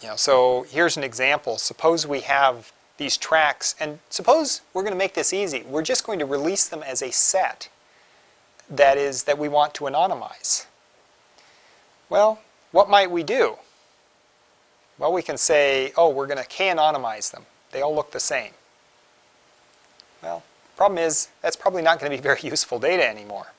you 0.00 0.08
know, 0.08 0.16
so 0.16 0.64
here's 0.70 0.96
an 0.96 1.04
example. 1.04 1.58
Suppose 1.58 2.06
we 2.06 2.20
have 2.20 2.72
these 3.00 3.16
tracks, 3.16 3.74
and 3.80 3.98
suppose 4.10 4.60
we're 4.74 4.82
going 4.82 4.92
to 4.92 4.98
make 4.98 5.14
this 5.14 5.32
easy. 5.32 5.64
We're 5.66 5.82
just 5.82 6.04
going 6.04 6.18
to 6.18 6.26
release 6.26 6.68
them 6.68 6.82
as 6.82 7.00
a 7.00 7.10
set 7.10 7.70
that 8.68 8.98
is 8.98 9.24
that 9.24 9.38
we 9.38 9.48
want 9.48 9.72
to 9.74 9.84
anonymize. 9.84 10.66
Well, 12.10 12.40
what 12.72 12.90
might 12.90 13.10
we 13.10 13.22
do? 13.22 13.56
Well, 14.98 15.14
we 15.14 15.22
can 15.22 15.38
say, 15.38 15.94
oh, 15.96 16.10
we're 16.10 16.26
going 16.26 16.38
to 16.38 16.44
k-anonymize 16.44 17.32
them. 17.32 17.46
They 17.72 17.80
all 17.80 17.94
look 17.94 18.12
the 18.12 18.20
same. 18.20 18.52
Well, 20.22 20.42
problem 20.76 20.98
is, 20.98 21.28
that's 21.40 21.56
probably 21.56 21.80
not 21.80 22.00
going 22.00 22.12
to 22.12 22.16
be 22.18 22.22
very 22.22 22.40
useful 22.42 22.78
data 22.78 23.08
anymore. 23.08 23.52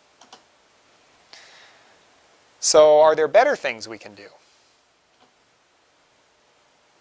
So 2.59 3.01
are 3.01 3.15
there 3.15 3.27
better 3.27 3.55
things 3.55 3.87
we 3.87 3.97
can 3.97 4.13
do? 4.13 4.27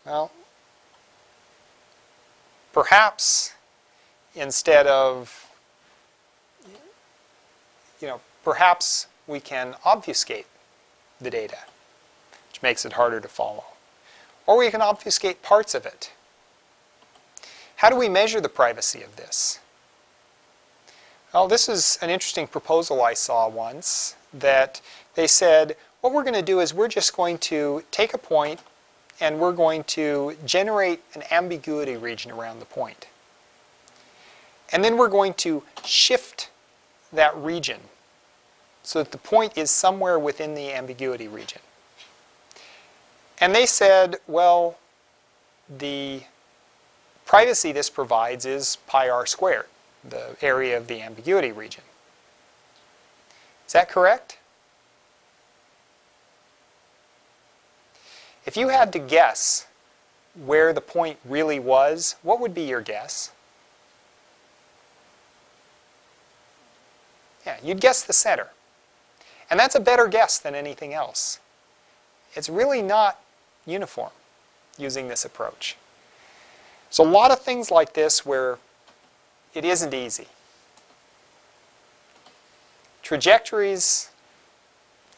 Well, 0.06 0.32
perhaps 2.72 3.52
instead 4.34 4.86
of, 4.86 5.48
you 8.00 8.06
know, 8.06 8.20
perhaps 8.44 9.06
we 9.26 9.40
can 9.40 9.74
obfuscate 9.84 10.46
the 11.20 11.30
data, 11.30 11.58
which 12.48 12.62
makes 12.62 12.84
it 12.84 12.94
harder 12.94 13.20
to 13.20 13.28
follow. 13.28 13.64
Or 14.46 14.58
we 14.58 14.70
can 14.70 14.80
obfuscate 14.80 15.42
parts 15.42 15.74
of 15.74 15.86
it. 15.86 16.12
How 17.76 17.90
do 17.90 17.96
we 17.96 18.08
measure 18.08 18.40
the 18.40 18.48
privacy 18.48 19.02
of 19.02 19.16
this? 19.16 19.58
Well, 21.32 21.46
this 21.46 21.68
is 21.68 21.98
an 22.02 22.10
interesting 22.10 22.46
proposal 22.46 23.02
I 23.02 23.14
saw 23.14 23.48
once 23.48 24.16
that 24.34 24.80
they 25.14 25.26
said, 25.26 25.76
what 26.00 26.12
we're 26.12 26.24
going 26.24 26.34
to 26.34 26.42
do 26.42 26.60
is 26.60 26.74
we're 26.74 26.88
just 26.88 27.16
going 27.16 27.38
to 27.38 27.84
take 27.90 28.14
a 28.14 28.18
point 28.18 28.60
and 29.20 29.38
we're 29.38 29.52
going 29.52 29.84
to 29.84 30.36
generate 30.44 31.00
an 31.14 31.22
ambiguity 31.30 31.96
region 31.96 32.30
around 32.30 32.58
the 32.58 32.64
point. 32.64 33.06
And 34.72 34.84
then 34.84 34.96
we're 34.96 35.08
going 35.08 35.34
to 35.34 35.62
shift 35.84 36.50
that 37.12 37.36
region 37.36 37.80
so 38.82 39.02
that 39.02 39.12
the 39.12 39.18
point 39.18 39.56
is 39.58 39.70
somewhere 39.70 40.18
within 40.18 40.54
the 40.54 40.72
ambiguity 40.72 41.28
region. 41.28 41.60
And 43.38 43.54
they 43.54 43.66
said, 43.66 44.16
well, 44.26 44.78
the 45.68 46.22
privacy 47.24 47.72
this 47.72 47.90
provides 47.90 48.44
is 48.44 48.76
pi 48.86 49.08
r 49.08 49.26
squared, 49.26 49.66
the 50.08 50.36
area 50.42 50.76
of 50.76 50.88
the 50.88 51.00
ambiguity 51.00 51.52
region. 51.52 51.84
Is 53.66 53.72
that 53.72 53.88
correct? 53.88 54.38
If 58.50 58.56
you 58.56 58.70
had 58.70 58.92
to 58.94 58.98
guess 58.98 59.68
where 60.34 60.72
the 60.72 60.80
point 60.80 61.20
really 61.24 61.60
was, 61.60 62.16
what 62.24 62.40
would 62.40 62.52
be 62.52 62.62
your 62.62 62.80
guess? 62.80 63.30
Yeah, 67.46 67.58
you'd 67.62 67.80
guess 67.80 68.02
the 68.02 68.12
center. 68.12 68.48
And 69.48 69.60
that's 69.60 69.76
a 69.76 69.80
better 69.80 70.08
guess 70.08 70.36
than 70.36 70.56
anything 70.56 70.92
else. 70.92 71.38
It's 72.34 72.48
really 72.48 72.82
not 72.82 73.20
uniform 73.66 74.10
using 74.76 75.06
this 75.06 75.24
approach. 75.24 75.76
So 76.90 77.04
a 77.04 77.06
lot 77.06 77.30
of 77.30 77.40
things 77.40 77.70
like 77.70 77.92
this 77.92 78.26
where 78.26 78.58
it 79.54 79.64
isn't 79.64 79.94
easy. 79.94 80.26
Trajectories, 83.04 84.10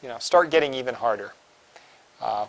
you 0.03 0.11
know, 0.11 0.19
start 0.19 0.51
getting 0.51 0.75
even 0.75 0.97
harder. 0.97 1.33
Uh, 2.21 2.45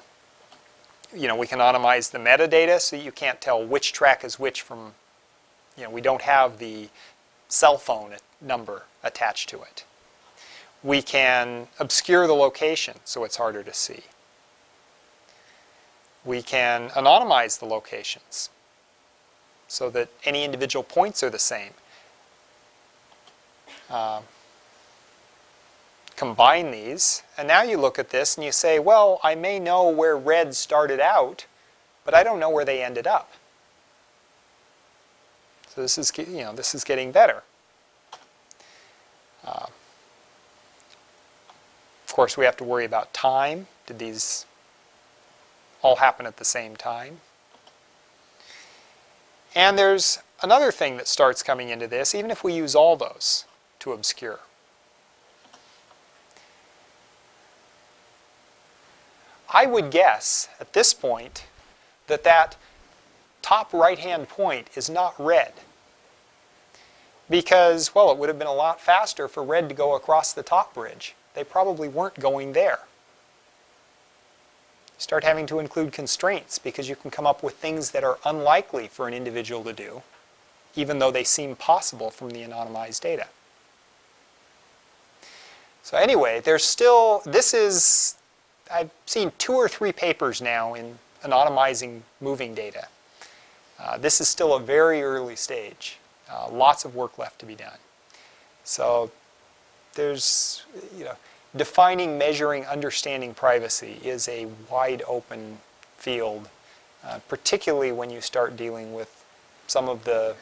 you 1.16 1.28
know, 1.28 1.36
we 1.36 1.48
can 1.48 1.60
anonymize 1.60 2.12
the 2.12 2.18
metadata 2.18 2.80
so 2.80 2.96
you 2.96 3.12
can't 3.12 3.40
tell 3.42 3.64
which 3.64 3.94
track 3.94 4.24
is 4.24 4.40
which 4.40 4.62
from, 4.62 4.94
you 5.78 5.84
know, 5.84 5.90
we 5.90 6.02
don't 6.02 6.22
have 6.22 6.60
the 6.60 6.90
cell 7.48 7.78
phone 7.78 8.12
number 8.42 8.84
attached 9.04 9.50
to 9.50 9.62
it. 9.62 9.86
We 10.84 11.02
can 11.02 11.68
obscure 11.80 12.28
the 12.28 12.34
location 12.34 12.98
so 13.06 13.24
it's 13.24 13.38
harder 13.38 13.64
to 13.64 13.74
see. 13.74 14.02
We 16.26 16.42
can 16.42 16.90
anonymize 16.90 17.60
the 17.60 17.66
locations 17.66 18.50
so 19.68 19.90
that 19.90 20.10
any 20.24 20.44
individual 20.44 20.84
points 20.84 21.24
are 21.24 21.30
the 21.30 21.40
same. 21.40 21.72
Uh, 23.90 24.22
combine 26.16 26.72
these, 26.72 27.24
and 27.38 27.48
now 27.48 27.64
you 27.64 27.78
look 27.78 27.98
at 27.98 28.10
this 28.10 28.36
and 28.36 28.46
you 28.46 28.52
say, 28.52 28.80
well, 28.80 29.20
I 29.24 29.36
may 29.36 29.60
know 29.60 29.90
where 29.90 30.18
red 30.18 30.56
started 30.56 31.00
out, 31.00 31.46
but 32.06 32.14
I 32.14 32.24
don't 32.24 32.40
know 32.40 32.50
where 32.50 32.66
they 32.66 32.84
ended 32.84 33.08
up. 33.08 33.32
So 35.70 35.82
this 35.82 35.98
is, 35.98 36.12
you 36.18 36.44
know, 36.44 36.54
this 36.54 36.76
is 36.76 36.84
getting 36.84 37.12
better. 37.12 37.44
Uh, 39.44 39.66
of 42.06 42.14
course, 42.14 42.38
we 42.38 42.46
have 42.46 42.58
to 42.58 42.64
worry 42.64 42.86
about 42.86 43.12
time. 43.14 43.68
Did 43.88 43.98
these 43.98 44.46
all 45.82 45.96
happen 45.96 46.28
at 46.28 46.38
the 46.38 46.46
same 46.46 46.76
time? 46.76 47.22
And 49.56 49.78
there's 49.78 50.20
another 50.42 50.72
thing 50.72 50.98
that 50.98 51.08
starts 51.08 51.42
coming 51.42 51.70
into 51.70 51.88
this, 51.88 52.14
even 52.14 52.30
if 52.30 52.44
we 52.44 52.54
use 52.54 52.76
all 52.76 52.96
those 52.96 53.46
to 53.80 53.94
obscure. 53.94 54.40
I 59.54 59.66
would 59.66 59.92
guess 59.92 60.50
at 60.60 60.74
this 60.74 60.94
point 60.94 61.46
that 62.08 62.24
that 62.24 62.58
top 63.42 63.72
right-hand 63.72 64.28
point 64.28 64.70
is 64.76 64.90
not 64.90 65.14
red. 65.20 65.54
Because, 67.30 67.94
well, 67.94 68.12
it 68.12 68.18
would 68.18 68.30
have 68.30 68.40
been 68.40 68.48
a 68.48 68.54
lot 68.54 68.82
faster 68.82 69.28
for 69.28 69.44
red 69.44 69.70
to 69.70 69.76
go 69.76 69.96
across 69.96 70.34
the 70.34 70.44
top 70.44 70.74
bridge 70.74 71.16
they 71.34 71.44
probably 71.44 71.88
weren't 71.88 72.20
going 72.20 72.54
there. 72.54 72.80
Start 74.98 75.24
having 75.24 75.46
to 75.48 75.60
include 75.60 75.92
constraints 75.92 76.60
because 76.60 76.88
you 76.88 76.96
can 76.96 77.12
come 77.12 77.26
up 77.26 77.44
with 77.44 77.56
things 77.56 77.92
that 77.92 78.04
are 78.04 78.20
unlikely 78.26 78.88
for 78.88 79.08
an 79.08 79.14
individual 79.14 79.64
to 79.64 79.74
do, 79.74 80.02
even 80.76 81.00
though 81.00 81.12
they 81.12 81.24
seem 81.24 81.56
possible 81.56 82.10
from 82.10 82.30
the 82.30 82.44
anonymized 82.44 83.02
data. 83.02 83.28
So 85.82 85.98
anyway, 85.98 86.40
there's 86.40 86.64
still, 86.64 87.22
this 87.26 87.54
is, 87.54 88.16
I've 88.72 88.92
seen 89.06 89.32
two 89.38 89.54
or 89.54 89.68
three 89.68 89.92
papers 89.92 90.42
now 90.42 90.74
in 90.74 90.98
anonymizing 91.24 92.02
moving 92.22 92.54
data. 92.54 92.88
Uh, 93.80 93.98
this 93.98 94.22
is 94.22 94.28
still 94.28 94.56
a 94.56 94.60
very 94.60 95.02
early 95.02 95.36
stage. 95.36 95.98
Uh, 96.30 96.50
lots 96.50 96.86
of 96.86 96.96
work 96.96 97.18
left 97.18 97.40
to 97.40 97.46
be 97.46 97.56
done. 97.56 97.78
So 98.64 99.12
there's, 99.96 100.64
you 100.98 101.04
know, 101.06 101.16
defining, 101.56 102.18
measuring, 102.18 102.66
understanding 102.66 103.34
privacy 103.34 104.00
is 104.04 104.28
a 104.28 104.48
wide 104.70 105.04
open 105.08 105.60
field, 105.98 106.50
uh, 107.06 107.20
particularly 107.28 107.92
when 107.92 108.10
you 108.10 108.22
start 108.22 108.56
dealing 108.58 108.94
with 108.94 109.24
some 109.68 109.90
of 109.90 110.04
the 110.04 110.36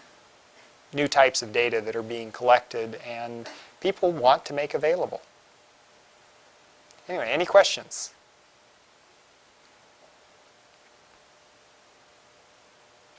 new 0.94 1.08
types 1.08 1.42
of 1.42 1.54
data 1.54 1.82
that 1.82 1.96
are 1.96 2.04
being 2.04 2.32
collected 2.32 3.00
and 3.08 3.50
people 3.80 4.12
want 4.12 4.46
to 4.46 4.54
make 4.54 4.74
available. 4.74 5.22
Anyway, 7.10 7.30
any 7.30 7.46
questions? 7.46 8.14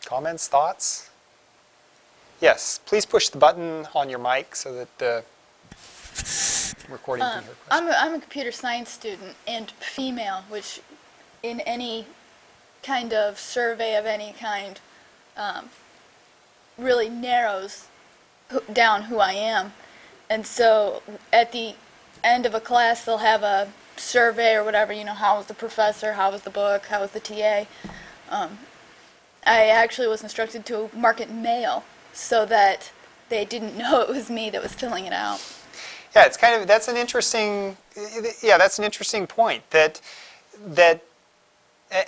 Comments, 0.04 0.46
thoughts? 0.48 1.10
Yes, 2.40 2.80
please 2.86 3.06
push 3.06 3.28
the 3.28 3.38
button 3.38 3.86
on 3.94 4.10
your 4.10 4.18
mic 4.18 4.56
so 4.56 4.74
that 4.74 4.98
the 4.98 5.24
recording 6.88 7.24
can 7.24 7.42
hear. 7.44 7.52
um, 7.70 7.84
I'm 7.84 7.88
a, 7.88 7.92
I'm 7.92 8.14
a 8.14 8.20
computer 8.20 8.52
science 8.52 8.90
student 8.90 9.36
and 9.46 9.70
female, 9.70 10.44
which 10.48 10.80
in 11.42 11.60
any 11.60 12.06
kind 12.82 13.12
of 13.12 13.38
survey 13.38 13.96
of 13.96 14.06
any 14.06 14.34
kind 14.38 14.80
um, 15.36 15.70
really 16.76 17.08
narrows 17.08 17.86
down 18.72 19.02
who 19.02 19.18
I 19.18 19.32
am. 19.32 19.72
And 20.28 20.46
so 20.46 21.02
at 21.32 21.52
the 21.52 21.74
end 22.24 22.46
of 22.46 22.54
a 22.54 22.60
class, 22.60 23.04
they'll 23.04 23.18
have 23.18 23.42
a 23.42 23.68
survey 23.96 24.54
or 24.54 24.64
whatever, 24.64 24.92
you 24.92 25.04
know, 25.04 25.14
how 25.14 25.36
was 25.36 25.46
the 25.46 25.54
professor, 25.54 26.14
how 26.14 26.30
was 26.30 26.42
the 26.42 26.50
book, 26.50 26.86
how 26.86 27.00
was 27.00 27.10
the 27.10 27.20
TA. 27.20 27.66
Um, 28.30 28.58
I 29.44 29.66
actually 29.66 30.08
was 30.08 30.22
instructed 30.22 30.64
to 30.66 30.90
mark 30.94 31.20
it 31.20 31.30
male 31.30 31.84
so 32.12 32.46
that 32.46 32.92
they 33.28 33.44
didn't 33.44 33.76
know 33.82 34.00
it 34.00 34.08
was 34.08 34.30
me 34.30 34.50
that 34.50 34.62
was 34.62 34.74
filling 34.74 35.06
it 35.06 35.12
out. 35.12 35.40
Yeah, 36.14 36.26
it's 36.26 36.36
kind 36.36 36.60
of 36.60 36.68
that's 36.68 36.88
an 36.88 36.96
interesting 36.98 37.76
yeah 38.42 38.58
that's 38.58 38.78
an 38.78 38.84
interesting 38.84 39.26
point 39.26 39.62
that 39.70 39.98
that 40.66 41.02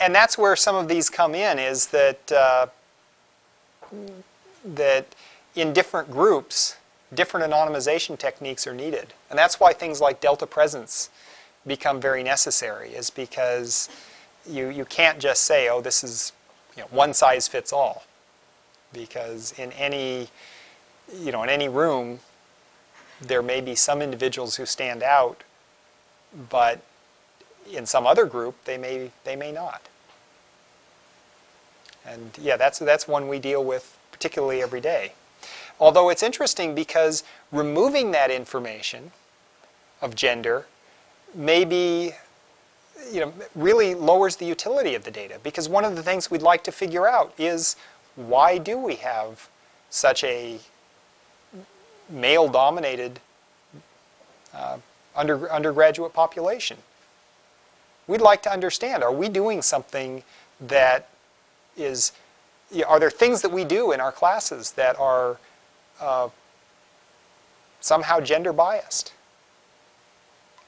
and 0.01 0.15
that's 0.15 0.37
where 0.37 0.57
some 0.57 0.77
of 0.77 0.89
these 0.89 1.09
come 1.09 1.35
in 1.35 1.59
is 1.59 1.87
that 1.87 2.33
uh, 2.33 2.67
that 4.65 5.07
in 5.55 5.73
different 5.73 6.11
groups, 6.11 6.77
different 7.15 7.51
anonymization 7.51 8.19
techniques 8.19 8.67
are 8.67 8.75
needed. 8.75 9.13
And 9.31 9.39
that's 9.39 9.61
why 9.61 9.73
things 9.73 10.01
like 10.01 10.21
delta 10.21 10.47
presence 10.47 11.11
become 11.67 12.01
very 12.01 12.23
necessary, 12.23 12.91
is 12.91 13.11
because 13.11 13.89
you, 14.49 14.69
you 14.69 14.85
can't 14.85 15.19
just 15.19 15.45
say, 15.45 15.69
oh, 15.69 15.81
this 15.81 16.05
is 16.05 16.33
you 16.77 16.83
know, 16.83 16.89
one 16.91 17.15
size 17.15 17.49
fits 17.49 17.73
all. 17.73 18.05
Because 18.93 19.53
in 19.59 19.73
any, 19.73 20.29
you 21.19 21.33
know, 21.33 21.43
in 21.43 21.49
any 21.49 21.69
room, 21.69 22.21
there 23.21 23.43
may 23.43 23.61
be 23.61 23.75
some 23.75 24.03
individuals 24.03 24.57
who 24.57 24.67
stand 24.67 25.03
out, 25.03 25.43
but 26.51 26.81
in 27.73 27.87
some 27.87 28.07
other 28.07 28.27
group, 28.27 28.57
they 28.65 28.77
may, 28.77 29.11
they 29.25 29.37
may 29.37 29.53
not. 29.53 29.83
And 32.07 32.37
yeah, 32.41 32.57
that's, 32.57 32.79
that's 32.79 33.09
one 33.09 33.29
we 33.29 33.39
deal 33.39 33.65
with 33.65 33.97
particularly 34.13 34.63
every 34.63 34.81
day. 34.81 35.13
Although 35.81 36.09
it's 36.09 36.23
interesting 36.23 36.75
because 36.75 37.25
removing 37.53 38.13
that 38.13 38.31
information 38.31 39.13
of 40.01 40.15
gender 40.15 40.67
maybe 41.35 42.13
you 43.13 43.21
know, 43.21 43.33
really 43.55 43.95
lowers 43.95 44.37
the 44.37 44.47
utility 44.47 44.95
of 44.95 45.05
the 45.05 45.11
data 45.11 45.39
because 45.43 45.69
one 45.69 45.85
of 45.85 45.97
the 45.97 46.03
things 46.03 46.31
we'd 46.31 46.43
like 46.43 46.65
to 46.65 46.73
figure 46.73 47.07
out 47.07 47.35
is 47.39 47.77
why 48.17 48.59
do 48.59 48.79
we 48.79 48.97
have 48.97 49.49
such 49.91 50.25
a 50.25 50.59
male-dominated 52.09 53.21
uh, 54.55 54.79
under, 55.17 55.51
undergraduate 55.51 56.13
population? 56.13 56.79
We'd 58.07 58.21
like 58.21 58.43
to 58.43 58.53
understand, 58.53 59.03
are 59.03 59.13
we 59.13 59.29
doing 59.29 59.63
something 59.63 60.23
that 60.61 61.09
is, 61.77 62.13
are 62.87 63.01
there 63.01 63.11
things 63.11 63.43
that 63.43 63.51
we 63.51 63.65
do 63.65 63.93
in 63.93 64.01
our 64.01 64.13
classes 64.13 64.73
that 64.73 64.99
are 64.99 65.39
uh, 66.01 66.29
somehow 67.81 68.21
gender 68.21 68.53
biased? 68.53 69.13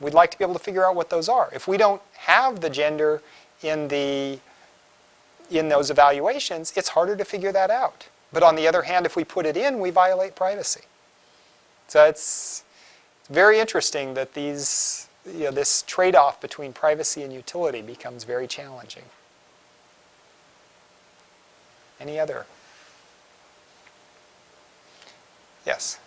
We'd 0.00 0.14
like 0.14 0.30
to 0.32 0.38
be 0.38 0.44
able 0.44 0.54
to 0.54 0.60
figure 0.60 0.84
out 0.84 0.94
what 0.94 1.10
those 1.10 1.28
are. 1.28 1.50
If 1.54 1.66
we 1.66 1.76
don't 1.76 2.02
have 2.14 2.60
the 2.60 2.70
gender 2.70 3.22
in 3.62 3.88
the 3.88 4.38
in 5.48 5.68
those 5.68 5.90
evaluations, 5.90 6.72
it's 6.76 6.88
harder 6.88 7.14
to 7.16 7.24
figure 7.24 7.52
that 7.52 7.70
out. 7.70 8.08
But 8.32 8.42
on 8.42 8.56
the 8.56 8.66
other 8.66 8.82
hand, 8.82 9.06
if 9.06 9.14
we 9.14 9.22
put 9.22 9.46
it 9.46 9.56
in, 9.56 9.78
we 9.78 9.90
violate 9.90 10.34
privacy. 10.34 10.82
So 11.86 12.04
it's 12.04 12.64
very 13.30 13.60
interesting 13.60 14.14
that 14.14 14.34
these 14.34 15.08
you 15.24 15.44
know, 15.44 15.50
this 15.50 15.82
trade-off 15.82 16.40
between 16.40 16.72
privacy 16.72 17.22
and 17.22 17.32
utility 17.32 17.82
becomes 17.82 18.24
very 18.24 18.46
challenging. 18.46 19.04
Any 22.00 22.18
other? 22.20 22.46
Yes. 25.66 25.98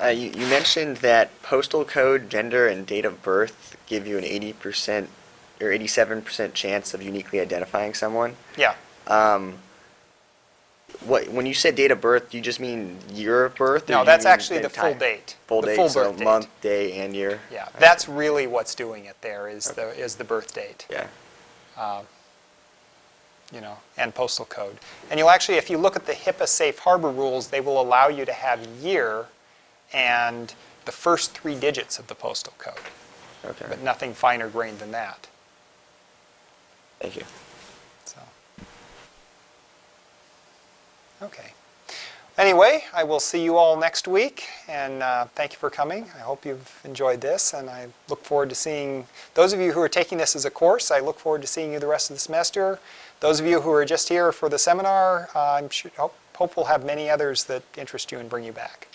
Uh, 0.00 0.06
you, 0.06 0.30
you 0.30 0.46
mentioned 0.46 0.98
that 0.98 1.42
postal 1.42 1.84
code, 1.84 2.30
gender, 2.30 2.68
and 2.68 2.86
date 2.86 3.04
of 3.04 3.20
birth 3.22 3.76
give 3.86 4.06
you 4.06 4.16
an 4.16 4.24
80% 4.24 5.08
or 5.60 5.66
87% 5.68 6.54
chance 6.54 6.94
of 6.94 7.02
uniquely 7.02 7.40
identifying 7.40 7.94
someone. 7.94 8.36
Yeah. 8.56 8.74
Um, 9.08 9.58
what 11.04 11.28
when 11.28 11.46
you 11.46 11.54
said 11.54 11.74
date 11.74 11.90
of 11.90 12.00
birth, 12.00 12.30
do 12.30 12.36
you 12.38 12.42
just 12.42 12.60
mean 12.60 12.98
year 13.12 13.44
of 13.44 13.54
birth? 13.56 13.88
No, 13.88 14.04
that's 14.04 14.24
actually 14.24 14.60
the 14.60 14.70
full 14.70 14.94
date. 14.94 15.36
Full 15.46 15.60
the 15.60 15.68
date, 15.68 15.76
full 15.76 15.88
so 15.88 16.04
birth 16.10 16.18
date. 16.18 16.24
month, 16.24 16.60
day, 16.60 16.92
and 17.00 17.14
year. 17.14 17.40
Yeah, 17.52 17.64
Okay. 17.64 17.78
that's 17.78 18.08
really 18.08 18.46
what's 18.46 18.74
doing 18.74 19.04
it 19.04 19.16
there 19.20 19.48
is 19.48 19.66
the 19.72 19.88
is 19.98 20.16
the 20.16 20.24
birth 20.24 20.54
date. 20.54 20.86
yeah. 20.90 21.06
You 23.52 23.60
know, 23.60 23.78
and 23.96 24.14
postal 24.14 24.44
code. 24.44 24.76
And 25.10 25.18
you'll 25.18 25.30
actually, 25.30 25.56
if 25.56 25.70
you 25.70 25.78
look 25.78 25.96
at 25.96 26.06
the 26.06 26.12
HIPAA 26.12 26.46
safe 26.46 26.78
harbor 26.80 27.10
rules, 27.10 27.48
they 27.48 27.60
will 27.60 27.80
allow 27.80 28.08
you 28.08 28.24
to 28.24 28.32
have 28.32 28.64
year 28.82 29.26
and 29.92 30.54
the 30.84 30.92
first 30.92 31.32
three 31.32 31.54
digits 31.54 31.98
of 31.98 32.06
the 32.06 32.14
postal 32.14 32.52
code, 32.58 32.74
Okay. 33.44 33.66
but 33.68 33.82
nothing 33.82 34.14
finer 34.14 34.48
grained 34.48 34.78
than 34.78 34.90
that. 34.92 35.26
Thank 37.00 37.16
you. 37.16 37.24
So, 38.04 38.18
okay. 41.22 41.52
Anyway, 42.38 42.84
I 42.94 43.02
will 43.02 43.18
see 43.18 43.42
you 43.42 43.56
all 43.56 43.76
next 43.76 44.06
week, 44.06 44.44
and 44.68 45.02
uh, 45.02 45.24
thank 45.34 45.52
you 45.52 45.58
for 45.58 45.70
coming. 45.70 46.04
I 46.14 46.20
hope 46.20 46.46
you've 46.46 46.80
enjoyed 46.84 47.20
this, 47.20 47.52
and 47.52 47.68
I 47.68 47.88
look 48.08 48.22
forward 48.24 48.48
to 48.50 48.54
seeing 48.54 49.08
those 49.34 49.52
of 49.52 49.58
you 49.58 49.72
who 49.72 49.80
are 49.80 49.88
taking 49.88 50.18
this 50.18 50.36
as 50.36 50.44
a 50.44 50.50
course. 50.50 50.92
I 50.92 51.00
look 51.00 51.18
forward 51.18 51.40
to 51.42 51.48
seeing 51.48 51.72
you 51.72 51.80
the 51.80 51.88
rest 51.88 52.10
of 52.10 52.16
the 52.16 52.20
semester. 52.20 52.78
Those 53.20 53.40
of 53.40 53.46
you 53.46 53.60
who 53.60 53.70
are 53.70 53.84
just 53.84 54.08
here 54.08 54.30
for 54.30 54.48
the 54.48 54.58
seminar, 54.58 55.28
uh, 55.34 55.54
I'm 55.54 55.68
sure, 55.70 55.90
hope, 55.96 56.14
hope 56.36 56.56
we'll 56.56 56.66
have 56.66 56.84
many 56.84 57.10
others 57.10 57.44
that 57.44 57.62
interest 57.76 58.12
you 58.12 58.18
and 58.18 58.30
bring 58.30 58.44
you 58.44 58.52
back. 58.52 58.87